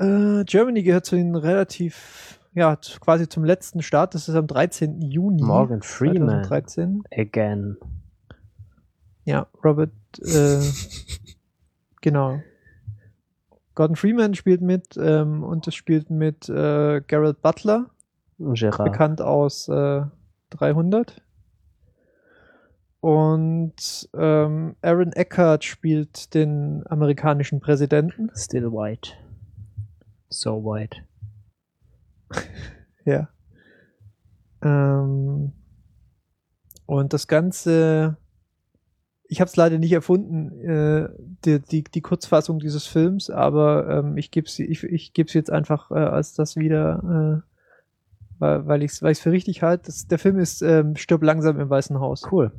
äh, 0.00 0.44
Germany 0.44 0.82
gehört 0.82 1.06
zu 1.06 1.14
den 1.14 1.36
relativ, 1.36 2.40
ja, 2.54 2.76
quasi 3.00 3.28
zum 3.28 3.44
letzten 3.44 3.82
Start. 3.82 4.14
Das 4.14 4.28
ist 4.28 4.34
am 4.34 4.46
13. 4.46 5.02
Juni. 5.02 5.42
Morgan 5.42 5.82
Freeman. 5.82 6.44
2013. 6.44 7.04
Again. 7.12 7.76
Ja, 9.24 9.46
Robert 9.62 9.92
äh, 10.18 10.60
Genau. 12.00 12.40
Gordon 13.74 13.96
Freeman 13.96 14.34
spielt 14.34 14.60
mit 14.60 14.96
ähm, 14.96 15.42
und 15.42 15.66
es 15.66 15.74
spielt 15.74 16.10
mit 16.10 16.48
äh, 16.48 17.00
Garrett 17.06 17.40
Butler, 17.40 17.90
Gerard. 18.38 18.84
bekannt 18.84 19.22
aus 19.22 19.68
äh, 19.68 20.02
300. 20.50 21.22
Und 23.00 24.10
ähm, 24.14 24.76
Aaron 24.82 25.12
Eckhart 25.12 25.64
spielt 25.64 26.34
den 26.34 26.82
amerikanischen 26.86 27.60
Präsidenten. 27.60 28.30
Still 28.36 28.70
white. 28.70 29.12
So 30.28 30.62
white. 30.62 30.98
ja. 33.06 33.30
Ähm, 34.62 35.52
und 36.84 37.12
das 37.14 37.26
Ganze 37.26 38.18
ich 39.30 39.40
habe 39.40 39.48
es 39.48 39.54
leider 39.54 39.78
nicht 39.78 39.92
erfunden, 39.92 40.60
äh, 40.60 41.08
die, 41.44 41.60
die, 41.60 41.84
die 41.84 42.00
Kurzfassung 42.00 42.58
dieses 42.58 42.86
Films, 42.86 43.30
aber 43.30 43.88
ähm, 43.88 44.16
ich 44.16 44.32
gebe 44.32 44.48
es 44.48 44.58
ich, 44.58 44.82
ich 44.82 45.12
geb's 45.12 45.34
jetzt 45.34 45.52
einfach 45.52 45.92
äh, 45.92 45.94
als 45.94 46.34
das 46.34 46.56
wieder, 46.56 47.44
äh, 47.44 48.40
weil, 48.40 48.66
weil 48.66 48.82
ich 48.82 48.90
es 48.90 49.02
weil 49.04 49.12
ich's 49.12 49.20
für 49.20 49.30
richtig 49.30 49.62
halte. 49.62 49.92
Der 50.10 50.18
Film 50.18 50.36
ist 50.40 50.62
ähm, 50.62 50.96
Stirb 50.96 51.22
langsam 51.22 51.60
im 51.60 51.70
Weißen 51.70 52.00
Haus. 52.00 52.24
Cool. 52.32 52.50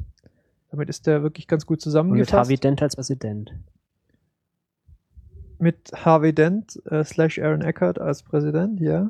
Damit 0.71 0.87
ist 0.87 1.07
der 1.07 1.23
wirklich 1.23 1.49
ganz 1.49 1.65
gut 1.65 1.81
zusammengefasst. 1.81 2.31
Und 2.31 2.37
mit 2.37 2.39
Harvey 2.39 2.57
Dent 2.57 2.81
als 2.81 2.95
Präsident. 2.95 3.53
Mit 5.59 5.91
Harvey 5.93 6.33
Dent 6.33 6.81
äh, 6.85 7.03
slash 7.03 7.37
Aaron 7.37 7.61
Eckhart 7.61 7.99
als 7.99 8.23
Präsident, 8.23 8.79
ja 8.79 9.09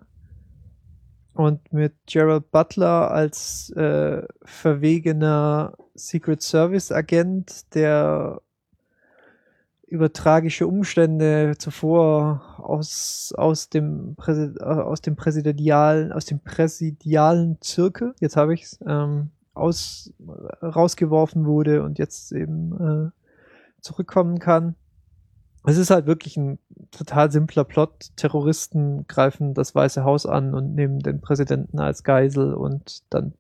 und 1.34 1.72
mit 1.72 1.94
Gerald 2.08 2.52
Butler 2.52 3.12
als 3.12 3.70
äh, 3.72 4.24
verwegener 4.44 5.74
Secret 5.96 6.42
Service 6.42 6.92
Agent, 6.92 7.74
der 7.74 8.42
über 9.88 10.14
tragische 10.14 10.68
Umstände 10.68 11.56
zuvor 11.58 12.56
aus, 12.58 13.34
aus 13.38 13.70
dem 13.70 14.16
Präsid 14.16 14.58
äh, 14.60 14.64
aus 14.64 15.02
dem 15.02 15.18
präsidialen 15.18 16.14
aus 16.14 16.26
dem 16.26 16.40
präsidialen 16.40 17.58
Zirkel, 17.60 18.16
jetzt 18.22 18.38
habe 18.38 18.54
ich's, 18.54 18.80
ähm, 18.88 19.32
aus 19.54 20.14
rausgeworfen 20.62 21.46
wurde 21.46 21.84
und 21.84 22.00
jetzt 22.00 22.32
eben 22.32 23.12
äh, 23.12 23.82
zurückkommen 23.82 24.40
kann. 24.40 24.76
Es 25.66 25.78
ist 25.78 25.90
halt 25.92 26.06
wirklich 26.06 26.38
ein 26.38 26.58
total 26.92 27.32
simpler 27.32 27.64
Plot. 27.64 28.12
Terroristen 28.16 29.06
greifen 29.08 29.54
das 29.54 29.76
Weiße 29.76 30.04
Haus 30.04 30.26
an 30.26 30.54
und 30.54 30.74
nehmen 30.74 31.00
den 31.00 31.22
Präsidenten 31.22 31.80
als 31.80 32.04
Geisel 32.04 32.54
und 32.54 33.04
dann, 33.10 33.34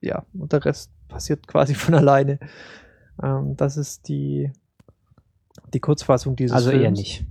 ja, 0.00 0.24
und 0.32 0.52
der 0.52 0.64
Rest 0.64 0.92
passiert 1.08 1.46
quasi 1.46 1.74
von 1.74 1.94
alleine. 1.94 2.38
Ähm, 3.22 3.56
das 3.56 3.76
ist 3.76 4.08
die, 4.08 4.52
die 5.72 5.80
Kurzfassung 5.80 6.36
dieses 6.36 6.54
also 6.54 6.70
Films. 6.70 6.80
Also 6.80 6.84
eher 6.84 6.90
nicht. 6.92 7.26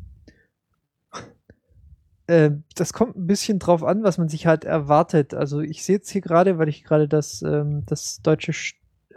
Äh, 2.27 2.51
das 2.75 2.93
kommt 2.93 3.15
ein 3.15 3.27
bisschen 3.27 3.59
drauf 3.59 3.83
an, 3.83 4.03
was 4.03 4.17
man 4.17 4.29
sich 4.29 4.47
halt 4.47 4.65
erwartet. 4.65 5.33
Also 5.33 5.61
ich 5.61 5.83
sehe 5.83 5.97
jetzt 5.97 6.09
hier 6.09 6.21
gerade, 6.21 6.57
weil 6.57 6.69
ich 6.69 6.83
gerade 6.83 7.07
das, 7.07 7.41
ähm, 7.43 7.83
das 7.85 8.21
deutsche 8.23 8.53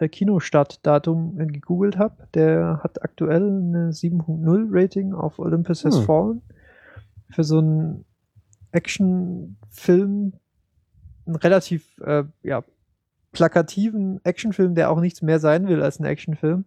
Kinostartdatum 0.06 1.40
äh, 1.40 1.46
gegoogelt 1.46 1.98
habe. 1.98 2.28
Der 2.34 2.80
hat 2.84 3.02
aktuell 3.02 3.42
eine 3.42 3.90
7.0 3.90 4.68
Rating 4.70 5.12
auf 5.12 5.40
Olympus 5.40 5.84
Has 5.84 5.98
hm. 5.98 6.04
Fallen. 6.04 6.42
Für 7.30 7.42
so 7.42 7.58
einen 7.58 8.04
Actionfilm, 8.70 10.34
einen 11.26 11.36
relativ 11.36 11.98
äh, 11.98 12.24
ja, 12.42 12.62
plakativen 13.32 14.24
Actionfilm, 14.24 14.74
der 14.74 14.90
auch 14.90 15.00
nichts 15.00 15.22
mehr 15.22 15.40
sein 15.40 15.66
will 15.68 15.82
als 15.82 15.98
ein 15.98 16.04
Actionfilm. 16.04 16.64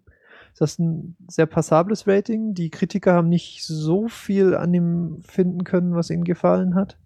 Das 0.58 0.72
ist 0.72 0.80
ein 0.80 1.16
sehr 1.28 1.46
passables 1.46 2.08
Rating. 2.08 2.54
Die 2.54 2.70
Kritiker 2.70 3.14
haben 3.14 3.30
nicht 3.30 3.64
so 3.66 4.08
viel 4.08 4.56
an 4.56 4.74
ihm 4.74 5.22
finden 5.22 5.64
können, 5.64 5.96
was 5.96 6.10
ihnen 6.10 6.24
gefallen 6.24 6.76
hat. 6.76 6.98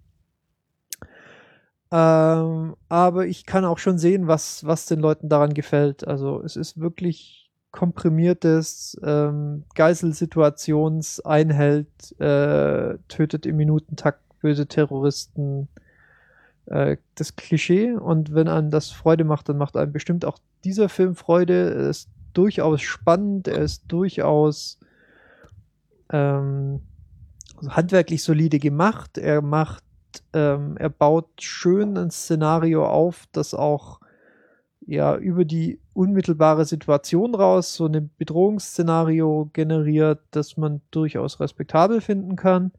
Ähm, 1.91 2.75
aber 2.89 3.27
ich 3.27 3.45
kann 3.45 3.65
auch 3.65 3.77
schon 3.77 3.97
sehen, 3.97 4.27
was, 4.27 4.65
was 4.65 4.85
den 4.85 4.99
Leuten 4.99 5.29
daran 5.29 5.53
gefällt. 5.53 6.07
Also 6.07 6.41
es 6.41 6.55
ist 6.55 6.79
wirklich 6.79 7.49
komprimiertes 7.71 8.99
ähm, 9.03 9.63
Geiselsituationseinhalt, 9.75 12.19
äh, 12.19 12.97
tötet 13.07 13.45
im 13.45 13.57
Minutentakt 13.57 14.21
böse 14.41 14.67
Terroristen. 14.67 15.67
Äh, 16.65 16.97
das 17.15 17.35
Klischee 17.35 17.93
und 17.93 18.33
wenn 18.33 18.47
einem 18.47 18.71
das 18.71 18.91
Freude 18.91 19.23
macht, 19.23 19.49
dann 19.49 19.57
macht 19.57 19.77
einem 19.77 19.91
bestimmt 19.91 20.25
auch 20.25 20.39
dieser 20.63 20.89
Film 20.89 21.15
Freude. 21.15 21.75
Er 21.75 21.89
ist 21.89 22.09
durchaus 22.33 22.81
spannend, 22.81 23.47
er 23.47 23.59
ist 23.59 23.83
durchaus 23.87 24.79
ähm, 26.11 26.81
handwerklich 27.67 28.23
solide 28.23 28.59
gemacht. 28.59 29.17
Er 29.17 29.41
macht 29.41 29.83
ähm, 30.33 30.77
er 30.77 30.89
baut 30.89 31.27
schön 31.41 31.97
ein 31.97 32.11
Szenario 32.11 32.87
auf, 32.87 33.27
das 33.31 33.53
auch 33.53 33.99
ja 34.85 35.15
über 35.15 35.45
die 35.45 35.79
unmittelbare 35.93 36.65
Situation 36.65 37.33
raus 37.33 37.75
so 37.75 37.87
ein 37.87 38.11
Bedrohungsszenario 38.17 39.49
generiert, 39.53 40.19
das 40.31 40.57
man 40.57 40.81
durchaus 40.91 41.39
respektabel 41.39 42.01
finden 42.01 42.35
kann 42.35 42.71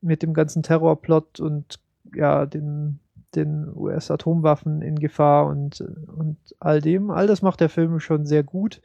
mit 0.00 0.22
dem 0.22 0.34
ganzen 0.34 0.62
Terrorplot 0.62 1.40
und 1.40 1.80
ja 2.14 2.46
den 2.46 3.00
den 3.34 3.70
US-Atomwaffen 3.76 4.82
in 4.82 4.98
Gefahr 4.98 5.46
und 5.46 5.80
und 5.80 6.36
all 6.58 6.80
dem. 6.80 7.10
All 7.10 7.26
das 7.26 7.42
macht 7.42 7.60
der 7.60 7.68
Film 7.68 8.00
schon 8.00 8.26
sehr 8.26 8.42
gut. 8.42 8.80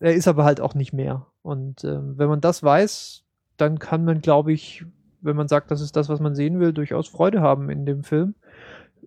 Er 0.00 0.14
ist 0.14 0.28
aber 0.28 0.44
halt 0.44 0.60
auch 0.60 0.74
nicht 0.74 0.92
mehr. 0.92 1.26
Und 1.42 1.84
äh, 1.84 1.98
wenn 2.18 2.28
man 2.28 2.40
das 2.40 2.62
weiß, 2.62 3.24
dann 3.56 3.78
kann 3.78 4.04
man, 4.04 4.20
glaube 4.20 4.52
ich, 4.52 4.84
wenn 5.22 5.36
man 5.36 5.48
sagt, 5.48 5.70
das 5.70 5.80
ist 5.80 5.96
das, 5.96 6.08
was 6.08 6.20
man 6.20 6.34
sehen 6.34 6.60
will, 6.60 6.72
durchaus 6.72 7.08
Freude 7.08 7.40
haben 7.40 7.70
in 7.70 7.86
dem 7.86 8.02
Film. 8.02 8.34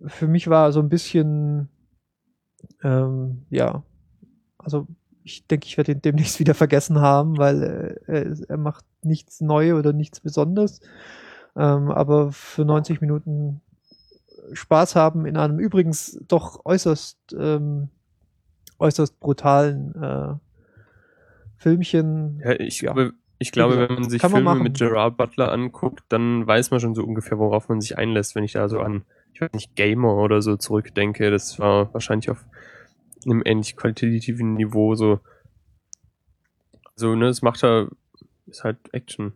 Für 0.05 0.28
mich 0.28 0.49
war 0.49 0.72
so 0.72 0.80
ein 0.80 0.89
bisschen, 0.89 1.70
ähm, 2.84 3.45
ja, 3.49 3.84
also 4.57 4.88
ich 5.24 5.47
denke, 5.47 5.66
ich 5.68 5.78
werde 5.78 5.91
ihn 5.91 6.01
demnächst 6.01 6.39
wieder 6.39 6.53
vergessen 6.53 6.99
haben, 7.01 7.38
weil 7.38 7.99
äh, 8.07 8.36
er 8.47 8.57
macht 8.57 8.86
nichts 9.03 9.41
Neues 9.41 9.74
oder 9.74 9.93
nichts 9.93 10.20
Besonderes. 10.20 10.80
Ähm, 11.55 11.91
aber 11.91 12.32
für 12.32 12.66
90 12.66 13.01
Minuten 13.01 13.61
Spaß 14.53 14.95
haben 14.95 15.26
in 15.26 15.38
einem 15.38 15.59
übrigens 15.59 16.20
doch 16.28 16.66
äußerst, 16.66 17.36
ähm, 17.38 17.89
äußerst 18.78 19.20
brutalen 19.20 19.95
äh, 19.95 20.36
Filmchen. 21.57 22.41
Ja, 22.43 22.51
ich 22.59 22.82
ja. 22.82 22.93
glaube, 22.93 23.13
ich 23.38 23.52
glaube, 23.52 23.78
wenn 23.78 23.94
man 23.94 24.10
sich 24.10 24.22
Filme 24.22 24.42
man 24.42 24.64
mit 24.64 24.78
Gerard 24.78 25.18
Butler 25.18 25.52
anguckt, 25.52 26.04
dann 26.10 26.48
weiß 26.48 26.72
man 26.72 26.80
schon 26.80 26.96
so 26.96 27.04
ungefähr, 27.04 27.38
worauf 27.38 27.70
man 27.70 27.82
sich 27.82 27.98
einlässt. 27.98 28.36
Wenn 28.36 28.44
ich 28.44 28.54
da 28.54 28.70
so 28.70 28.80
an, 28.80 29.06
ich 29.34 29.42
weiß 29.42 29.52
nicht, 29.54 29.76
Gamer 29.76 30.16
oder 30.16 30.42
so 30.42 30.56
zurückdenke, 30.56 31.32
das 31.32 31.60
war 31.60 31.94
wahrscheinlich 31.94 32.30
auf 32.30 32.46
einem 33.26 33.42
ähnlich 33.46 33.76
qualitativen 33.76 34.54
Niveau 34.54 34.96
so. 34.96 35.20
So, 36.96 37.14
ne, 37.16 37.26
das 37.26 37.42
macht 37.42 37.64
er, 37.64 37.90
ist 38.48 38.64
halt 38.64 38.78
Action. 38.94 39.34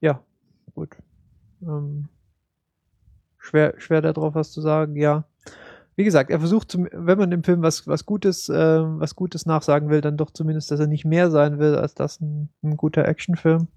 Ja, 0.00 0.22
gut. 0.74 0.96
Ähm, 1.62 2.08
schwer, 3.38 3.74
schwer 3.78 4.02
darauf 4.02 4.34
was 4.34 4.50
zu 4.50 4.60
sagen, 4.60 4.96
ja 4.96 5.24
wie 5.96 6.04
gesagt, 6.04 6.30
er 6.30 6.40
versucht, 6.40 6.70
zum, 6.70 6.88
wenn 6.92 7.18
man 7.18 7.30
dem 7.30 7.44
Film 7.44 7.62
was, 7.62 7.86
was 7.86 8.04
Gutes, 8.04 8.48
äh, 8.48 8.54
was 8.54 9.14
Gutes 9.14 9.46
nachsagen 9.46 9.90
will, 9.90 10.00
dann 10.00 10.16
doch 10.16 10.30
zumindest, 10.30 10.70
dass 10.70 10.80
er 10.80 10.86
nicht 10.86 11.04
mehr 11.04 11.30
sein 11.30 11.58
will, 11.58 11.76
als 11.76 11.94
das 11.94 12.20
ein, 12.20 12.48
ein 12.62 12.76
guter 12.76 13.06
Actionfilm. 13.06 13.68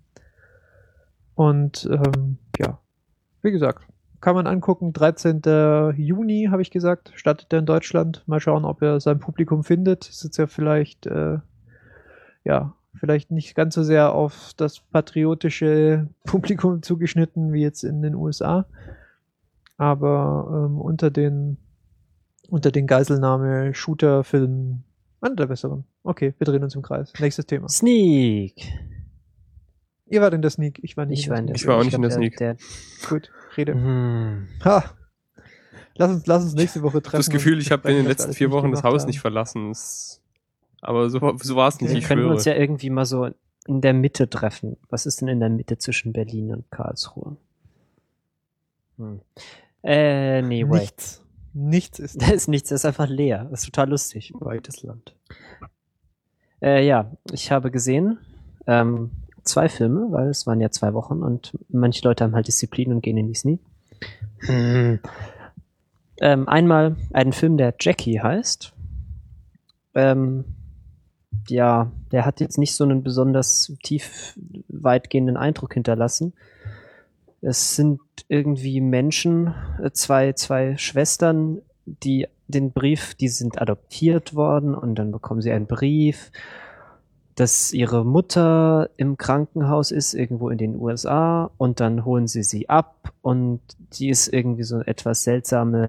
Und 1.35 1.87
ähm, 1.91 2.37
ja, 2.57 2.79
wie 3.43 3.51
gesagt, 3.51 3.85
kann 4.21 4.35
man 4.35 4.47
angucken. 4.47 4.93
13. 4.93 5.41
Juni, 5.95 6.47
habe 6.49 6.63
ich 6.63 6.71
gesagt, 6.71 7.11
startet 7.15 7.53
er 7.53 7.59
in 7.59 7.67
Deutschland. 7.67 8.23
Mal 8.25 8.39
schauen, 8.39 8.65
ob 8.65 8.81
er 8.81 8.99
sein 8.99 9.19
Publikum 9.19 9.63
findet. 9.63 10.09
Ist 10.09 10.23
jetzt 10.23 10.37
ja 10.37 10.47
vielleicht, 10.47 11.05
äh, 11.05 11.37
ja, 12.43 12.73
vielleicht 12.95 13.29
nicht 13.29 13.55
ganz 13.55 13.75
so 13.75 13.83
sehr 13.83 14.13
auf 14.13 14.53
das 14.57 14.79
patriotische 14.79 16.09
Publikum 16.25 16.81
zugeschnitten 16.81 17.53
wie 17.53 17.61
jetzt 17.61 17.83
in 17.83 18.01
den 18.01 18.15
USA. 18.15 18.65
Aber 19.77 20.65
ähm, 20.65 20.81
unter 20.81 21.11
den 21.11 21.57
unter 22.47 22.71
den 22.71 22.87
Geiselnahme 22.87 23.73
Shooter-Film 23.73 24.83
einer 25.21 25.35
der 25.35 25.47
besseren. 25.47 25.83
Okay, 26.03 26.33
wir 26.37 26.45
drehen 26.45 26.63
uns 26.63 26.75
im 26.75 26.81
Kreis. 26.81 27.11
Nächstes 27.19 27.45
Thema. 27.45 27.67
Sneak. 27.69 28.53
Ihr 30.05 30.21
wart 30.21 30.33
in 30.33 30.41
der 30.41 30.51
Sneak, 30.51 30.79
ich 30.83 30.95
war 30.95 31.05
nicht 31.05 31.19
ich 31.19 31.27
in 31.27 31.33
der 31.33 31.41
Sneak. 31.43 31.55
Ich 31.55 31.67
war 31.67 31.77
auch 31.77 31.83
nicht 31.83 31.93
in 31.93 32.01
der 32.01 32.11
Sneak. 32.11 32.37
Der, 32.37 32.55
Gut, 33.09 33.29
rede. 33.57 33.73
Hm. 33.73 34.47
Ha. 34.63 34.83
Lass 35.95 36.11
uns, 36.11 36.27
lass 36.27 36.43
uns 36.43 36.53
nächste 36.53 36.83
Woche 36.83 37.01
treffen. 37.01 37.17
Das 37.17 37.29
Gefühl, 37.29 37.59
ich 37.59 37.71
habe 37.71 37.89
in 37.89 37.97
den 37.97 38.05
letzten 38.05 38.33
vier 38.33 38.51
Wochen 38.51 38.71
das 38.71 38.83
Haus 38.83 39.01
haben. 39.01 39.07
nicht 39.07 39.19
verlassen. 39.19 39.73
Aber 40.81 41.09
so, 41.09 41.19
so 41.41 41.55
war 41.55 41.67
es 41.67 41.81
nicht. 41.81 41.93
Wir 41.93 42.01
können 42.01 42.25
uns 42.25 42.45
ja 42.45 42.53
irgendwie 42.53 42.91
mal 42.91 43.05
so 43.05 43.29
in 43.67 43.81
der 43.81 43.93
Mitte 43.93 44.29
treffen. 44.29 44.77
Was 44.89 45.05
ist 45.05 45.21
denn 45.21 45.27
in 45.27 45.39
der 45.39 45.49
Mitte 45.49 45.77
zwischen 45.79 46.13
Berlin 46.13 46.53
und 46.53 46.71
Karlsruhe? 46.71 47.35
Hm. 48.97 49.21
Äh, 49.83 50.41
nee, 50.43 50.63
wait. 50.67 50.81
Nichts. 50.81 51.23
Nichts 51.57 51.97
ist. 51.97 52.21
Da 52.21 52.27
ist 52.27 52.47
nichts, 52.47 52.69
das 52.69 52.81
ist 52.81 52.85
einfach 52.85 53.09
leer. 53.09 53.47
Das 53.49 53.61
ist 53.61 53.65
total 53.65 53.89
lustig. 53.89 54.31
Weites 54.39 54.83
Land. 54.83 55.15
Äh, 56.61 56.85
ja, 56.85 57.11
ich 57.31 57.51
habe 57.51 57.71
gesehen 57.71 58.19
ähm, 58.67 59.11
zwei 59.43 59.67
Filme, 59.67 60.11
weil 60.11 60.27
es 60.29 60.45
waren 60.45 60.61
ja 60.61 60.69
zwei 60.69 60.93
Wochen 60.93 61.23
und 61.23 61.57
manche 61.69 62.03
Leute 62.03 62.23
haben 62.23 62.35
halt 62.35 62.47
Disziplin 62.47 62.91
und 62.91 63.01
gehen 63.01 63.17
in 63.17 63.27
Disney. 63.27 63.59
Hm. 64.39 64.99
Ähm, 66.19 66.47
einmal 66.47 66.95
einen 67.13 67.33
Film, 67.33 67.57
der 67.57 67.73
Jackie 67.79 68.19
heißt. 68.19 68.73
Ähm, 69.95 70.45
ja, 71.47 71.91
der 72.11 72.25
hat 72.25 72.39
jetzt 72.39 72.57
nicht 72.57 72.75
so 72.75 72.83
einen 72.83 73.03
besonders 73.03 73.73
tief 73.83 74.37
weitgehenden 74.67 75.37
Eindruck 75.37 75.73
hinterlassen. 75.73 76.33
Es 77.41 77.75
sind 77.75 77.99
irgendwie 78.27 78.81
Menschen, 78.81 79.53
äh, 79.81 79.91
zwei, 79.91 80.33
zwei 80.33 80.77
Schwestern, 80.77 81.61
die 81.85 82.27
den 82.47 82.71
Brief, 82.71 83.13
die 83.15 83.27
sind 83.27 83.61
adoptiert 83.61 84.33
worden 84.35 84.73
und 84.73 84.95
dann 84.95 85.11
bekommen 85.11 85.41
sie 85.41 85.51
einen 85.51 85.67
Brief, 85.67 86.31
dass 87.35 87.71
ihre 87.71 88.03
Mutter 88.03 88.89
im 88.97 89.17
Krankenhaus 89.17 89.91
ist, 89.91 90.13
irgendwo 90.13 90.49
in 90.49 90.57
den 90.57 90.75
USA 90.75 91.51
und 91.57 91.79
dann 91.79 92.03
holen 92.03 92.27
sie 92.27 92.43
sie 92.43 92.67
ab 92.69 93.13
und 93.21 93.61
die 93.93 94.09
ist 94.09 94.27
irgendwie 94.27 94.63
so 94.63 94.79
etwas 94.79 95.23
seltsame, 95.23 95.87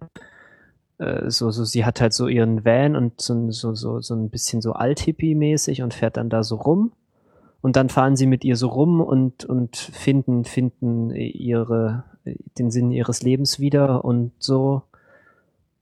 äh, 0.99 1.31
so, 1.31 1.51
so, 1.51 1.65
sie 1.65 1.85
hat 1.85 2.01
halt 2.01 2.13
so 2.13 2.29
ihren 2.29 2.65
Van 2.65 2.97
und 2.97 3.21
so, 3.21 3.51
so, 3.51 3.75
so, 3.75 4.01
so 4.01 4.15
ein 4.15 4.29
bisschen 4.29 4.61
so 4.61 4.73
Alt-Hippie-mäßig 4.73 5.83
und 5.83 5.95
fährt 5.95 6.17
dann 6.19 6.29
da 6.29 6.43
so 6.43 6.57
rum 6.57 6.93
und 7.61 7.77
dann 7.77 7.89
fahren 7.89 8.17
sie 8.17 8.27
mit 8.27 8.45
ihr 8.45 8.57
so 8.57 8.69
rum 8.69 9.01
und, 9.01 9.45
und 9.45 9.77
finden, 9.77 10.45
finden 10.45 11.11
ihre, 11.11 12.05
den 12.59 12.71
Sinn 12.71 12.93
ihres 12.93 13.23
Lebens 13.23 13.59
wieder 13.59 14.05
und 14.05 14.33
so. 14.39 14.83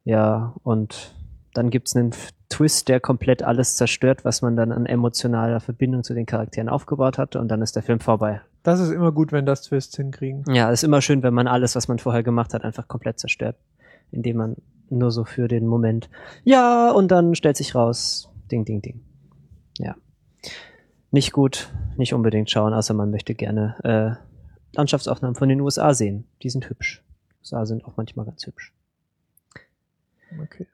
Ja, 0.04 0.54
und 0.62 1.14
dann 1.52 1.70
gibt's 1.70 1.94
einen 1.94 2.12
Twist, 2.48 2.88
der 2.88 3.00
komplett 3.00 3.42
alles 3.42 3.76
zerstört, 3.76 4.24
was 4.24 4.40
man 4.40 4.56
dann 4.56 4.72
an 4.72 4.86
emotionaler 4.86 5.60
Verbindung 5.60 6.04
zu 6.04 6.14
den 6.14 6.26
Charakteren 6.26 6.68
aufgebaut 6.68 7.18
hatte 7.18 7.40
und 7.40 7.48
dann 7.48 7.60
ist 7.60 7.76
der 7.76 7.82
Film 7.82 8.00
vorbei. 8.00 8.40
Das 8.62 8.80
ist 8.80 8.90
immer 8.90 9.12
gut, 9.12 9.32
wenn 9.32 9.46
das 9.46 9.62
Twists 9.62 9.96
hinkriegen. 9.96 10.44
Ja, 10.52 10.70
ist 10.70 10.84
immer 10.84 11.02
schön, 11.02 11.22
wenn 11.22 11.34
man 11.34 11.46
alles, 11.46 11.76
was 11.76 11.88
man 11.88 11.98
vorher 11.98 12.22
gemacht 12.22 12.54
hat, 12.54 12.64
einfach 12.64 12.88
komplett 12.88 13.18
zerstört. 13.18 13.56
Indem 14.12 14.36
man 14.36 14.56
nur 14.88 15.10
so 15.10 15.24
für 15.24 15.48
den 15.48 15.66
Moment, 15.66 16.08
ja, 16.44 16.90
und 16.92 17.10
dann 17.10 17.34
stellt 17.34 17.56
sich 17.56 17.74
raus, 17.74 18.30
ding, 18.50 18.64
ding, 18.64 18.80
ding. 18.80 19.00
Ja 19.78 19.96
nicht 21.16 21.32
gut, 21.32 21.72
nicht 21.96 22.12
unbedingt 22.12 22.50
schauen, 22.50 22.74
außer 22.74 22.92
man 22.92 23.10
möchte 23.10 23.34
gerne 23.34 23.74
äh, 23.82 24.76
Landschaftsaufnahmen 24.76 25.34
von 25.34 25.48
den 25.48 25.62
USA 25.62 25.94
sehen. 25.94 26.26
Die 26.42 26.50
sind 26.50 26.68
hübsch. 26.68 27.02
USA 27.40 27.64
sind 27.64 27.86
auch 27.86 27.96
manchmal 27.96 28.26
ganz 28.26 28.46
hübsch. 28.46 28.74
Okay. 30.42 30.66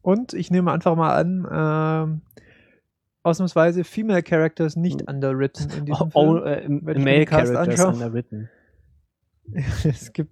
Und 0.00 0.32
ich 0.32 0.52
nehme 0.52 0.70
einfach 0.70 0.94
mal 0.94 1.16
an, 1.16 2.20
äh, 2.22 2.38
ausnahmsweise 3.24 3.82
Female 3.82 4.22
Characters 4.22 4.76
nicht 4.76 5.00
hm. 5.00 5.08
underwritten 5.08 5.68
in 5.76 5.86
diesem 5.86 6.10
oh, 6.14 6.38
Film. 6.38 6.82
Oh, 6.86 6.88
äh, 6.88 6.98
Male 6.98 7.26
Characters 7.26 7.84
underwritten. 7.84 8.48
es 9.82 10.12
gibt 10.12 10.30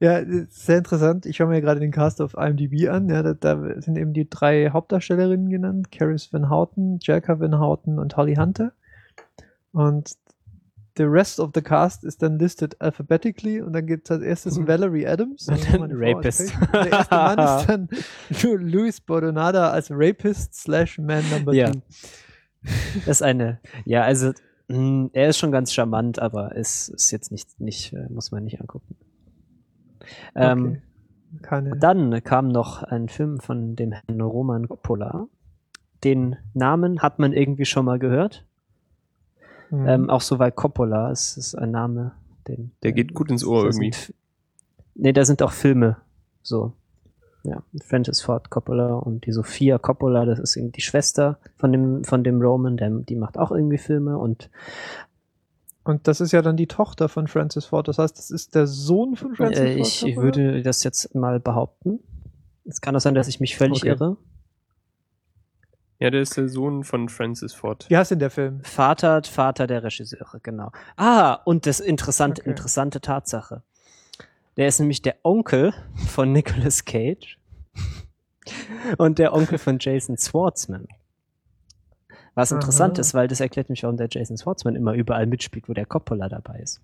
Ja, 0.00 0.22
sehr 0.48 0.78
interessant. 0.78 1.26
Ich 1.26 1.36
schaue 1.36 1.48
mir 1.48 1.60
gerade 1.60 1.80
den 1.80 1.90
Cast 1.90 2.22
auf 2.22 2.32
IMDb 2.32 2.88
an. 2.88 3.10
Ja, 3.10 3.22
da, 3.22 3.34
da, 3.34 3.82
sind 3.82 3.98
eben 3.98 4.14
die 4.14 4.30
drei 4.30 4.70
Hauptdarstellerinnen 4.70 5.50
genannt: 5.50 5.92
Caris 5.92 6.32
Van 6.32 6.48
Houten, 6.48 7.00
Jerica 7.02 7.38
Van 7.38 7.58
Houten 7.58 7.98
und 7.98 8.16
Holly 8.16 8.36
Hunter. 8.36 8.72
Und 9.72 10.16
the 10.98 11.04
rest 11.04 11.40
of 11.40 11.50
the 11.54 11.62
cast 11.62 12.04
ist 12.04 12.22
dann 12.22 12.38
listed 12.38 12.78
alphabetically 12.80 13.60
und 13.60 13.72
dann 13.72 13.86
gibt 13.86 14.08
es 14.08 14.10
als 14.10 14.22
erstes 14.22 14.58
mhm. 14.58 14.68
Valerie 14.68 15.06
Adams. 15.06 15.46
Rapist. 15.48 16.52
Der 16.72 16.90
erste 16.90 17.14
Mann 17.14 17.38
ist 17.38 17.68
dann 17.68 17.88
Luis 18.60 19.00
Bordonada 19.00 19.70
als 19.70 19.90
Rapist 19.90 20.54
slash 20.54 20.98
Man 20.98 21.24
Number 21.30 21.54
ja. 21.54 21.70
Two. 21.70 21.80
Das 23.06 23.06
ist 23.06 23.22
eine, 23.22 23.60
ja, 23.84 24.02
also 24.02 24.32
mh, 24.68 24.76
hm, 24.76 25.10
er 25.12 25.28
ist 25.28 25.38
schon 25.38 25.52
ganz 25.52 25.72
charmant, 25.72 26.18
aber 26.18 26.54
ist, 26.56 26.88
ist 26.88 27.10
jetzt 27.12 27.30
nicht, 27.30 27.60
nicht, 27.60 27.92
äh, 27.92 28.08
muss 28.10 28.32
man 28.32 28.44
nicht 28.44 28.60
angucken. 28.60 28.96
Ähm, 30.34 30.82
okay. 31.42 31.70
Dann 31.78 32.22
kam 32.24 32.48
noch 32.48 32.82
ein 32.82 33.08
Film 33.08 33.38
von 33.40 33.76
dem 33.76 33.92
Herrn 33.92 34.20
Roman 34.20 34.68
Coppola. 34.68 35.28
Den 36.04 36.36
Namen 36.54 37.00
hat 37.00 37.18
man 37.18 37.32
irgendwie 37.32 37.64
schon 37.64 37.84
mal 37.84 37.98
gehört. 37.98 38.47
Mhm. 39.70 39.88
Ähm, 39.88 40.10
auch 40.10 40.20
so, 40.20 40.38
weil 40.38 40.52
Coppola 40.52 41.10
ist, 41.10 41.36
ist 41.36 41.54
ein 41.54 41.70
Name, 41.70 42.12
den. 42.46 42.72
Der 42.82 42.92
geht 42.92 43.14
gut 43.14 43.30
ins 43.30 43.44
Ohr 43.44 43.64
irgendwie. 43.64 43.92
Sind, 43.92 44.14
nee, 44.94 45.12
da 45.12 45.24
sind 45.24 45.42
auch 45.42 45.52
Filme. 45.52 45.96
So. 46.42 46.72
Ja, 47.44 47.62
Francis 47.84 48.20
Ford 48.20 48.50
Coppola 48.50 48.94
und 48.94 49.24
die 49.24 49.32
Sophia 49.32 49.78
Coppola, 49.78 50.24
das 50.24 50.38
ist 50.38 50.56
irgendwie 50.56 50.72
die 50.72 50.82
Schwester 50.82 51.38
von 51.56 51.72
dem, 51.72 52.04
von 52.04 52.24
dem 52.24 52.42
Roman, 52.42 52.76
der, 52.76 52.90
die 52.90 53.14
macht 53.14 53.38
auch 53.38 53.52
irgendwie 53.52 53.78
Filme 53.78 54.18
und 54.18 54.50
und 55.84 56.06
das 56.06 56.20
ist 56.20 56.32
ja 56.32 56.42
dann 56.42 56.58
die 56.58 56.66
Tochter 56.66 57.08
von 57.08 57.28
Francis 57.28 57.64
Ford. 57.64 57.88
Das 57.88 57.96
heißt, 57.96 58.18
das 58.18 58.30
ist 58.30 58.54
der 58.54 58.66
Sohn 58.66 59.16
von 59.16 59.34
Francis 59.34 59.60
äh, 59.62 59.76
Ford. 59.78 60.02
Ich 60.02 60.16
würde 60.18 60.62
das 60.62 60.84
jetzt 60.84 61.14
mal 61.14 61.40
behaupten. 61.40 62.00
Es 62.66 62.82
kann 62.82 62.94
auch 62.94 63.00
sein, 63.00 63.14
dass 63.14 63.26
ich 63.26 63.40
mich 63.40 63.56
völlig 63.56 63.78
okay. 63.78 63.88
irre. 63.88 64.18
Ja, 66.00 66.10
der 66.10 66.22
ist 66.22 66.36
der 66.36 66.48
Sohn 66.48 66.84
von 66.84 67.08
Francis 67.08 67.54
Ford. 67.54 67.86
Wie 67.88 67.96
heißt 67.96 68.12
denn 68.12 68.20
der 68.20 68.30
Film? 68.30 68.60
Vater, 68.62 69.22
Vater 69.24 69.66
der 69.66 69.82
Regisseure, 69.82 70.38
genau. 70.40 70.70
Ah, 70.96 71.34
und 71.44 71.66
das 71.66 71.80
interessante, 71.80 72.42
okay. 72.42 72.50
interessante 72.50 73.00
Tatsache. 73.00 73.62
Der 74.56 74.68
ist 74.68 74.78
nämlich 74.78 75.02
der 75.02 75.16
Onkel 75.24 75.72
von 76.06 76.32
Nicolas 76.32 76.84
Cage 76.84 77.38
und 78.98 79.18
der 79.18 79.32
Onkel 79.32 79.58
von 79.58 79.78
Jason 79.80 80.16
Schwartzman. 80.16 80.86
Was 82.34 82.52
interessant 82.52 82.94
Aha. 82.94 83.00
ist, 83.00 83.14
weil 83.14 83.26
das 83.26 83.40
erklärt 83.40 83.68
mich, 83.68 83.82
warum 83.82 83.96
der 83.96 84.06
Jason 84.08 84.38
Schwartzman 84.38 84.76
immer 84.76 84.92
überall 84.92 85.26
mitspielt, 85.26 85.68
wo 85.68 85.72
der 85.72 85.86
Coppola 85.86 86.28
dabei 86.28 86.60
ist. 86.60 86.80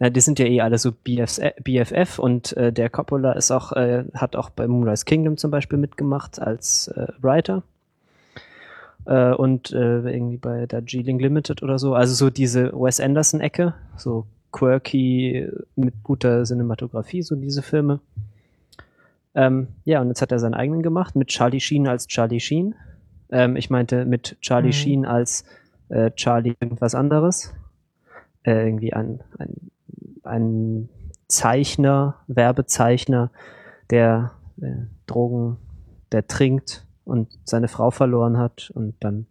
Na, 0.00 0.10
die 0.10 0.20
sind 0.20 0.40
ja 0.40 0.46
eh 0.46 0.60
alle 0.60 0.78
so 0.78 0.90
BFF 0.90 2.18
und 2.18 2.56
äh, 2.56 2.72
der 2.72 2.90
Coppola 2.90 3.32
ist 3.32 3.52
auch, 3.52 3.70
äh, 3.72 4.04
hat 4.14 4.34
auch 4.34 4.50
bei 4.50 4.66
Moonrise 4.66 5.04
Kingdom 5.04 5.36
zum 5.36 5.52
Beispiel 5.52 5.78
mitgemacht 5.78 6.40
als 6.40 6.88
äh, 6.88 7.06
Writer 7.20 7.62
äh, 9.08 9.32
und 9.32 9.72
äh, 9.72 10.00
irgendwie 10.00 10.36
bei 10.36 10.66
der 10.66 10.82
G-Link 10.82 11.20
Limited 11.20 11.62
oder 11.62 11.78
so. 11.78 11.94
Also 11.94 12.14
so 12.14 12.30
diese 12.30 12.72
Wes 12.72 13.00
Anderson-Ecke, 13.00 13.74
so 13.96 14.26
quirky 14.52 15.48
mit 15.76 16.02
guter 16.04 16.44
Cinematografie, 16.44 17.22
so 17.22 17.34
diese 17.34 17.62
Filme. 17.62 18.00
Ähm, 19.34 19.68
ja, 19.84 20.00
und 20.00 20.08
jetzt 20.08 20.20
hat 20.22 20.30
er 20.30 20.38
seinen 20.38 20.54
eigenen 20.54 20.82
gemacht 20.82 21.16
mit 21.16 21.28
Charlie 21.28 21.60
Sheen 21.60 21.88
als 21.88 22.06
Charlie 22.06 22.40
Sheen. 22.40 22.74
Ähm, 23.30 23.56
ich 23.56 23.70
meinte 23.70 24.04
mit 24.04 24.36
Charlie 24.40 24.68
mhm. 24.68 24.72
Sheen 24.72 25.06
als 25.06 25.44
äh, 25.88 26.10
Charlie 26.10 26.54
irgendwas 26.60 26.94
anderes. 26.94 27.54
Äh, 28.42 28.66
irgendwie 28.66 28.92
ein, 28.92 29.20
ein, 29.38 29.70
ein 30.22 30.88
Zeichner, 31.28 32.16
Werbezeichner, 32.26 33.30
der 33.90 34.32
äh, 34.60 34.86
Drogen, 35.06 35.56
der 36.12 36.26
trinkt 36.26 36.86
und 37.08 37.38
seine 37.44 37.68
Frau 37.68 37.90
verloren 37.90 38.38
hat 38.38 38.70
und 38.74 38.94
dann 39.00 39.26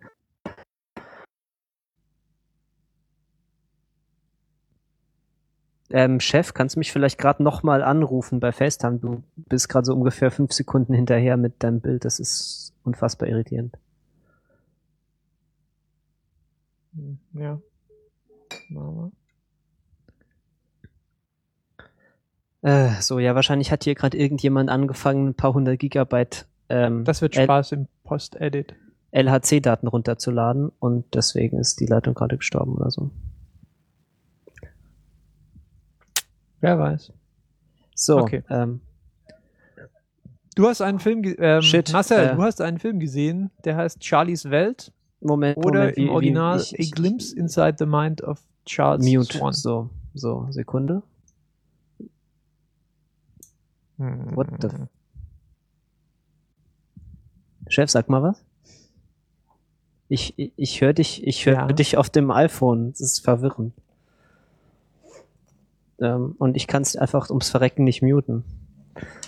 Ähm, 5.89 6.19
Chef, 6.19 6.53
kannst 6.53 6.75
du 6.75 6.79
mich 6.79 6.91
vielleicht 6.91 7.17
gerade 7.17 7.41
nochmal 7.41 7.81
anrufen 7.81 8.41
bei 8.41 8.51
FaceTime? 8.51 8.99
Du 8.99 9.23
bist 9.37 9.69
gerade 9.69 9.85
so 9.85 9.93
ungefähr 9.93 10.31
fünf 10.31 10.51
Sekunden 10.51 10.93
hinterher 10.93 11.37
mit 11.37 11.63
deinem 11.63 11.79
Bild. 11.79 12.03
Das 12.03 12.19
ist 12.19 12.73
unfassbar 12.83 13.29
irritierend. 13.29 13.77
Hm, 16.93 17.19
ja. 17.31 17.61
Mama. 18.67 19.11
Äh, 22.63 22.99
so, 22.99 23.19
ja, 23.19 23.33
wahrscheinlich 23.33 23.71
hat 23.71 23.85
hier 23.85 23.95
gerade 23.95 24.17
irgendjemand 24.17 24.69
angefangen, 24.69 25.29
ein 25.29 25.35
paar 25.35 25.53
hundert 25.53 25.79
Gigabyte 25.79 26.47
ähm, 26.69 27.03
das 27.03 27.21
wird 27.21 27.35
Spaß 27.35 27.71
L 27.71 27.79
im 27.79 27.87
Post-Edit. 28.03 28.75
LHC-Daten 29.11 29.87
runterzuladen 29.87 30.71
und 30.79 31.05
deswegen 31.15 31.57
ist 31.59 31.79
die 31.79 31.85
Leitung 31.85 32.13
gerade 32.13 32.37
gestorben 32.37 32.75
oder 32.75 32.91
so. 32.91 33.09
Wer 36.59 36.77
weiß. 36.77 37.13
So, 37.95 38.17
okay. 38.17 38.43
Ähm, 38.49 38.81
du 40.55 40.67
hast 40.67 40.81
einen 40.81 40.99
Film, 40.99 41.23
ähm, 41.39 41.61
Shit, 41.61 41.93
Marcel, 41.93 42.25
äh, 42.25 42.35
du 42.35 42.43
hast 42.43 42.61
einen 42.61 42.79
Film 42.79 42.99
gesehen, 42.99 43.49
der 43.63 43.77
heißt 43.77 44.03
Charlies 44.03 44.49
Welt. 44.49 44.91
Moment, 45.19 45.57
oder 45.57 45.79
Moment, 45.79 45.97
im 45.97 46.09
Original 46.09 46.59
ich, 46.59 46.77
ich, 46.77 46.91
A 46.91 46.95
Glimpse 46.95 47.35
Inside 47.35 47.75
the 47.79 47.85
Mind 47.85 48.21
of 48.21 48.39
Charles 48.65 49.03
Mute. 49.03 49.35
Swan. 49.35 49.53
So, 49.53 49.89
so, 50.13 50.47
Sekunde. 50.51 51.01
What 53.97 54.47
the 54.61 54.69
Chef, 57.69 57.89
sag 57.89 58.09
mal 58.09 58.23
was. 58.23 58.43
Ich, 60.09 60.37
ich, 60.37 60.53
ich 60.55 60.81
höre 60.81 60.93
dich, 60.93 61.25
ich 61.25 61.45
höre 61.45 61.53
ja. 61.55 61.67
dich 61.67 61.97
auf 61.97 62.09
dem 62.09 62.31
iPhone. 62.31 62.91
Das 62.91 63.01
ist 63.01 63.19
verwirrend. 63.19 63.73
Ähm, 65.99 66.35
und 66.37 66.55
ich 66.55 66.67
kann 66.67 66.81
es 66.81 66.95
einfach 66.95 67.29
ums 67.29 67.49
Verrecken 67.49 67.83
nicht 67.83 68.01
muten. 68.01 68.43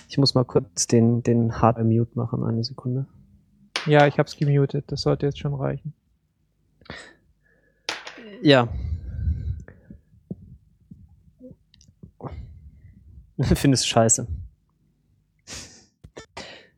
Ich 0.08 0.18
muss 0.18 0.34
mal 0.34 0.44
kurz 0.44 0.86
den, 0.86 1.22
den 1.22 1.60
Hardware-Mute 1.60 2.12
machen, 2.14 2.44
eine 2.44 2.64
Sekunde. 2.64 3.06
Ja, 3.86 4.06
ich 4.06 4.18
hab's 4.18 4.36
gemutet. 4.36 4.84
Das 4.88 5.02
sollte 5.02 5.26
jetzt 5.26 5.38
schon 5.38 5.54
reichen. 5.54 5.94
Ja. 8.42 8.68
Findest 13.54 13.88
scheiße. 13.88 14.26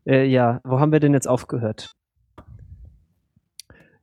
Äh, 0.05 0.25
ja, 0.25 0.61
wo 0.63 0.79
haben 0.79 0.91
wir 0.91 0.99
denn 0.99 1.13
jetzt 1.13 1.27
aufgehört? 1.27 1.95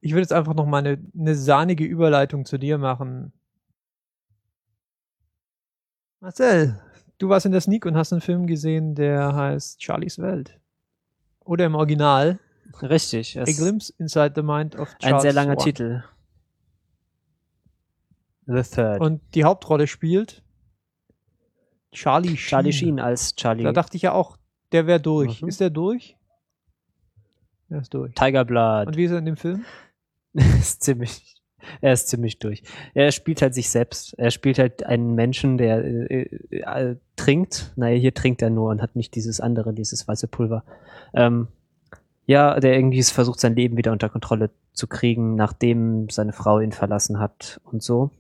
Ich 0.01 0.13
würde 0.13 0.23
jetzt 0.23 0.33
einfach 0.33 0.55
noch 0.55 0.67
mal 0.67 0.79
eine, 0.79 0.99
eine 1.19 1.35
sahnige 1.35 1.85
Überleitung 1.85 2.45
zu 2.47 2.59
dir 2.59 2.79
machen. 2.79 3.33
Marcel, 6.21 6.81
du 7.19 7.29
warst 7.29 7.47
in 7.47 7.53
der 7.53 7.61
Sneak 7.61 7.85
und 7.87 7.97
hast 7.97 8.13
einen 8.13 8.23
Film 8.23 8.47
gesehen, 8.47 8.95
der 8.95 9.35
heißt 9.35 9.83
Charlies 9.83 10.19
Welt. 10.19 10.59
Oder 11.45 11.67
im 11.67 11.75
Original. 11.75 12.39
Richtig. 12.83 13.39
A 13.39 13.45
Glimpse 13.45 13.93
Inside 13.99 14.33
the 14.37 14.43
Mind 14.43 14.77
of 14.77 14.97
Charles 14.99 15.17
Ein 15.17 15.21
sehr 15.21 15.33
langer 15.33 15.55
Swan. 15.55 15.65
Titel. 15.65 16.05
The 18.47 18.63
Third. 18.63 19.01
Und 19.01 19.21
die 19.35 19.45
Hauptrolle 19.45 19.87
spielt 19.87 20.43
Charlie 21.93 22.37
Sheen. 22.37 22.49
Charlie 22.49 22.73
Sheen 22.73 23.01
als 23.01 23.35
Charlie. 23.35 23.65
Da 23.65 23.73
dachte 23.73 23.97
ich 23.97 24.03
ja 24.03 24.13
auch, 24.13 24.37
der 24.73 24.87
wäre 24.87 25.01
durch. 25.01 25.43
Mhm. 25.43 25.49
Ist 25.49 25.61
der 25.61 25.71
durch? 25.71 26.17
Er 27.69 27.81
ist 27.81 27.95
durch. 27.95 28.15
Tiger 28.15 28.45
Blood. 28.45 28.89
Und 28.89 28.97
wie 28.97 29.05
ist 29.05 29.13
er 29.13 29.19
in 29.19 29.27
dem 29.27 29.37
Film? 29.37 29.65
ist 30.33 30.83
ziemlich, 30.83 31.37
er 31.81 31.93
ist 31.93 32.09
ziemlich 32.09 32.39
durch. 32.39 32.63
Er 32.95 33.13
spielt 33.13 33.43
halt 33.43 33.55
sich 33.55 33.71
selbst. 33.71 34.15
Er 34.19 34.31
spielt 34.31 34.59
halt 34.59 34.85
einen 34.85 35.15
Menschen, 35.15 35.59
der 35.59 35.85
äh, 35.85 36.23
äh, 36.51 36.97
trinkt. 37.17 37.73
Naja, 37.77 37.99
hier 37.99 38.15
trinkt 38.15 38.43
er 38.43 38.51
nur 38.51 38.71
und 38.71 38.83
hat 38.83 38.97
nicht 38.97 39.15
dieses 39.15 39.41
andere, 39.41 39.73
dieses 39.73 40.07
weiße 40.07 40.29
Pulver. 40.29 40.65
Ähm, 41.15 41.49
ja, 42.27 42.61
der 42.61 42.75
irgendwie 42.75 43.03
versucht, 43.03 43.41
sein 43.41 43.57
Leben 43.57 43.77
wieder 43.77 43.93
unter 43.93 44.09
Kontrolle 44.09 44.51
zu 44.73 44.87
kriegen, 44.87 45.35
nachdem 45.35 46.09
seine 46.11 46.33
Frau 46.33 46.61
ihn 46.61 46.73
verlassen 46.73 47.19
hat 47.19 47.61
und 47.65 47.83
so. 47.83 48.11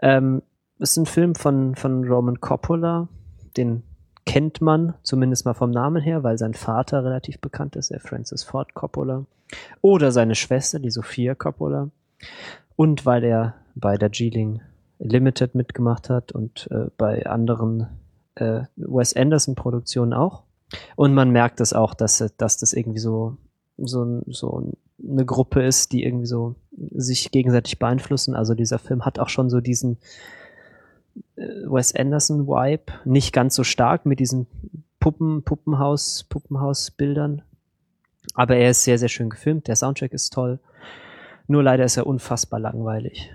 Ähm, 0.00 0.42
ist 0.78 0.96
ein 0.96 1.06
Film 1.06 1.36
von, 1.36 1.76
von 1.76 2.04
Roman 2.04 2.40
Coppola, 2.40 3.08
den 3.56 3.84
kennt 4.24 4.60
man 4.60 4.94
zumindest 5.02 5.44
mal 5.44 5.54
vom 5.54 5.70
Namen 5.70 6.02
her, 6.02 6.22
weil 6.22 6.38
sein 6.38 6.54
Vater 6.54 7.04
relativ 7.04 7.40
bekannt 7.40 7.76
ist, 7.76 7.90
der 7.90 8.00
Francis 8.00 8.42
Ford 8.42 8.74
Coppola. 8.74 9.26
Oder 9.80 10.12
seine 10.12 10.34
Schwester, 10.34 10.78
die 10.78 10.90
Sophia 10.90 11.34
Coppola. 11.34 11.90
Und 12.76 13.04
weil 13.04 13.24
er 13.24 13.54
bei 13.74 13.96
der 13.96 14.10
Geeling 14.10 14.60
Limited 14.98 15.54
mitgemacht 15.54 16.08
hat 16.10 16.32
und 16.32 16.68
äh, 16.70 16.86
bei 16.96 17.26
anderen 17.26 17.88
äh, 18.36 18.62
Wes 18.76 19.14
Anderson 19.14 19.54
Produktionen 19.54 20.12
auch. 20.12 20.44
Und 20.96 21.12
man 21.12 21.30
merkt 21.30 21.60
es 21.60 21.72
auch, 21.72 21.94
dass, 21.94 22.24
dass 22.36 22.56
das 22.56 22.72
irgendwie 22.72 23.00
so, 23.00 23.36
so, 23.76 24.22
so 24.26 24.72
eine 25.06 25.26
Gruppe 25.26 25.62
ist, 25.62 25.92
die 25.92 26.04
irgendwie 26.04 26.26
so 26.26 26.54
sich 26.92 27.30
gegenseitig 27.30 27.78
beeinflussen. 27.78 28.34
Also 28.34 28.54
dieser 28.54 28.78
Film 28.78 29.04
hat 29.04 29.18
auch 29.18 29.28
schon 29.28 29.50
so 29.50 29.60
diesen, 29.60 29.98
Wes 31.36 31.94
Anderson 31.94 32.46
Vibe, 32.46 32.92
nicht 33.04 33.32
ganz 33.32 33.54
so 33.54 33.64
stark 33.64 34.06
mit 34.06 34.20
diesen 34.20 34.46
Puppen, 35.00 35.42
Puppenhaus, 35.42 36.24
Puppenhausbildern. 36.24 37.42
Aber 38.34 38.56
er 38.56 38.70
ist 38.70 38.84
sehr, 38.84 38.98
sehr 38.98 39.08
schön 39.08 39.30
gefilmt. 39.30 39.68
Der 39.68 39.76
Soundtrack 39.76 40.12
ist 40.12 40.32
toll. 40.32 40.60
Nur 41.48 41.62
leider 41.62 41.84
ist 41.84 41.96
er 41.96 42.06
unfassbar 42.06 42.60
langweilig. 42.60 43.30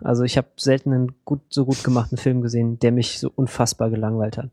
Also 0.00 0.24
ich 0.24 0.36
habe 0.36 0.48
selten 0.56 0.92
einen 0.92 1.12
gut, 1.24 1.40
so 1.50 1.64
gut 1.64 1.84
gemachten 1.84 2.18
Film 2.18 2.40
gesehen, 2.40 2.78
der 2.78 2.92
mich 2.92 3.18
so 3.18 3.30
unfassbar 3.34 3.90
gelangweilt 3.90 4.38
hat. 4.38 4.50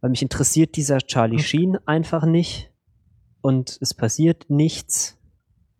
Weil 0.00 0.10
mich 0.10 0.22
interessiert 0.22 0.76
dieser 0.76 0.98
Charlie 0.98 1.38
hm. 1.38 1.42
Sheen 1.42 1.78
einfach 1.86 2.24
nicht 2.24 2.70
und 3.40 3.78
es 3.80 3.94
passiert 3.94 4.46
nichts. 4.48 5.18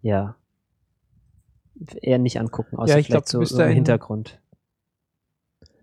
Ja. 0.03 0.37
Eher 2.01 2.19
nicht 2.19 2.41
angucken, 2.41 2.77
außer 2.77 2.95
ja, 2.95 2.99
ich 2.99 3.07
vielleicht 3.07 3.29
glaub, 3.29 3.47
so, 3.47 3.57
so 3.57 3.63
im 3.63 3.71
Hintergrund. 3.71 4.41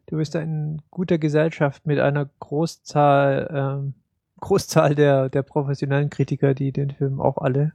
Du 0.07 0.17
bist 0.17 0.35
in 0.35 0.81
guter 0.91 1.17
Gesellschaft 1.17 1.85
mit 1.85 1.99
einer 1.99 2.29
Großzahl, 2.39 3.49
ähm, 3.51 3.93
Großzahl 4.39 4.95
der, 4.95 5.29
der 5.29 5.43
professionellen 5.43 6.09
Kritiker, 6.09 6.53
die 6.53 6.71
den 6.71 6.91
Film 6.91 7.21
auch 7.21 7.37
alle 7.37 7.73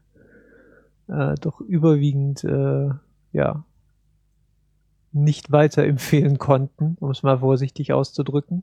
äh, 1.08 1.34
doch 1.40 1.60
überwiegend 1.60 2.44
äh, 2.44 2.90
ja 3.32 3.64
nicht 5.12 5.50
weiterempfehlen 5.50 6.38
konnten, 6.38 6.96
um 7.00 7.10
es 7.10 7.22
mal 7.22 7.38
vorsichtig 7.38 7.92
auszudrücken. 7.92 8.62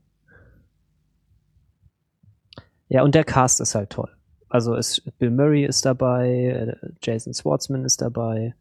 Ja, 2.87 3.03
und 3.03 3.15
der 3.15 3.23
Cast 3.23 3.61
ist 3.61 3.73
halt 3.73 3.89
toll. 3.89 4.11
Also 4.47 4.75
es, 4.75 5.01
Bill 5.17 5.31
Murray 5.31 5.65
ist 5.65 5.85
dabei, 5.85 6.29
äh, 6.29 6.89
Jason 7.01 7.33
Schwartzman 7.33 7.83
ist 7.83 8.01
dabei. 8.01 8.53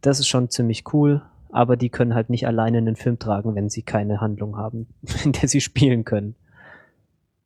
Das 0.00 0.18
ist 0.18 0.26
schon 0.26 0.50
ziemlich 0.50 0.92
cool, 0.92 1.22
aber 1.50 1.76
die 1.76 1.88
können 1.90 2.14
halt 2.14 2.30
nicht 2.30 2.46
alleine 2.46 2.78
einen 2.78 2.96
Film 2.96 3.18
tragen, 3.18 3.54
wenn 3.54 3.68
sie 3.68 3.82
keine 3.82 4.20
Handlung 4.20 4.56
haben, 4.56 4.86
in 5.24 5.32
der 5.32 5.48
sie 5.48 5.60
spielen 5.60 6.04
können. 6.04 6.34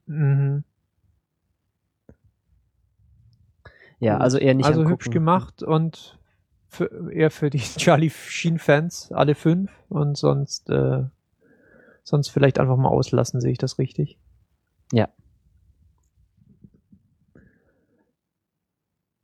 Mhm. 0.07 0.65
Ja, 3.99 4.19
also 4.19 4.39
eher 4.39 4.55
nicht 4.55 4.67
Also 4.67 4.81
angucken. 4.81 4.95
hübsch 4.95 5.11
gemacht 5.11 5.63
und 5.63 6.19
für, 6.69 7.13
eher 7.13 7.31
für 7.31 7.51
die 7.51 7.59
Charlie 7.77 8.11
Sheen-Fans, 8.11 9.13
alle 9.13 9.35
fünf, 9.35 9.71
und 9.89 10.17
sonst, 10.17 10.69
äh, 10.71 11.05
sonst 12.03 12.29
vielleicht 12.31 12.59
einfach 12.59 12.77
mal 12.77 12.89
auslassen, 12.89 13.41
sehe 13.41 13.53
ich 13.53 13.59
das 13.59 13.79
richtig? 13.79 14.19
Ja. 14.93 15.09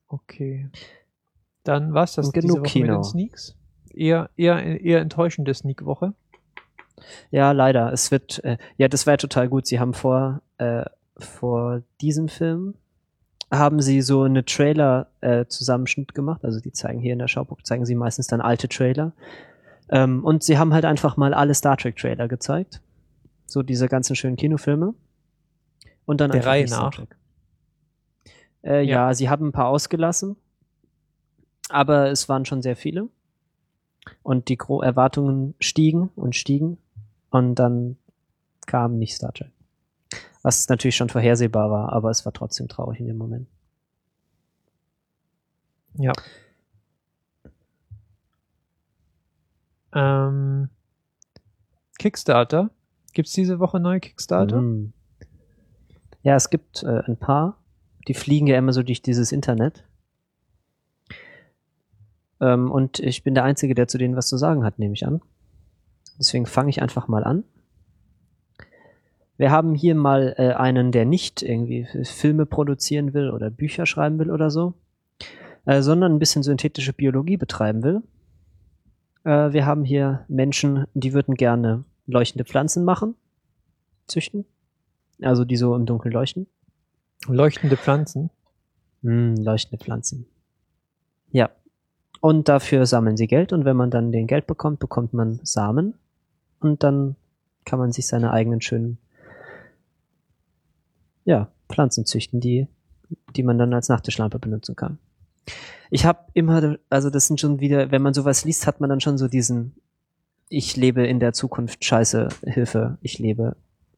Okay. 0.09 0.71
Dann 1.65 1.93
war's 1.93 2.15
das 2.15 2.33
genug 2.33 2.43
diese 2.43 2.61
Woche 2.61 2.69
Kino. 2.71 2.87
mit 2.87 2.97
den 2.97 3.05
Sneaks. 3.05 3.57
Eher, 3.95 4.31
eher, 4.37 4.81
eher 4.81 5.01
enttäuschende 5.01 5.55
Sneak-Woche. 5.55 6.15
Ja, 7.31 7.53
leider. 7.53 7.93
Es 7.93 8.11
wird, 8.11 8.43
äh, 8.45 8.59
ja, 8.77 8.89
das 8.89 9.07
war 9.07 9.15
ja 9.15 9.19
total 9.19 9.49
gut. 9.49 9.67
Sie 9.67 9.81
haben 9.81 9.95
vor, 9.95 10.43
äh, 10.59 10.85
vor 11.17 11.83
diesem 12.01 12.29
Film 12.29 12.75
haben 13.51 13.81
sie 13.81 14.03
so 14.03 14.25
eine 14.25 14.45
Trailer-Zusammenschnitt 14.45 16.11
äh, 16.11 16.15
gemacht. 16.15 16.45
Also 16.45 16.61
die 16.61 16.73
zeigen 16.73 17.01
hier 17.01 17.15
in 17.15 17.19
der 17.19 17.29
Schauburg, 17.29 17.65
zeigen 17.67 17.87
sie 17.87 17.95
meistens 17.95 18.27
dann 18.27 18.41
alte 18.41 18.69
Trailer. 18.69 19.13
Ähm, 19.91 20.25
und 20.25 20.43
sie 20.43 20.59
haben 20.59 20.75
halt 20.75 20.85
einfach 20.85 21.17
mal 21.17 21.33
alle 21.33 21.55
Star 21.55 21.77
Trek-Trailer 21.77 22.29
gezeigt. 22.29 22.83
So 23.47 23.63
diese 23.63 23.89
ganzen 23.89 24.17
schönen 24.17 24.37
Kinofilme. 24.37 24.95
Und 26.05 26.21
dann 26.21 26.31
der 26.31 26.45
Reihe 26.45 26.67
nach. 26.67 26.93
Äh, 28.63 28.83
ja. 28.83 29.09
ja, 29.09 29.15
sie 29.15 29.29
haben 29.29 29.49
ein 29.49 29.53
paar 29.53 29.69
ausgelassen, 29.69 30.37
aber 31.69 32.11
es 32.11 32.29
waren 32.29 32.45
schon 32.45 32.61
sehr 32.61 32.77
viele. 32.77 33.09
Und 34.23 34.49
die 34.49 34.57
Gro 34.57 34.83
Erwartungen 34.83 35.55
stiegen 35.61 36.11
und 36.17 36.37
stiegen. 36.37 36.79
Und 37.31 37.57
dann 37.57 37.97
kam 38.67 38.99
nicht 38.99 39.15
Star 39.15 39.33
Trek. 39.33 39.51
Was 40.43 40.69
natürlich 40.69 40.97
schon 40.97 41.09
vorhersehbar 41.09 41.71
war, 41.71 41.93
aber 41.93 42.11
es 42.11 42.25
war 42.25 42.33
trotzdem 42.33 42.69
traurig 42.69 43.01
in 43.01 43.07
dem 43.07 43.19
Moment. 43.19 43.49
Ja. 45.95 46.13
Ähm, 49.93 50.69
Kickstarter. 51.99 52.71
Gibt 53.13 53.29
es 53.29 53.35
diese 53.35 53.59
Woche 53.59 53.81
neue 53.81 54.01
Kickstarter? 54.01 54.61
Mm. 54.61 54.93
Ja, 56.23 56.37
es 56.37 56.51
gibt 56.51 56.83
äh, 56.83 57.03
ein 57.07 57.17
paar 57.17 57.59
die 58.09 58.15
fliegen 58.15 58.47
ja 58.47 58.57
immer 58.57 58.73
so 58.73 58.83
durch 58.83 59.03
dieses 59.03 59.33
Internet. 59.33 59.85
Ähm, 62.41 62.71
und 62.71 63.01
ich 63.01 63.23
bin 63.23 63.35
der 63.35 63.45
Einzige, 63.45 63.75
der 63.75 63.89
zu 63.89 63.99
denen 63.99 64.17
was 64.17 64.29
zu 64.29 64.37
sagen 64.37 64.65
hat, 64.65 64.79
nehme 64.79 64.95
ich 64.95 65.07
an. 65.07 65.21
Deswegen 66.19 66.47
fange 66.47 66.71
ich 66.71 66.83
einfach 66.83 67.09
mal 67.09 67.25
an. 67.25 67.45
Wir 69.37 69.53
haben 69.53 69.75
hier 69.75 69.95
mal 69.95 70.35
äh, 70.37 70.55
einen, 70.55 70.91
der 70.91 71.05
nicht 71.05 71.43
irgendwie 71.43 71.87
Filme 72.05 72.45
produzieren 72.45 73.15
will 73.15 73.31
oder 73.31 73.51
Bücher 73.51 73.87
schreiben 73.87 74.19
will 74.19 74.33
oder 74.33 74.51
so, 74.51 74.75
äh, 75.65 75.81
sondern 75.81 76.13
ein 76.13 76.19
bisschen 76.19 76.43
synthetische 76.43 76.93
Biologie 76.93 77.37
betreiben 77.37 77.85
will. 77.85 78.03
Äh, 79.23 79.53
wir 79.53 79.65
haben 79.65 79.85
hier 79.85 80.25
Menschen, 80.27 80.87
die 80.95 81.13
würden 81.13 81.37
gerne 81.37 81.85
leuchtende 82.07 82.45
Pflanzen 82.45 82.85
machen, 82.85 83.15
züchten, 84.09 84.45
also 85.23 85.45
die 85.45 85.57
so 85.57 85.77
im 85.77 85.87
Dunkeln 85.87 86.13
leuchten. 86.13 86.49
Leuchtende 87.29 87.77
Pflanzen. 87.77 88.31
Hm, 89.03 89.37
leuchtende 89.37 89.83
Pflanzen. 89.83 90.27
Ja. 91.31 91.51
Und 92.21 92.49
dafür 92.49 92.87
sammeln 92.87 93.17
sie 93.17 93.27
Geld 93.27 93.53
und 93.53 93.65
wenn 93.65 93.77
man 93.77 93.91
dann 93.91 94.13
den 94.13 94.27
Geld 94.27 94.47
bekommt, 94.47 94.81
bekommt 94.81 95.13
man 95.15 95.41
Samen 95.45 95.95
und 96.61 96.83
dann 96.83 97.17
kann 97.65 97.79
man 97.79 97.93
sich 97.93 98.07
seine 98.07 98.33
eigenen 98.33 98.61
schönen 98.61 98.99
ja, 101.25 101.49
Pflanzen 101.69 102.07
züchten, 102.07 102.41
die, 102.41 102.67
die 103.37 103.43
man 103.43 103.59
dann 103.59 103.75
als 103.75 103.89
Nachttischlampe 103.89 104.39
benutzen 104.39 104.75
kann. 104.75 104.99
Ich 105.91 106.05
habe 106.05 106.21
immer, 106.35 106.77
also 106.91 107.11
das 107.11 107.27
sind 107.27 107.41
schon 107.41 107.61
wieder, 107.61 107.91
wenn 107.91 108.03
man 108.03 108.15
sowas 108.15 108.45
liest, 108.45 108.67
hat 108.67 108.81
man 108.81 108.91
dann 108.91 109.01
schon 109.01 109.19
so 109.19 109.29
diesen, 109.29 109.75
ich 110.49 110.77
lebe 110.77 111.07
in 111.07 111.21
der 111.21 111.35
Zukunft, 111.35 111.85
scheiße, 111.85 112.29
Hilfe, 112.45 112.99
ich 113.03 113.19
lebe 113.19 113.57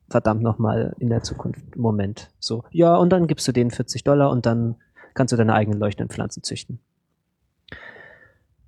verdammt 0.08 0.42
nochmal 0.42 0.94
in 0.98 1.08
der 1.08 1.22
Zukunft 1.22 1.76
Moment. 1.76 2.30
So, 2.40 2.64
ja, 2.70 2.96
und 2.96 3.10
dann 3.10 3.28
gibst 3.28 3.46
du 3.46 3.52
denen 3.52 3.70
40 3.70 4.04
Dollar 4.04 4.30
und 4.30 4.44
dann 4.44 4.76
kannst 5.14 5.32
du 5.32 5.36
deine 5.36 5.54
eigenen 5.54 5.78
leuchtenden 5.78 6.10
Pflanzen 6.10 6.42
züchten. 6.42 6.80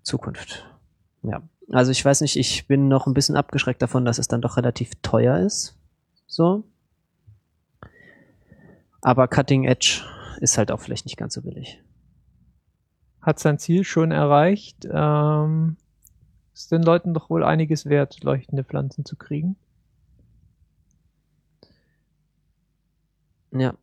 Zukunft. 0.02 0.66
Ja. 1.22 1.42
Also 1.70 1.90
ich 1.90 2.04
weiß 2.04 2.20
nicht, 2.20 2.36
ich 2.36 2.66
bin 2.66 2.88
noch 2.88 3.06
ein 3.06 3.14
bisschen 3.14 3.36
abgeschreckt 3.36 3.80
davon, 3.82 4.04
dass 4.04 4.18
es 4.18 4.28
dann 4.28 4.42
doch 4.42 4.56
relativ 4.56 4.90
teuer 5.02 5.38
ist. 5.38 5.76
So. 6.26 6.64
Aber 9.00 9.28
Cutting 9.28 9.64
Edge 9.64 10.02
ist 10.40 10.58
halt 10.58 10.70
auch 10.70 10.80
vielleicht 10.80 11.06
nicht 11.06 11.16
ganz 11.16 11.34
so 11.34 11.42
billig. 11.42 11.82
Hat 13.20 13.38
sein 13.38 13.58
Ziel 13.58 13.84
schon 13.84 14.10
erreicht. 14.10 14.86
Ähm, 14.90 15.76
ist 16.52 16.72
den 16.72 16.82
Leuten 16.82 17.14
doch 17.14 17.30
wohl 17.30 17.44
einiges 17.44 17.86
wert, 17.86 18.22
leuchtende 18.22 18.64
Pflanzen 18.64 19.04
zu 19.04 19.16
kriegen. 19.16 19.56
Ja. 23.52 23.74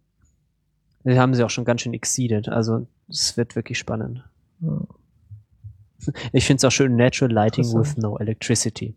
Wir 1.03 1.19
haben 1.19 1.33
sie 1.33 1.43
auch 1.43 1.49
schon 1.49 1.65
ganz 1.65 1.81
schön 1.81 1.93
exceeded, 1.93 2.49
also 2.49 2.87
es 3.07 3.37
wird 3.37 3.55
wirklich 3.55 3.79
spannend. 3.79 4.23
Ja. 4.59 4.81
Ich 6.31 6.45
finde 6.45 6.57
es 6.57 6.65
auch 6.65 6.71
schön, 6.71 6.95
Natural 6.95 7.31
Lighting 7.31 7.65
with 7.73 7.97
no 7.97 8.17
electricity. 8.17 8.95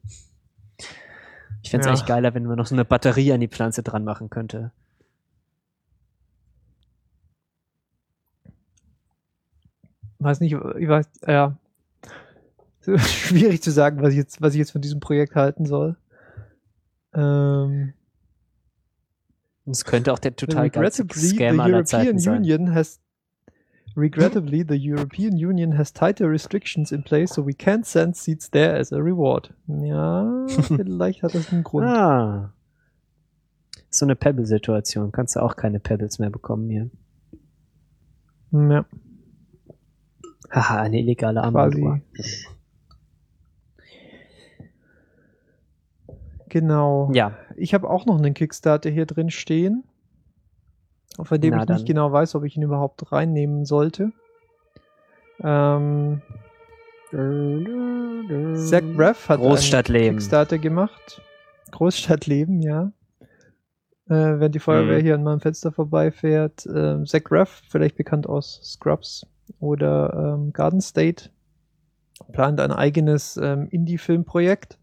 Ich 1.62 1.70
fände 1.70 1.82
es 1.82 1.86
ja. 1.86 1.92
echt 1.92 2.07
geiler, 2.07 2.34
wenn 2.34 2.44
man 2.44 2.57
noch 2.57 2.66
so 2.66 2.74
eine 2.74 2.84
Batterie 2.84 3.32
an 3.32 3.40
die 3.40 3.48
Pflanze 3.48 3.82
dran 3.82 4.05
machen 4.05 4.30
könnte. 4.30 4.72
Weiß 10.18 10.40
nicht, 10.40 10.53
ich 10.53 10.88
weiß, 10.88 11.09
ja. 11.26 11.57
Schwierig 12.96 13.62
zu 13.62 13.70
sagen, 13.70 14.03
was 14.03 14.11
ich 14.11 14.16
jetzt, 14.16 14.40
was 14.40 14.55
ich 14.55 14.59
jetzt 14.59 14.72
von 14.72 14.80
diesem 14.80 15.00
Projekt 15.00 15.34
halten 15.34 15.66
soll. 15.66 15.96
Ähm, 17.14 17.92
es 19.66 19.84
könnte 19.84 20.12
auch 20.12 20.18
der 20.18 20.34
total 20.34 20.70
geilste 20.70 21.07
Scam 21.12 21.61
aller 21.61 21.84
Zeiten 21.84 22.18
sein. 22.18 22.38
Union 22.38 22.74
has 22.74 23.00
Regrettably, 23.95 24.62
the 24.62 24.76
European 24.76 25.36
Union 25.36 25.72
has 25.72 25.93
tighter 25.93 26.28
restrictions 26.28 26.93
in 26.93 27.03
place, 27.03 27.34
so 27.34 27.43
we 27.43 27.53
can't 27.53 27.86
send 27.86 28.16
seats 28.16 28.49
there 28.49 28.74
as 28.74 28.93
a 28.93 28.99
reward. 28.99 29.53
Ja, 29.66 30.47
vielleicht 30.49 31.22
hat 31.22 31.34
das 31.34 31.53
einen 31.53 31.62
Grund. 31.62 31.86
Ah. 31.86 32.53
So 33.90 34.07
eine 34.07 34.16
Pebble-Situation. 34.16 35.12
Kannst 35.12 35.36
du 35.36 35.40
auch 35.40 35.57
keine 35.57 35.78
Pebbles 35.78 36.18
mehr 36.18 36.30
bekommen 36.30 36.70
hier. 36.70 36.90
Ja. 38.53 38.86
Haha, 40.51 40.80
eine 40.80 40.99
illegale 40.99 41.43
Armbanduhr. 41.43 42.01
Genau. 46.49 47.11
Ja. 47.14 47.36
Ich 47.57 47.72
habe 47.72 47.88
auch 47.88 48.05
noch 48.05 48.18
einen 48.18 48.34
Kickstarter 48.34 48.90
hier 48.90 49.07
drin 49.07 49.30
stehen, 49.30 49.84
von 51.20 51.40
dem 51.40 51.54
Na, 51.54 51.62
ich 51.62 51.68
nicht 51.68 51.86
genau 51.86 52.12
weiß, 52.12 52.34
ob 52.34 52.44
ich 52.44 52.56
ihn 52.56 52.62
überhaupt 52.62 53.12
reinnehmen 53.12 53.64
sollte. 53.64 54.12
Ähm, 55.42 56.22
Zach 57.10 58.82
Braff 58.96 59.28
hat 59.28 59.40
einen 59.40 59.84
Kickstarter 59.84 60.58
gemacht. 60.58 61.20
Großstadt 61.70 62.26
leben, 62.26 62.62
ja. 62.62 62.92
Äh, 64.08 64.40
wenn 64.40 64.52
die 64.52 64.58
Feuerwehr 64.58 64.98
mhm. 64.98 65.02
hier 65.02 65.14
an 65.14 65.22
meinem 65.22 65.40
Fenster 65.40 65.72
vorbeifährt. 65.72 66.64
Äh, 66.66 67.04
Zach 67.04 67.24
Braff, 67.24 67.62
vielleicht 67.68 67.96
bekannt 67.96 68.26
aus 68.26 68.60
Scrubs 68.62 69.26
oder 69.60 70.34
ähm, 70.34 70.52
Garden 70.52 70.80
State, 70.80 71.30
plant 72.32 72.60
ein 72.60 72.72
eigenes 72.72 73.36
ähm, 73.36 73.68
Indie-Filmprojekt. 73.70 74.78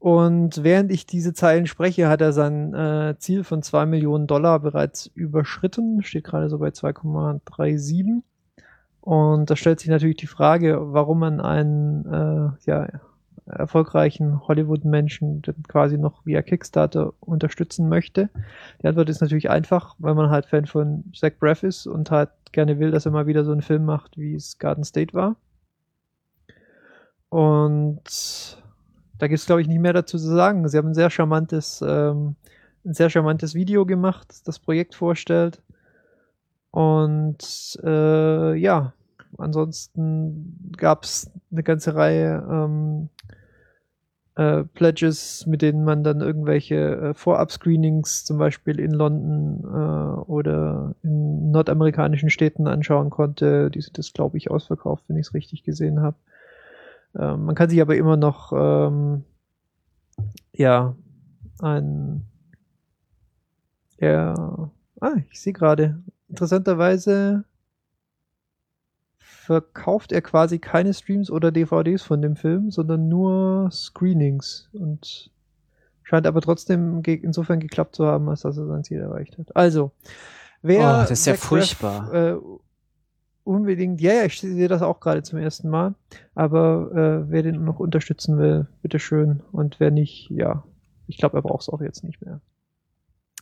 Und 0.00 0.64
während 0.64 0.90
ich 0.90 1.04
diese 1.04 1.34
Zeilen 1.34 1.66
spreche, 1.66 2.08
hat 2.08 2.22
er 2.22 2.32
sein 2.32 2.72
äh, 2.72 3.16
Ziel 3.18 3.44
von 3.44 3.62
2 3.62 3.84
Millionen 3.84 4.26
Dollar 4.26 4.58
bereits 4.58 5.10
überschritten, 5.14 6.02
steht 6.02 6.24
gerade 6.24 6.48
so 6.48 6.58
bei 6.58 6.68
2,37. 6.68 8.22
Und 9.02 9.50
da 9.50 9.56
stellt 9.56 9.78
sich 9.78 9.90
natürlich 9.90 10.16
die 10.16 10.26
Frage, 10.26 10.78
warum 10.80 11.18
man 11.18 11.42
einen 11.42 12.06
äh, 12.06 12.50
ja, 12.64 12.88
erfolgreichen 13.44 14.40
Hollywood-Menschen 14.48 15.42
quasi 15.68 15.98
noch 15.98 16.24
via 16.24 16.40
Kickstarter 16.40 17.12
unterstützen 17.20 17.90
möchte. 17.90 18.30
Die 18.82 18.86
Antwort 18.86 19.10
ist 19.10 19.20
natürlich 19.20 19.50
einfach, 19.50 19.96
weil 19.98 20.14
man 20.14 20.30
halt 20.30 20.46
Fan 20.46 20.64
von 20.64 21.04
Zach 21.14 21.32
Braff 21.38 21.62
ist 21.62 21.86
und 21.86 22.10
halt 22.10 22.30
gerne 22.52 22.78
will, 22.78 22.90
dass 22.90 23.04
er 23.04 23.12
mal 23.12 23.26
wieder 23.26 23.44
so 23.44 23.52
einen 23.52 23.60
Film 23.60 23.84
macht, 23.84 24.16
wie 24.16 24.34
es 24.34 24.58
Garden 24.58 24.84
State 24.84 25.12
war. 25.12 25.36
Und 27.28 28.59
da 29.20 29.28
gibt 29.28 29.38
es, 29.38 29.46
glaube 29.46 29.60
ich, 29.60 29.68
nicht 29.68 29.80
mehr 29.80 29.92
dazu 29.92 30.18
zu 30.18 30.26
sagen. 30.26 30.66
Sie 30.66 30.78
haben 30.78 30.88
ein 30.88 30.94
sehr 30.94 31.10
charmantes, 31.10 31.84
ähm, 31.86 32.36
ein 32.86 32.94
sehr 32.94 33.10
charmantes 33.10 33.54
Video 33.54 33.84
gemacht, 33.84 34.30
das 34.30 34.42
das 34.42 34.58
Projekt 34.58 34.94
vorstellt. 34.94 35.62
Und 36.70 37.78
äh, 37.84 38.54
ja, 38.54 38.94
ansonsten 39.36 40.72
gab 40.76 41.04
es 41.04 41.30
eine 41.52 41.62
ganze 41.62 41.94
Reihe 41.94 42.42
ähm, 42.50 43.10
äh, 44.36 44.64
Pledges, 44.64 45.46
mit 45.46 45.60
denen 45.60 45.84
man 45.84 46.02
dann 46.02 46.22
irgendwelche 46.22 46.76
äh, 46.76 47.14
Vorab-Screenings 47.14 48.24
zum 48.24 48.38
Beispiel 48.38 48.80
in 48.80 48.92
London 48.92 49.64
äh, 49.64 50.20
oder 50.30 50.94
in 51.02 51.50
nordamerikanischen 51.50 52.30
Städten 52.30 52.66
anschauen 52.66 53.10
konnte. 53.10 53.70
Die 53.70 53.82
sind 53.82 53.98
das, 53.98 54.14
glaube 54.14 54.38
ich, 54.38 54.50
ausverkauft, 54.50 55.04
wenn 55.08 55.16
ich 55.16 55.26
es 55.26 55.34
richtig 55.34 55.62
gesehen 55.62 56.00
habe. 56.00 56.16
Ähm, 57.18 57.44
man 57.44 57.54
kann 57.54 57.70
sich 57.70 57.80
aber 57.80 57.96
immer 57.96 58.16
noch 58.16 58.52
ähm, 58.52 59.24
ja 60.52 60.94
ein 61.60 62.26
ja 63.98 64.70
ah, 65.00 65.16
ich 65.30 65.40
sehe 65.40 65.52
gerade 65.52 66.02
interessanterweise 66.28 67.44
verkauft 69.50 70.12
er 70.12 70.22
quasi 70.22 70.60
keine 70.60 70.94
Streams 70.94 71.30
oder 71.30 71.50
DVDs 71.50 72.02
von 72.02 72.22
dem 72.22 72.36
Film, 72.36 72.70
sondern 72.70 73.08
nur 73.08 73.68
Screenings 73.72 74.68
und 74.72 75.32
scheint 76.04 76.26
aber 76.26 76.40
trotzdem 76.40 77.02
insofern 77.04 77.58
geklappt 77.58 77.96
zu 77.96 78.06
haben, 78.06 78.28
als 78.28 78.42
dass 78.42 78.56
er 78.56 78.66
sein 78.66 78.84
Ziel 78.84 79.00
erreicht 79.00 79.38
hat. 79.38 79.56
Also, 79.56 79.90
wer 80.62 80.80
oh, 80.80 80.82
das 80.82 81.10
ist 81.10 81.26
ja 81.26 81.34
furchtbar. 81.34 82.14
Äh, 82.14 82.36
unbedingt, 83.50 84.00
ja, 84.00 84.12
ja, 84.12 84.24
ich 84.24 84.40
sehe 84.40 84.68
das 84.68 84.82
auch 84.82 85.00
gerade 85.00 85.22
zum 85.22 85.38
ersten 85.38 85.68
Mal, 85.68 85.94
aber 86.34 86.90
äh, 87.26 87.30
wer 87.30 87.42
den 87.42 87.64
noch 87.64 87.80
unterstützen 87.80 88.38
will, 88.38 88.68
bitteschön 88.82 89.42
und 89.52 89.80
wer 89.80 89.90
nicht, 89.90 90.30
ja, 90.30 90.64
ich 91.06 91.18
glaube, 91.18 91.38
er 91.38 91.42
braucht 91.42 91.62
es 91.62 91.68
auch 91.68 91.80
jetzt 91.80 92.04
nicht 92.04 92.24
mehr. 92.24 92.40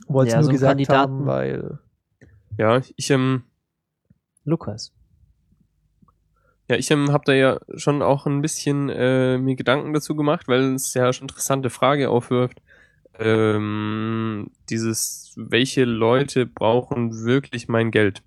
Wollte 0.07 0.29
es 0.29 0.35
ja, 0.35 0.41
nur 0.41 0.47
so 0.47 0.53
gesagt 0.53 0.71
Kandidaten. 0.71 1.13
haben, 1.13 1.27
weil 1.27 1.79
ja, 2.57 2.81
ich 2.97 3.11
ähm 3.11 3.43
Lukas. 4.45 4.93
Ja, 6.71 6.77
ich 6.77 6.91
ähm, 6.91 7.13
habe 7.13 7.25
da 7.27 7.33
ja 7.33 7.61
schon 7.77 8.03
auch 8.03 8.27
ein 8.27 8.43
bisschen 8.43 8.89
äh, 8.89 9.39
mir 9.39 9.57
Gedanken 9.57 9.93
dazu 9.93 10.15
gemacht, 10.15 10.49
weil 10.49 10.75
es 10.75 10.95
ja 10.95 11.13
schon 11.13 11.29
interessante 11.29 11.71
Frage 11.71 12.11
aufwirft. 12.11 12.61
Ähm, 13.19 14.51
dieses, 14.71 15.35
welche 15.37 15.85
Leute 15.85 16.47
brauchen 16.47 17.25
wirklich 17.25 17.69
mein 17.69 17.91
Geld? 17.91 18.23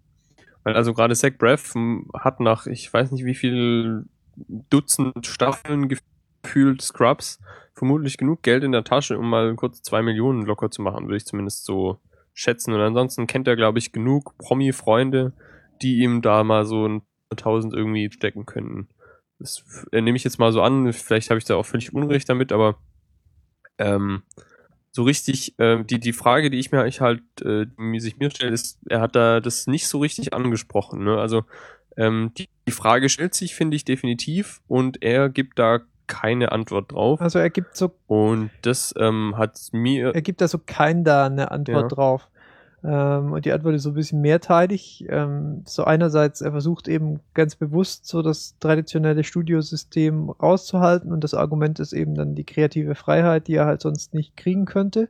Weil 0.64 0.76
also 0.76 0.94
gerade 0.94 1.16
Zach 1.16 1.32
Braff 1.38 1.74
hat 2.14 2.40
nach, 2.40 2.68
ich 2.68 2.92
weiß 2.94 3.12
nicht 3.12 3.26
wie 3.26 3.36
viel 3.36 4.06
Dutzend 4.70 5.26
Staffeln 5.26 5.90
gefühlt 5.90 6.82
Scrubs 6.82 7.40
vermutlich 7.74 8.18
genug 8.18 8.44
Geld 8.44 8.64
in 8.64 8.72
der 8.72 8.84
Tasche, 8.84 9.18
um 9.18 9.30
mal 9.30 9.56
kurz 9.56 9.82
zwei 9.82 10.02
Millionen 10.02 10.46
locker 10.46 10.70
zu 10.72 10.82
machen, 10.82 11.06
würde 11.06 11.18
ich 11.18 11.26
zumindest 11.26 11.66
so 11.66 12.00
schätzen. 12.34 12.74
Und 12.74 12.82
ansonsten 12.82 13.28
kennt 13.28 13.48
er, 13.48 13.56
glaube 13.56 13.80
ich, 13.80 13.92
genug 13.92 14.38
Promi-Freunde, 14.38 15.34
die 15.82 16.00
ihm 16.00 16.22
da 16.22 16.44
mal 16.44 16.66
so 16.66 16.88
ein 16.88 17.02
1000 17.32 17.74
irgendwie 17.74 18.12
stecken 18.12 18.46
könnten. 18.46 18.90
Das 19.40 19.64
äh, 19.92 20.02
nehme 20.02 20.18
ich 20.18 20.24
jetzt 20.24 20.38
mal 20.38 20.52
so 20.52 20.62
an, 20.62 20.92
vielleicht 20.94 21.30
habe 21.30 21.40
ich 21.40 21.46
da 21.46 21.56
auch 21.56 21.66
völlig 21.66 21.94
Unrecht 21.94 22.30
damit, 22.30 22.52
aber 22.52 22.78
ähm, 23.78 24.24
so 24.92 25.04
richtig, 25.04 25.58
äh, 25.60 25.84
die, 25.84 26.00
die 26.00 26.14
Frage, 26.14 26.50
die 26.50 26.60
ich 26.60 26.72
mir 26.72 26.86
ich 26.86 27.02
halt, 27.02 27.22
äh, 27.44 27.66
die 27.78 28.00
sich 28.00 28.18
mir 28.18 28.30
stellt, 28.30 28.54
ist, 28.54 28.80
er 28.90 29.02
hat 29.02 29.16
da 29.16 29.40
das 29.40 29.68
nicht 29.68 29.88
so 29.88 30.00
richtig 30.00 30.34
angesprochen. 30.34 31.04
Ne? 31.04 31.18
Also 31.18 31.44
ähm, 31.98 32.32
die, 32.38 32.50
die 32.68 32.72
Frage 32.72 33.10
stellt 33.10 33.34
sich, 33.34 33.56
finde 33.56 33.76
ich, 33.76 33.86
definitiv 33.86 34.62
und 34.68 35.02
er 35.02 35.30
gibt 35.30 35.60
da 35.60 35.80
keine 36.08 36.52
Antwort 36.52 36.92
drauf. 36.92 37.22
Also 37.22 37.40
er 37.40 37.50
gibt 37.50 37.78
so. 37.78 37.96
Und 38.08 38.52
das 38.64 38.94
ähm, 38.98 39.36
hat 39.38 39.58
mir. 39.72 40.14
Er 40.14 40.22
gibt 40.22 40.42
da 40.42 40.48
so 40.50 40.60
kein 40.60 41.06
da 41.06 41.26
eine 41.26 41.52
Antwort 41.52 41.84
ja. 41.84 41.88
drauf. 41.88 42.30
Ähm, 42.84 43.34
und 43.34 43.46
die 43.46 43.52
Antwort 43.52 43.76
ist 43.76 43.84
so 43.84 43.90
ein 43.90 43.96
bisschen 43.96 44.22
mehrteilig. 44.22 45.06
Ähm, 45.10 45.62
so 45.66 45.84
einerseits, 45.84 46.42
er 46.42 46.52
versucht 46.52 46.88
eben 46.88 47.20
ganz 47.34 47.56
bewusst 47.56 48.08
so 48.08 48.22
das 48.22 48.56
traditionelle 48.60 49.24
Studiosystem 49.24 50.30
rauszuhalten 50.30 51.12
und 51.12 51.24
das 51.24 51.34
Argument 51.34 51.80
ist 51.80 51.94
eben 51.94 52.16
dann 52.16 52.36
die 52.36 52.44
kreative 52.44 52.96
Freiheit, 52.96 53.48
die 53.48 53.56
er 53.56 53.66
halt 53.66 53.82
sonst 53.82 54.14
nicht 54.14 54.36
kriegen 54.36 54.66
könnte. 54.66 55.10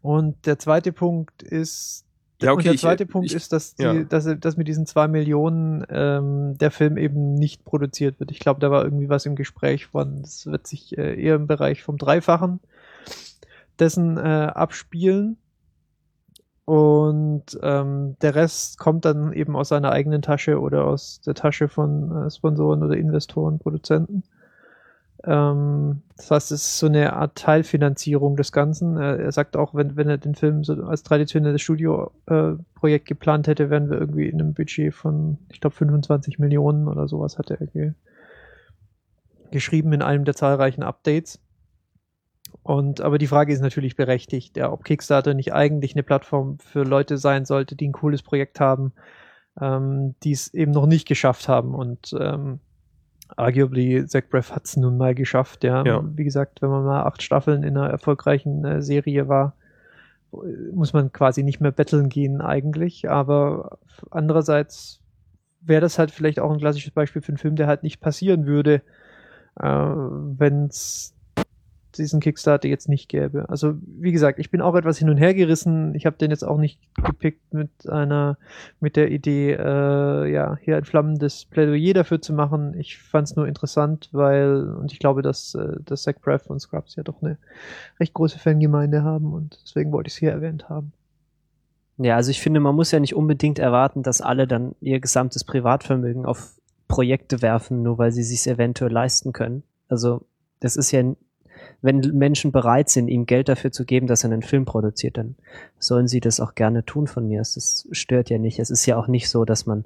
Und 0.00 0.46
der 0.46 0.58
zweite 0.58 0.92
Punkt 0.92 1.42
ist, 1.42 2.04
ja, 2.42 2.52
okay, 2.52 2.58
und 2.58 2.64
der 2.66 2.76
zweite 2.76 3.04
ich, 3.04 3.10
Punkt 3.10 3.30
ich, 3.30 3.36
ist, 3.36 3.52
dass, 3.52 3.74
die, 3.74 3.82
ja. 3.82 4.04
dass, 4.04 4.28
dass 4.38 4.56
mit 4.56 4.68
diesen 4.68 4.86
zwei 4.86 5.08
Millionen 5.08 5.84
ähm, 5.88 6.58
der 6.58 6.70
Film 6.70 6.96
eben 6.96 7.34
nicht 7.34 7.64
produziert 7.64 8.20
wird. 8.20 8.30
Ich 8.30 8.38
glaube, 8.38 8.60
da 8.60 8.70
war 8.70 8.84
irgendwie 8.84 9.08
was 9.08 9.24
im 9.24 9.36
Gespräch 9.36 9.86
von, 9.86 10.20
es 10.22 10.46
wird 10.46 10.66
sich 10.66 10.98
äh, 10.98 11.20
eher 11.22 11.36
im 11.36 11.46
Bereich 11.46 11.82
vom 11.82 11.96
Dreifachen 11.96 12.60
dessen 13.78 14.16
äh, 14.18 14.20
abspielen. 14.20 15.38
Und 16.64 17.58
ähm, 17.62 18.16
der 18.22 18.34
Rest 18.34 18.78
kommt 18.78 19.04
dann 19.04 19.32
eben 19.34 19.54
aus 19.54 19.68
seiner 19.68 19.92
eigenen 19.92 20.22
Tasche 20.22 20.60
oder 20.60 20.86
aus 20.86 21.20
der 21.20 21.34
Tasche 21.34 21.68
von 21.68 22.26
äh, 22.26 22.30
Sponsoren 22.30 22.82
oder 22.82 22.96
Investoren, 22.96 23.58
Produzenten. 23.58 24.22
Ähm, 25.26 26.02
das 26.16 26.30
heißt, 26.30 26.52
es 26.52 26.64
ist 26.64 26.78
so 26.78 26.86
eine 26.86 27.14
Art 27.14 27.36
Teilfinanzierung 27.36 28.36
des 28.36 28.52
Ganzen. 28.52 28.96
Äh, 28.96 29.16
er 29.16 29.32
sagt 29.32 29.56
auch, 29.56 29.74
wenn, 29.74 29.96
wenn 29.96 30.08
er 30.08 30.18
den 30.18 30.34
Film 30.34 30.64
so 30.64 30.74
als 30.84 31.02
traditionelles 31.02 31.62
Studioprojekt 31.62 33.06
äh, 33.06 33.08
geplant 33.08 33.46
hätte, 33.46 33.70
wären 33.70 33.90
wir 33.90 33.98
irgendwie 33.98 34.28
in 34.28 34.40
einem 34.40 34.54
Budget 34.54 34.94
von, 34.94 35.38
ich 35.50 35.60
glaube, 35.60 35.76
25 35.76 36.38
Millionen 36.38 36.88
oder 36.88 37.08
sowas 37.08 37.38
hat 37.38 37.50
er 37.50 37.58
ge 37.66 37.92
geschrieben 39.50 39.92
in 39.92 40.02
einem 40.02 40.24
der 40.24 40.34
zahlreichen 40.34 40.82
Updates. 40.82 41.38
Und 42.64 43.02
aber 43.02 43.18
die 43.18 43.26
Frage 43.26 43.52
ist 43.52 43.60
natürlich 43.60 43.94
berechtigt, 43.94 44.56
ja, 44.56 44.72
ob 44.72 44.84
Kickstarter 44.84 45.34
nicht 45.34 45.52
eigentlich 45.52 45.94
eine 45.94 46.02
Plattform 46.02 46.58
für 46.58 46.82
Leute 46.82 47.18
sein 47.18 47.44
sollte, 47.44 47.76
die 47.76 47.86
ein 47.86 47.92
cooles 47.92 48.22
Projekt 48.22 48.58
haben, 48.58 48.92
ähm, 49.60 50.14
die 50.24 50.32
es 50.32 50.52
eben 50.54 50.72
noch 50.72 50.86
nicht 50.86 51.06
geschafft 51.06 51.46
haben. 51.46 51.74
Und 51.74 52.16
ähm, 52.18 52.60
arguably 53.36 54.06
Zach 54.06 54.22
Braff 54.30 54.50
hat 54.50 54.64
es 54.64 54.78
nun 54.78 54.96
mal 54.96 55.14
geschafft, 55.14 55.62
ja. 55.62 55.84
ja. 55.84 56.02
Wie 56.16 56.24
gesagt, 56.24 56.62
wenn 56.62 56.70
man 56.70 56.84
mal 56.84 57.02
acht 57.02 57.22
Staffeln 57.22 57.64
in 57.64 57.76
einer 57.76 57.90
erfolgreichen 57.90 58.64
äh, 58.64 58.80
Serie 58.80 59.28
war, 59.28 59.54
muss 60.72 60.94
man 60.94 61.12
quasi 61.12 61.42
nicht 61.42 61.60
mehr 61.60 61.70
betteln 61.70 62.08
gehen 62.08 62.40
eigentlich. 62.40 63.10
Aber 63.10 63.78
andererseits 64.10 65.02
wäre 65.60 65.82
das 65.82 65.98
halt 65.98 66.10
vielleicht 66.10 66.40
auch 66.40 66.50
ein 66.50 66.60
klassisches 66.60 66.92
Beispiel 66.92 67.20
für 67.20 67.28
einen 67.28 67.38
Film, 67.38 67.56
der 67.56 67.66
halt 67.66 67.82
nicht 67.82 68.00
passieren 68.00 68.46
würde, 68.46 68.80
äh, 69.60 69.66
wenn 69.66 70.64
es 70.64 71.13
diesen 71.98 72.20
Kickstarter 72.20 72.68
jetzt 72.68 72.88
nicht 72.88 73.08
gäbe. 73.08 73.48
Also 73.48 73.74
wie 73.84 74.12
gesagt, 74.12 74.38
ich 74.38 74.50
bin 74.50 74.60
auch 74.60 74.74
etwas 74.74 74.98
hin 74.98 75.10
und 75.10 75.16
her 75.16 75.34
gerissen. 75.34 75.94
Ich 75.94 76.06
habe 76.06 76.16
den 76.16 76.30
jetzt 76.30 76.44
auch 76.44 76.58
nicht 76.58 76.80
gepickt 77.02 77.52
mit 77.52 77.88
einer, 77.88 78.38
mit 78.80 78.96
der 78.96 79.10
Idee, 79.10 79.52
äh, 79.52 80.32
ja, 80.32 80.56
hier 80.60 80.76
ein 80.76 80.84
flammendes 80.84 81.44
Plädoyer 81.44 81.94
dafür 81.94 82.20
zu 82.20 82.32
machen. 82.32 82.74
Ich 82.78 82.98
fand 82.98 83.28
es 83.28 83.36
nur 83.36 83.46
interessant, 83.46 84.08
weil, 84.12 84.68
und 84.74 84.92
ich 84.92 84.98
glaube, 84.98 85.22
dass, 85.22 85.54
äh, 85.54 85.76
dass 85.84 86.02
Zach 86.02 86.16
Braff 86.20 86.46
und 86.46 86.60
Scrubs 86.60 86.96
ja 86.96 87.02
doch 87.02 87.22
eine 87.22 87.38
recht 88.00 88.14
große 88.14 88.38
Fangemeinde 88.38 89.02
haben 89.02 89.32
und 89.32 89.58
deswegen 89.62 89.92
wollte 89.92 90.08
ich 90.08 90.14
es 90.14 90.18
hier 90.18 90.30
erwähnt 90.30 90.68
haben. 90.68 90.92
Ja, 91.96 92.16
also 92.16 92.30
ich 92.30 92.40
finde, 92.40 92.60
man 92.60 92.74
muss 92.74 92.90
ja 92.90 92.98
nicht 92.98 93.14
unbedingt 93.14 93.58
erwarten, 93.58 94.02
dass 94.02 94.20
alle 94.20 94.46
dann 94.46 94.74
ihr 94.80 94.98
gesamtes 94.98 95.44
Privatvermögen 95.44 96.26
auf 96.26 96.56
Projekte 96.88 97.40
werfen, 97.40 97.82
nur 97.82 97.98
weil 97.98 98.10
sie 98.12 98.24
sich 98.24 98.46
eventuell 98.46 98.92
leisten 98.92 99.32
können. 99.32 99.62
Also 99.88 100.26
das 100.60 100.76
ist 100.76 100.90
ja 100.90 101.02
wenn 101.82 102.00
Menschen 102.00 102.52
bereit 102.52 102.88
sind, 102.88 103.08
ihm 103.08 103.26
Geld 103.26 103.48
dafür 103.48 103.72
zu 103.72 103.84
geben, 103.84 104.06
dass 104.06 104.24
er 104.24 104.30
einen 104.30 104.42
Film 104.42 104.64
produziert, 104.64 105.18
dann 105.18 105.34
sollen 105.78 106.08
sie 106.08 106.20
das 106.20 106.40
auch 106.40 106.54
gerne 106.54 106.84
tun 106.84 107.06
von 107.06 107.28
mir. 107.28 107.38
Das 107.38 107.86
stört 107.92 108.30
ja 108.30 108.38
nicht. 108.38 108.58
Es 108.58 108.70
ist 108.70 108.86
ja 108.86 108.96
auch 108.96 109.06
nicht 109.06 109.28
so, 109.28 109.44
dass 109.44 109.66
man 109.66 109.84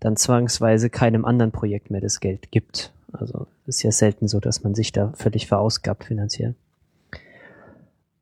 dann 0.00 0.16
zwangsweise 0.16 0.90
keinem 0.90 1.24
anderen 1.24 1.52
Projekt 1.52 1.90
mehr 1.90 2.00
das 2.00 2.20
Geld 2.20 2.50
gibt. 2.50 2.92
Also 3.12 3.46
ist 3.66 3.82
ja 3.82 3.90
selten 3.90 4.28
so, 4.28 4.40
dass 4.40 4.62
man 4.62 4.74
sich 4.74 4.92
da 4.92 5.12
völlig 5.16 5.46
verausgabt 5.46 6.04
finanziell. 6.04 6.54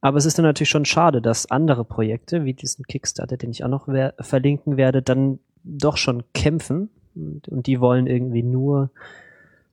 Aber 0.00 0.18
es 0.18 0.24
ist 0.24 0.38
dann 0.38 0.44
natürlich 0.44 0.70
schon 0.70 0.84
schade, 0.84 1.20
dass 1.20 1.50
andere 1.50 1.84
Projekte, 1.84 2.44
wie 2.44 2.54
diesen 2.54 2.84
Kickstarter, 2.84 3.36
den 3.36 3.50
ich 3.50 3.64
auch 3.64 3.68
noch 3.68 3.88
verlinken 4.20 4.76
werde, 4.76 5.02
dann 5.02 5.40
doch 5.64 5.96
schon 5.96 6.22
kämpfen. 6.32 6.90
Und, 7.16 7.48
und 7.48 7.66
die 7.66 7.80
wollen 7.80 8.06
irgendwie 8.06 8.44
nur, 8.44 8.90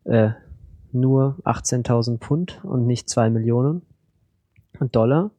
äh, 0.05 0.29
nur 0.93 1.37
18.000 1.43 2.19
Pfund 2.19 2.63
und 2.63 2.85
nicht 2.85 3.09
zwei 3.09 3.29
Millionen 3.29 3.81
Dollar. 4.91 5.31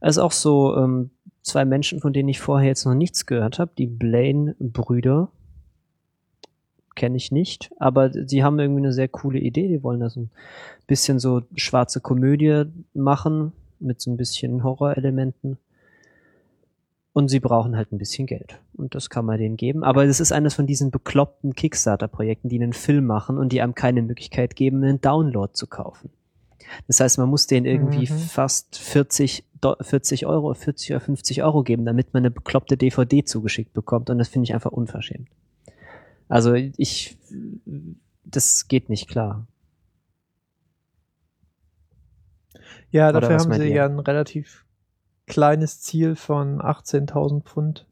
Es 0.00 0.16
ist 0.16 0.18
auch 0.18 0.32
so 0.32 0.76
ähm, 0.76 1.10
zwei 1.42 1.64
Menschen, 1.64 2.00
von 2.00 2.12
denen 2.12 2.28
ich 2.28 2.40
vorher 2.40 2.68
jetzt 2.68 2.84
noch 2.84 2.94
nichts 2.94 3.26
gehört 3.26 3.58
habe, 3.58 3.72
die 3.76 3.86
Blaine-Brüder. 3.86 5.28
Kenne 6.94 7.16
ich 7.16 7.32
nicht, 7.32 7.72
aber 7.78 8.10
die 8.10 8.44
haben 8.44 8.58
irgendwie 8.58 8.82
eine 8.82 8.92
sehr 8.92 9.08
coole 9.08 9.38
Idee. 9.38 9.68
Die 9.68 9.82
wollen 9.82 10.00
da 10.00 10.10
so 10.10 10.20
ein 10.20 10.30
bisschen 10.86 11.18
so 11.18 11.42
schwarze 11.54 12.00
Komödie 12.00 12.64
machen 12.92 13.52
mit 13.80 14.00
so 14.00 14.10
ein 14.10 14.16
bisschen 14.16 14.62
Horrorelementen. 14.62 15.56
Und 17.14 17.28
sie 17.28 17.40
brauchen 17.40 17.76
halt 17.76 17.92
ein 17.92 17.98
bisschen 17.98 18.26
Geld. 18.26 18.58
Und 18.74 18.94
das 18.94 19.10
kann 19.10 19.26
man 19.26 19.38
denen 19.38 19.58
geben. 19.58 19.84
Aber 19.84 20.04
es 20.04 20.18
ist 20.18 20.32
eines 20.32 20.54
von 20.54 20.66
diesen 20.66 20.90
bekloppten 20.90 21.54
Kickstarter-Projekten, 21.54 22.48
die 22.48 22.60
einen 22.60 22.72
Film 22.72 23.06
machen 23.06 23.36
und 23.36 23.52
die 23.52 23.60
einem 23.60 23.74
keine 23.74 24.00
Möglichkeit 24.00 24.56
geben, 24.56 24.82
einen 24.82 25.00
Download 25.00 25.52
zu 25.52 25.66
kaufen. 25.66 26.10
Das 26.86 27.00
heißt, 27.00 27.18
man 27.18 27.28
muss 27.28 27.46
denen 27.46 27.66
irgendwie 27.66 28.10
mhm. 28.10 28.18
fast 28.18 28.78
40, 28.78 29.44
40 29.80 30.26
Euro, 30.26 30.54
40 30.54 30.92
oder 30.92 31.00
50 31.00 31.42
Euro 31.42 31.62
geben, 31.62 31.84
damit 31.84 32.14
man 32.14 32.22
eine 32.22 32.30
bekloppte 32.30 32.78
DVD 32.78 33.24
zugeschickt 33.24 33.74
bekommt. 33.74 34.08
Und 34.08 34.18
das 34.18 34.28
finde 34.28 34.44
ich 34.44 34.54
einfach 34.54 34.72
unverschämt. 34.72 35.28
Also 36.28 36.54
ich, 36.54 37.18
das 38.24 38.68
geht 38.68 38.88
nicht 38.88 39.08
klar. 39.08 39.46
Ja, 42.90 43.12
dafür 43.12 43.38
haben 43.38 43.52
sie 43.52 43.68
ihr? 43.68 43.74
ja 43.74 43.86
ein 43.86 43.98
relativ 43.98 44.61
kleines 45.32 45.80
Ziel 45.80 46.14
von 46.14 46.60
18.000 46.60 47.44
Pfund 47.44 47.86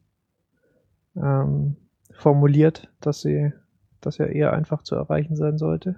ähm, 1.15 1.75
formuliert, 2.11 2.87
dass 3.01 3.21
sie, 3.21 3.51
das 3.99 4.19
ja 4.19 4.27
eher 4.27 4.53
einfach 4.53 4.83
zu 4.83 4.93
erreichen 4.93 5.35
sein 5.35 5.57
sollte. 5.57 5.95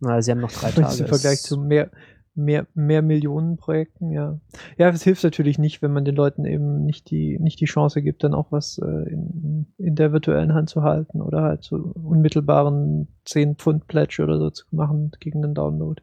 Na, 0.00 0.20
sie 0.20 0.30
haben 0.30 0.42
noch 0.42 0.52
drei 0.52 0.70
Tage. 0.82 0.98
Im 0.98 1.06
Vergleich 1.06 1.40
zu 1.40 1.58
mehr, 1.58 1.88
mehr, 2.34 2.66
mehr 2.74 3.00
Millionen 3.00 3.56
Projekten, 3.56 4.10
ja. 4.10 4.38
Ja, 4.76 4.90
es 4.90 5.02
hilft 5.02 5.24
natürlich 5.24 5.58
nicht, 5.58 5.80
wenn 5.80 5.90
man 5.90 6.04
den 6.04 6.16
Leuten 6.16 6.44
eben 6.44 6.84
nicht 6.84 7.08
die, 7.10 7.38
nicht 7.38 7.60
die 7.60 7.64
Chance 7.64 8.02
gibt, 8.02 8.22
dann 8.22 8.34
auch 8.34 8.52
was 8.52 8.76
äh, 8.76 9.08
in, 9.08 9.64
in 9.78 9.94
der 9.94 10.12
virtuellen 10.12 10.52
Hand 10.52 10.68
zu 10.68 10.82
halten 10.82 11.22
oder 11.22 11.40
halt 11.40 11.64
so 11.64 11.76
unmittelbaren 11.76 13.08
10 13.24 13.56
Pfund 13.56 13.86
Pledge 13.86 14.22
oder 14.22 14.36
so 14.36 14.50
zu 14.50 14.66
machen 14.70 15.12
gegen 15.18 15.40
den 15.40 15.54
Download. 15.54 16.02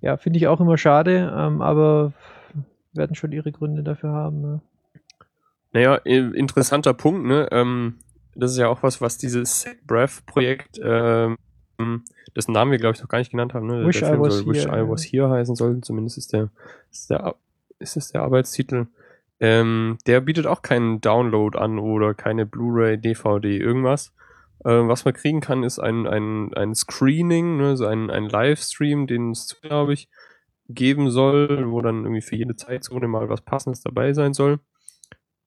Ja, 0.00 0.16
finde 0.16 0.36
ich 0.36 0.46
auch 0.46 0.60
immer 0.60 0.78
schade, 0.78 1.34
ähm, 1.36 1.60
aber 1.60 2.12
werden 2.92 3.14
schon 3.14 3.32
ihre 3.32 3.52
Gründe 3.52 3.82
dafür 3.82 4.10
haben. 4.10 4.40
Ne? 4.40 4.60
Naja, 5.72 5.96
interessanter 5.96 6.94
Punkt, 6.94 7.26
ne? 7.26 7.48
Ähm, 7.52 7.98
das 8.34 8.52
ist 8.52 8.58
ja 8.58 8.68
auch 8.68 8.82
was, 8.82 9.00
was 9.00 9.18
dieses 9.18 9.66
Breath-Projekt, 9.86 10.80
ähm, 10.82 11.36
dessen 12.36 12.52
Namen 12.52 12.70
wir, 12.70 12.78
glaube 12.78 12.94
ich, 12.96 13.02
noch 13.02 13.08
gar 13.08 13.18
nicht 13.18 13.30
genannt 13.30 13.54
haben, 13.54 13.66
ne? 13.66 13.86
Wish, 13.86 14.02
I 14.02 14.18
was, 14.18 14.38
soll 14.38 14.46
Wish 14.46 14.66
I 14.66 14.88
was 14.88 15.04
Here 15.04 15.30
heißen 15.30 15.54
soll, 15.56 15.80
zumindest 15.80 16.18
ist 16.18 16.32
der, 16.32 16.50
ist 16.90 17.10
der, 17.10 17.34
ist 17.78 17.96
das 17.96 18.12
der 18.12 18.22
Arbeitstitel. 18.22 18.86
Ähm, 19.40 19.98
der 20.06 20.20
bietet 20.20 20.46
auch 20.46 20.62
keinen 20.62 21.00
Download 21.00 21.58
an 21.58 21.78
oder 21.78 22.14
keine 22.14 22.46
Blu-ray, 22.46 22.98
DVD, 22.98 23.56
irgendwas. 23.56 24.12
Äh, 24.64 24.70
was 24.70 25.04
man 25.04 25.14
kriegen 25.14 25.40
kann, 25.40 25.62
ist 25.62 25.78
ein, 25.78 26.06
ein, 26.06 26.52
ein 26.54 26.74
Screening, 26.74 27.56
ne, 27.56 27.76
so 27.76 27.86
ein, 27.86 28.10
ein 28.10 28.28
Livestream, 28.28 29.06
den 29.06 29.30
es, 29.30 29.58
glaube 29.62 29.94
ich, 29.94 30.08
geben 30.74 31.10
soll, 31.10 31.70
wo 31.70 31.80
dann 31.80 32.04
irgendwie 32.04 32.22
für 32.22 32.36
jede 32.36 32.56
Zeitzone 32.56 33.08
mal 33.08 33.28
was 33.28 33.42
Passendes 33.42 33.82
dabei 33.82 34.12
sein 34.12 34.34
soll. 34.34 34.60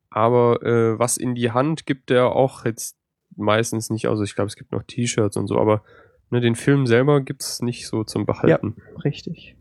Aber 0.09 0.61
äh, 0.63 0.99
was 0.99 1.17
in 1.17 1.35
die 1.35 1.51
Hand 1.51 1.85
gibt 1.85 2.09
der 2.09 2.27
auch 2.35 2.65
jetzt 2.65 2.97
meistens 3.35 3.89
nicht. 3.89 4.07
Also 4.07 4.23
ich 4.23 4.35
glaube, 4.35 4.47
es 4.47 4.55
gibt 4.55 4.71
noch 4.71 4.83
T-Shirts 4.83 5.37
und 5.37 5.47
so, 5.47 5.57
aber 5.57 5.83
ne, 6.29 6.39
den 6.39 6.55
Film 6.55 6.85
selber 6.85 7.21
gibt 7.21 7.41
es 7.41 7.61
nicht 7.61 7.87
so 7.87 8.03
zum 8.03 8.25
Behalten. 8.25 8.75
Ja, 8.77 9.01
richtig. 9.01 9.55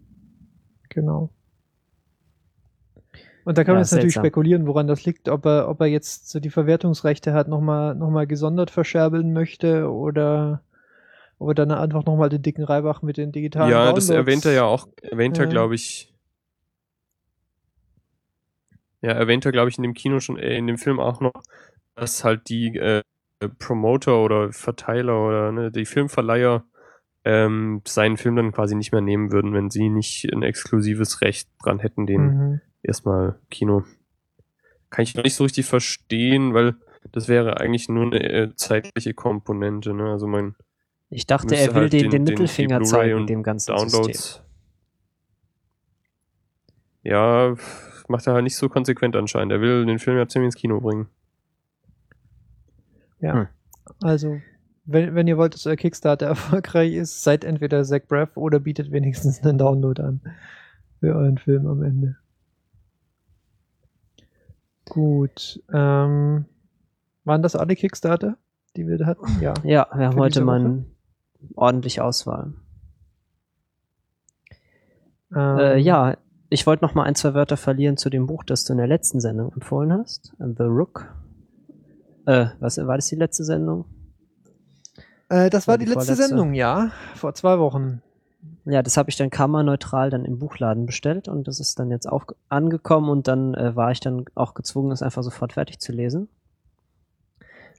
Genau. 0.90 1.30
Und 3.44 3.58
da 3.58 3.64
kann 3.64 3.72
ja, 3.72 3.76
man 3.76 3.82
jetzt 3.82 3.92
natürlich 3.92 4.14
spekulieren, 4.14 4.66
woran 4.66 4.86
das 4.86 5.04
liegt, 5.04 5.28
ob 5.28 5.46
er, 5.46 5.68
ob 5.68 5.80
er 5.80 5.86
jetzt 5.86 6.28
so 6.28 6.38
die 6.38 6.50
Verwertungsrechte 6.50 7.32
hat, 7.32 7.48
nochmal 7.48 7.94
noch 7.94 8.10
mal 8.10 8.26
gesondert 8.26 8.70
verscherbeln 8.70 9.32
möchte 9.32 9.90
oder 9.90 10.62
ob 11.42 11.48
er 11.48 11.54
dann 11.54 11.70
einfach 11.70 12.04
nochmal 12.04 12.28
den 12.28 12.42
dicken 12.42 12.64
Reibach 12.64 13.02
mit 13.02 13.16
den 13.16 13.32
digitalen 13.32 13.70
Ja, 13.70 13.84
Downloads. 13.84 14.06
das 14.06 14.16
erwähnt 14.16 14.44
er 14.44 14.52
ja 14.52 14.64
auch, 14.64 14.88
erwähnt 15.02 15.38
er, 15.38 15.46
glaube 15.46 15.74
ich. 15.74 16.14
Ja, 19.02 19.10
erwähnt 19.10 19.44
er, 19.44 19.52
glaube 19.52 19.68
ich, 19.68 19.76
in 19.76 19.82
dem 19.82 19.94
Kino 19.94 20.20
schon, 20.20 20.38
äh, 20.38 20.56
in 20.56 20.66
dem 20.66 20.78
Film 20.78 21.00
auch 21.00 21.20
noch, 21.20 21.42
dass 21.96 22.24
halt 22.24 22.48
die 22.48 22.76
äh, 22.76 23.02
Promoter 23.58 24.22
oder 24.22 24.52
Verteiler 24.52 25.26
oder 25.26 25.52
ne, 25.52 25.72
die 25.72 25.84
Filmverleiher 25.84 26.64
ähm, 27.24 27.82
seinen 27.84 28.16
Film 28.16 28.36
dann 28.36 28.52
quasi 28.52 28.74
nicht 28.76 28.92
mehr 28.92 29.00
nehmen 29.00 29.32
würden, 29.32 29.52
wenn 29.54 29.70
sie 29.70 29.88
nicht 29.88 30.32
ein 30.32 30.42
exklusives 30.42 31.20
Recht 31.20 31.48
dran 31.60 31.80
hätten, 31.80 32.06
den 32.06 32.22
mhm 32.22 32.60
erstmal 32.82 33.38
Kino. 33.50 33.84
Kann 34.90 35.04
ich 35.04 35.14
noch 35.14 35.24
nicht 35.24 35.34
so 35.34 35.44
richtig 35.44 35.66
verstehen, 35.66 36.54
weil 36.54 36.74
das 37.12 37.28
wäre 37.28 37.58
eigentlich 37.60 37.88
nur 37.88 38.06
eine 38.06 38.22
äh, 38.22 38.54
zeitliche 38.56 39.14
Komponente. 39.14 39.94
Ne? 39.94 40.10
Also 40.10 40.26
mein 40.26 40.54
ich 41.12 41.26
dachte, 41.26 41.54
er 41.54 41.74
will 41.74 41.82
halt 41.82 41.92
den, 41.92 42.10
den, 42.10 42.24
Mittelfinger 42.24 42.78
den 42.78 42.86
zeigen, 42.86 43.26
dem 43.26 43.42
ganzen 43.42 43.76
Downloads. 43.76 44.06
System. 44.06 44.42
Ja, 47.02 47.54
macht 48.08 48.26
er 48.26 48.32
halt 48.32 48.44
nicht 48.44 48.56
so 48.56 48.70
konsequent 48.70 49.14
anscheinend. 49.14 49.52
Er 49.52 49.60
will 49.60 49.84
den 49.84 49.98
Film 49.98 50.16
ja 50.16 50.26
ziemlich 50.26 50.46
ins 50.48 50.54
Kino 50.54 50.80
bringen. 50.80 51.08
Ja, 53.20 53.34
hm. 53.34 53.48
also 54.00 54.40
wenn, 54.86 55.14
wenn 55.14 55.26
ihr 55.26 55.36
wollt, 55.36 55.52
dass 55.52 55.66
euer 55.66 55.76
Kickstarter 55.76 56.26
erfolgreich 56.28 56.94
ist, 56.94 57.22
seid 57.22 57.44
entweder 57.44 57.84
Zach 57.84 58.02
Braff 58.08 58.34
oder 58.38 58.58
bietet 58.58 58.90
wenigstens 58.90 59.42
einen 59.42 59.58
Download 59.58 60.00
an 60.00 60.22
für 60.98 61.14
euren 61.14 61.36
Film 61.36 61.66
am 61.66 61.82
Ende. 61.82 62.16
Gut. 64.86 65.62
Ähm, 65.72 66.46
waren 67.24 67.42
das 67.42 67.54
alle 67.54 67.76
Kickstarter, 67.76 68.38
die 68.76 68.88
wir 68.88 68.96
da 68.96 69.06
hatten? 69.06 69.26
Ja. 69.42 69.52
Ja, 69.62 69.86
wir 69.94 70.06
haben 70.06 70.18
heute 70.18 70.40
mal 70.40 70.60
eine 70.60 70.84
ordentliche 71.54 72.04
Auswahl. 72.04 72.54
Ähm, 75.34 75.58
äh, 75.58 75.78
ja, 75.78 76.16
ich 76.50 76.66
wollte 76.66 76.84
noch 76.84 76.94
mal 76.94 77.04
ein, 77.04 77.14
zwei 77.14 77.34
Wörter 77.34 77.56
verlieren 77.56 77.96
zu 77.96 78.10
dem 78.10 78.26
Buch, 78.26 78.44
das 78.44 78.64
du 78.64 78.72
in 78.72 78.78
der 78.78 78.86
letzten 78.86 79.20
Sendung 79.20 79.52
empfohlen 79.52 79.92
hast. 79.92 80.34
The 80.38 80.64
Rook. 80.64 81.14
Äh, 82.26 82.46
was 82.60 82.78
war 82.78 82.96
das 82.96 83.06
die 83.06 83.16
letzte 83.16 83.44
Sendung? 83.44 83.86
Äh, 85.28 85.50
das 85.50 85.66
war, 85.66 85.72
war 85.72 85.78
die, 85.78 85.86
die 85.86 85.92
letzte 85.92 86.14
Sendung, 86.14 86.54
ja. 86.54 86.90
Vor 87.14 87.34
zwei 87.34 87.58
Wochen 87.58 88.02
ja, 88.64 88.82
das 88.82 88.96
habe 88.96 89.10
ich 89.10 89.16
dann 89.16 89.30
kammerneutral 89.30 90.10
dann 90.10 90.24
im 90.24 90.38
Buchladen 90.38 90.86
bestellt 90.86 91.28
und 91.28 91.48
das 91.48 91.60
ist 91.60 91.78
dann 91.78 91.90
jetzt 91.90 92.06
auch 92.06 92.26
angekommen 92.48 93.08
und 93.08 93.28
dann 93.28 93.54
äh, 93.54 93.74
war 93.74 93.90
ich 93.90 94.00
dann 94.00 94.24
auch 94.34 94.54
gezwungen, 94.54 94.92
es 94.92 95.02
einfach 95.02 95.22
sofort 95.22 95.52
fertig 95.52 95.80
zu 95.80 95.92
lesen. 95.92 96.28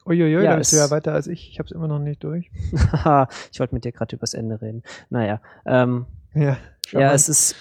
Uiuiui, 0.06 0.44
ja, 0.44 0.52
da 0.52 0.58
bist 0.58 0.74
du 0.74 0.78
ja 0.78 0.90
weiter 0.92 1.14
als 1.14 1.28
ich. 1.28 1.50
Ich 1.50 1.60
habe 1.60 1.68
es 1.68 1.72
immer 1.72 1.88
noch 1.88 2.00
nicht 2.00 2.24
durch. 2.24 2.52
ich 3.52 3.60
wollte 3.60 3.74
mit 3.74 3.86
dir 3.86 3.92
gerade 3.92 4.16
übers 4.16 4.34
Ende 4.34 4.62
reden. 4.62 4.84
Naja, 5.10 5.42
ähm, 5.66 6.06
ja, 6.34 6.58
ja 6.92 7.14
es 7.14 7.30
ist 7.30 7.56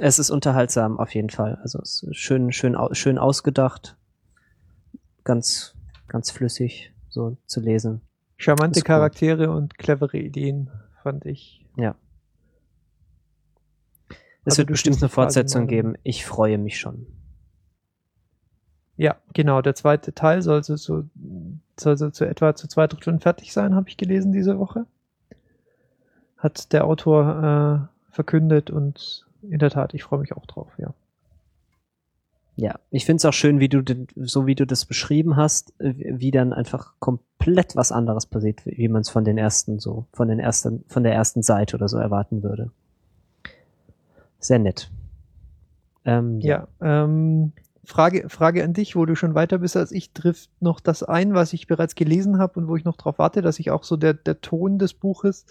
es 0.00 0.18
ist 0.18 0.30
unterhaltsam 0.30 0.98
auf 0.98 1.14
jeden 1.14 1.30
Fall. 1.30 1.56
Also 1.62 1.80
es 1.80 2.02
ist 2.02 2.16
schön 2.16 2.52
schön 2.52 2.76
schön 2.92 3.18
ausgedacht, 3.18 3.96
ganz 5.24 5.76
ganz 6.06 6.30
flüssig 6.30 6.92
so 7.08 7.36
zu 7.46 7.60
lesen. 7.60 8.02
Charmante 8.36 8.82
Charaktere 8.82 9.50
und 9.50 9.78
clevere 9.78 10.18
Ideen 10.18 10.70
fand 11.02 11.24
ich. 11.26 11.66
Ja. 11.76 11.96
Es 14.44 14.52
also 14.52 14.58
wird 14.58 14.68
bestimmt 14.68 15.02
eine 15.02 15.08
Fortsetzung 15.08 15.66
geben. 15.66 15.94
Ich 16.02 16.26
freue 16.26 16.58
mich 16.58 16.78
schon. 16.78 17.06
Ja, 18.96 19.16
genau. 19.32 19.62
Der 19.62 19.74
zweite 19.74 20.12
Teil 20.14 20.42
soll 20.42 20.62
so, 20.62 20.76
so, 20.76 21.04
soll 21.78 21.96
so 21.96 22.10
zu 22.10 22.24
etwa 22.24 22.54
zu 22.54 22.68
zwei 22.68 22.86
Dritteln 22.86 23.20
fertig 23.20 23.52
sein, 23.52 23.74
habe 23.74 23.88
ich 23.88 23.96
gelesen 23.96 24.32
diese 24.32 24.58
Woche. 24.58 24.86
Hat 26.36 26.72
der 26.72 26.84
Autor 26.84 27.88
äh, 28.10 28.12
verkündet 28.12 28.70
und 28.70 29.26
in 29.42 29.58
der 29.58 29.70
Tat, 29.70 29.94
ich 29.94 30.04
freue 30.04 30.20
mich 30.20 30.32
auch 30.32 30.46
drauf, 30.46 30.72
ja. 30.78 30.94
Ja, 32.56 32.78
ich 32.90 33.04
finde 33.04 33.16
es 33.16 33.24
auch 33.24 33.32
schön, 33.32 33.58
wie 33.58 33.68
du, 33.68 33.82
so 34.14 34.46
wie 34.46 34.54
du 34.54 34.64
das 34.64 34.84
beschrieben 34.84 35.36
hast, 35.36 35.74
wie 35.78 36.30
dann 36.30 36.52
einfach 36.52 36.92
komplett 37.00 37.74
was 37.74 37.90
anderes 37.90 38.26
passiert, 38.26 38.64
wie 38.64 38.86
man 38.86 39.00
es 39.00 39.10
von 39.10 39.24
den 39.24 39.38
ersten 39.38 39.80
so, 39.80 40.06
von 40.12 40.28
den 40.28 40.38
ersten, 40.38 40.84
von 40.86 41.02
der 41.02 41.14
ersten 41.14 41.42
Seite 41.42 41.76
oder 41.76 41.88
so 41.88 41.98
erwarten 41.98 42.44
würde. 42.44 42.70
Sehr 44.38 44.60
nett. 44.60 44.88
Ähm, 46.04 46.40
ja, 46.40 46.68
ja 46.80 47.04
ähm, 47.04 47.52
Frage, 47.84 48.28
Frage 48.28 48.64
an 48.64 48.72
dich, 48.72 48.96
wo 48.96 49.06
du 49.06 49.14
schon 49.14 49.34
weiter 49.34 49.58
bist 49.58 49.76
als 49.76 49.92
ich, 49.92 50.12
trifft 50.12 50.50
noch 50.60 50.80
das 50.80 51.02
ein, 51.02 51.34
was 51.34 51.52
ich 51.52 51.66
bereits 51.66 51.94
gelesen 51.94 52.38
habe 52.38 52.60
und 52.60 52.68
wo 52.68 52.76
ich 52.76 52.84
noch 52.84 52.96
darauf 52.96 53.18
warte, 53.18 53.42
dass 53.42 53.56
sich 53.56 53.70
auch 53.70 53.84
so 53.84 53.96
der, 53.96 54.14
der 54.14 54.40
Ton 54.40 54.78
des 54.78 54.94
Buches 54.94 55.46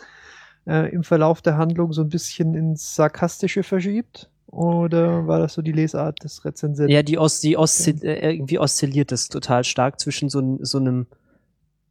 äh, 0.68 0.92
im 0.92 1.04
Verlauf 1.04 1.42
der 1.42 1.58
Handlung 1.58 1.94
so 1.94 2.02
ein 2.02 2.10
bisschen 2.10 2.56
ins 2.56 2.96
Sarkastische 2.96 3.64
verschiebt? 3.64 4.30
Oder 4.48 5.26
war 5.28 5.40
das 5.40 5.54
so 5.54 5.62
die 5.62 5.72
Lesart 5.72 6.24
des 6.24 6.46
Rezensenten? 6.46 6.94
Ja, 6.94 7.02
die, 7.02 7.18
Os 7.18 7.40
die 7.40 7.58
Oszil 7.58 8.04
äh, 8.04 8.34
irgendwie 8.36 8.60
oszilliert 8.60 9.12
es 9.12 9.28
total 9.28 9.64
stark 9.64 10.00
zwischen 10.00 10.30
so, 10.30 10.60
so 10.62 10.78
einem 10.78 11.08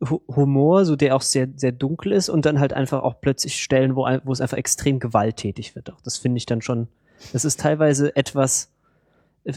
Humor, 0.09 0.85
so 0.85 0.97
der 0.97 1.15
auch 1.15 1.23
sehr, 1.23 1.49
sehr 1.57 1.73
dunkel 1.73 2.13
ist 2.13 2.29
und 2.29 2.45
dann 2.45 2.59
halt 2.59 2.73
einfach 2.73 3.03
auch 3.03 3.21
plötzlich 3.21 3.63
Stellen, 3.63 3.95
wo, 3.95 4.07
wo 4.25 4.33
es 4.33 4.41
einfach 4.41 4.57
extrem 4.57 4.99
gewalttätig 4.99 5.75
wird. 5.77 5.93
Auch 5.93 6.01
das 6.01 6.17
finde 6.17 6.39
ich 6.39 6.47
dann 6.47 6.61
schon, 6.61 6.89
das 7.33 7.45
ist 7.45 7.61
teilweise 7.61 8.15
etwas, 8.17 8.72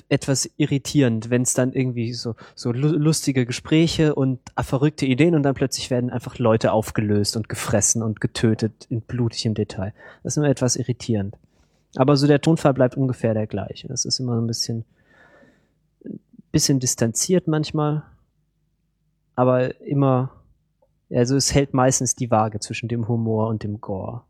etwas 0.09 0.49
irritierend, 0.57 1.29
wenn 1.29 1.43
es 1.43 1.53
dann 1.53 1.71
irgendwie 1.71 2.13
so, 2.13 2.35
so 2.55 2.71
lustige 2.71 3.45
Gespräche 3.45 4.15
und 4.15 4.39
verrückte 4.59 5.05
Ideen 5.05 5.35
und 5.35 5.43
dann 5.43 5.53
plötzlich 5.53 5.91
werden 5.91 6.09
einfach 6.09 6.39
Leute 6.39 6.71
aufgelöst 6.71 7.37
und 7.37 7.49
gefressen 7.49 8.01
und 8.01 8.19
getötet 8.19 8.87
in 8.89 9.01
blutigem 9.01 9.53
Detail. 9.53 9.93
Das 10.23 10.33
ist 10.33 10.37
immer 10.37 10.49
etwas 10.49 10.75
irritierend. 10.75 11.37
Aber 11.95 12.17
so 12.17 12.27
der 12.27 12.41
Tonfall 12.41 12.73
bleibt 12.73 12.97
ungefähr 12.97 13.33
der 13.33 13.47
gleiche. 13.47 13.87
Das 13.87 14.05
ist 14.05 14.19
immer 14.19 14.39
ein 14.39 14.47
bisschen, 14.47 14.85
bisschen 16.51 16.79
distanziert 16.79 17.47
manchmal, 17.47 18.03
aber 19.35 19.79
immer, 19.81 20.31
also 21.11 21.35
es 21.35 21.53
hält 21.53 21.73
meistens 21.73 22.15
die 22.15 22.31
Waage 22.31 22.59
zwischen 22.59 22.89
dem 22.89 23.07
Humor 23.07 23.47
und 23.49 23.63
dem 23.63 23.81
Gore. 23.81 24.23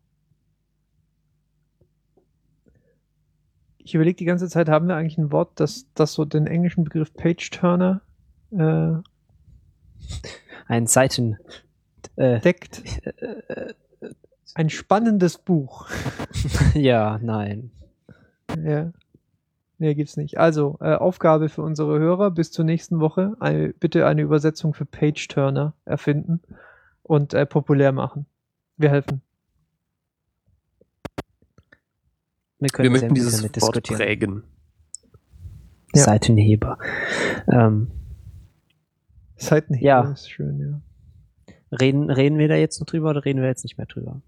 Ich 3.85 3.93
überlege 3.93 4.17
die 4.17 4.25
ganze 4.25 4.49
Zeit, 4.49 4.67
haben 4.67 4.87
wir 4.87 4.95
eigentlich 4.95 5.19
ein 5.19 5.31
Wort, 5.31 5.51
das, 5.55 5.85
das 5.93 6.13
so 6.13 6.25
den 6.25 6.47
englischen 6.47 6.83
Begriff 6.83 7.13
Page-Turner 7.13 8.01
äh, 8.51 8.93
ein 10.67 10.87
Seiten 10.87 11.37
äh, 12.15 12.39
deckt. 12.39 12.81
Ein 14.55 14.69
spannendes 14.69 15.37
Buch. 15.37 15.87
ja, 16.73 17.19
nein. 17.21 17.71
Ja. 18.63 18.91
Nee, 19.77 19.93
gibt's 19.93 20.17
nicht. 20.17 20.39
Also, 20.39 20.77
äh, 20.79 20.95
Aufgabe 20.95 21.49
für 21.49 21.61
unsere 21.61 21.99
Hörer 21.99 22.31
bis 22.31 22.51
zur 22.51 22.65
nächsten 22.65 22.99
Woche. 22.99 23.35
Eine, 23.39 23.69
bitte 23.69 24.07
eine 24.07 24.21
Übersetzung 24.21 24.73
für 24.73 24.85
Page-Turner 24.85 25.73
erfinden 25.83 26.41
und 27.03 27.35
äh, 27.35 27.45
populär 27.45 27.91
machen. 27.91 28.25
Wir 28.77 28.89
helfen. 28.89 29.21
Wir, 32.65 32.69
können 32.71 32.85
Wir 32.85 32.99
möchten 32.99 33.13
dieses 33.13 33.43
Wort 33.61 33.83
prägen. 33.83 34.43
Ja. 35.93 36.03
Seitenheber. 36.03 36.79
Ähm, 37.47 37.91
Seitenheber 39.35 39.85
ja. 39.85 40.11
ist 40.11 40.29
schön, 40.29 40.59
ja. 40.59 40.81
Reden, 41.79 42.09
reden 42.09 42.39
wir 42.39 42.47
da 42.47 42.55
jetzt 42.55 42.79
noch 42.79 42.87
drüber 42.87 43.11
oder 43.11 43.23
reden 43.23 43.41
wir 43.41 43.47
jetzt 43.47 43.63
nicht 43.63 43.77
mehr 43.77 43.85
drüber? 43.85 44.21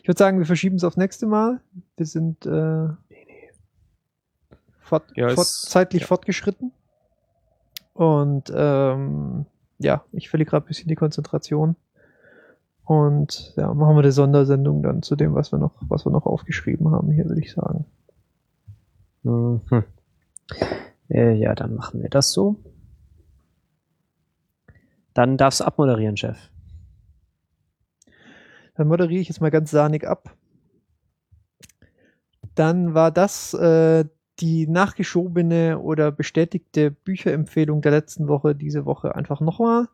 Ich 0.00 0.08
würde 0.08 0.18
sagen, 0.18 0.38
wir 0.38 0.46
verschieben 0.46 0.76
es 0.76 0.84
auf 0.84 0.96
nächste 0.96 1.26
Mal. 1.26 1.60
Wir 1.96 2.06
sind 2.06 2.46
äh, 2.46 2.88
fort, 4.78 5.10
ja, 5.16 5.30
fort, 5.30 5.46
zeitlich 5.46 6.02
ja. 6.02 6.06
fortgeschritten. 6.06 6.72
Und 7.94 8.52
ähm, 8.54 9.46
ja, 9.78 10.04
ich 10.12 10.28
verliere 10.28 10.50
gerade 10.50 10.66
ein 10.66 10.68
bisschen 10.68 10.88
die 10.88 10.94
Konzentration. 10.94 11.74
Und 12.90 13.54
ja, 13.56 13.72
machen 13.72 13.94
wir 13.94 14.02
eine 14.02 14.10
Sondersendung 14.10 14.82
dann 14.82 15.04
zu 15.04 15.14
dem, 15.14 15.32
was 15.32 15.52
wir 15.52 15.60
noch, 15.60 15.74
was 15.78 16.04
wir 16.04 16.10
noch 16.10 16.26
aufgeschrieben 16.26 16.90
haben, 16.90 17.12
hier 17.12 17.24
würde 17.26 17.40
ich 17.40 17.52
sagen. 17.52 17.84
Mhm. 19.22 19.60
Äh, 21.08 21.34
ja, 21.34 21.54
dann 21.54 21.76
machen 21.76 22.02
wir 22.02 22.08
das 22.08 22.32
so. 22.32 22.56
Dann 25.14 25.36
darfst 25.36 25.60
du 25.60 25.66
abmoderieren, 25.66 26.16
Chef. 26.16 26.50
Dann 28.74 28.88
moderiere 28.88 29.20
ich 29.20 29.28
jetzt 29.28 29.40
mal 29.40 29.52
ganz 29.52 29.70
sahnig 29.70 30.04
ab. 30.04 30.34
Dann 32.56 32.92
war 32.92 33.12
das 33.12 33.54
äh, 33.54 34.04
die 34.40 34.66
nachgeschobene 34.66 35.78
oder 35.78 36.10
bestätigte 36.10 36.90
Bücherempfehlung 36.90 37.82
der 37.82 37.92
letzten 37.92 38.26
Woche, 38.26 38.56
diese 38.56 38.84
Woche 38.84 39.14
einfach 39.14 39.40
nochmal. 39.40 39.86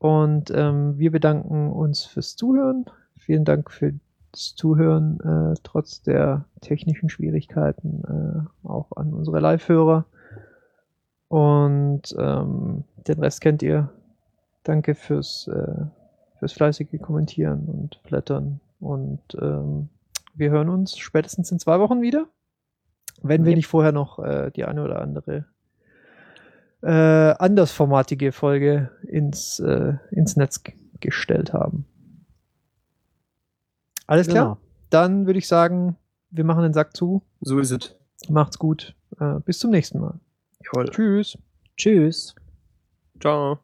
Und 0.00 0.50
ähm, 0.54 0.98
wir 0.98 1.12
bedanken 1.12 1.70
uns 1.70 2.06
fürs 2.06 2.34
Zuhören. 2.34 2.86
Vielen 3.18 3.44
Dank 3.44 3.70
fürs 3.70 3.92
Zuhören, 4.32 5.20
äh, 5.20 5.60
trotz 5.62 6.00
der 6.00 6.46
technischen 6.62 7.10
Schwierigkeiten, 7.10 8.48
äh, 8.64 8.66
auch 8.66 8.92
an 8.96 9.12
unsere 9.12 9.40
Live-Hörer. 9.40 10.06
Und 11.28 12.16
ähm, 12.18 12.84
den 13.08 13.18
Rest 13.18 13.42
kennt 13.42 13.62
ihr. 13.62 13.90
Danke 14.62 14.94
fürs, 14.94 15.48
äh, 15.48 15.84
fürs 16.38 16.54
fleißige 16.54 16.98
Kommentieren 17.02 17.66
und 17.66 18.02
Blättern. 18.02 18.60
Und 18.80 19.20
ähm, 19.38 19.90
wir 20.32 20.50
hören 20.50 20.70
uns 20.70 20.96
spätestens 20.96 21.52
in 21.52 21.58
zwei 21.58 21.78
Wochen 21.78 22.00
wieder, 22.00 22.26
wenn 23.22 23.44
wir 23.44 23.54
nicht 23.54 23.66
vorher 23.66 23.92
noch 23.92 24.18
äh, 24.18 24.50
die 24.50 24.64
eine 24.64 24.82
oder 24.82 25.02
andere 25.02 25.44
äh, 26.82 26.90
andersformatige 26.90 28.32
Folge 28.32 28.90
ins, 29.06 29.60
äh, 29.60 29.94
ins 30.10 30.36
Netz 30.36 30.62
gestellt 31.00 31.52
haben. 31.52 31.84
Alles 34.06 34.26
klar? 34.26 34.44
Genau. 34.44 34.58
Dann 34.90 35.26
würde 35.26 35.38
ich 35.38 35.46
sagen, 35.46 35.96
wir 36.30 36.44
machen 36.44 36.62
den 36.62 36.72
Sack 36.72 36.96
zu. 36.96 37.22
So 37.40 37.58
ist 37.58 37.70
es. 37.70 37.94
Macht's 38.28 38.58
gut. 38.58 38.94
Äh, 39.18 39.40
bis 39.44 39.58
zum 39.58 39.70
nächsten 39.70 40.00
Mal. 40.00 40.18
Jawohl. 40.64 40.90
Tschüss. 40.90 41.38
Tschüss. 41.76 42.34
Ciao. 43.20 43.60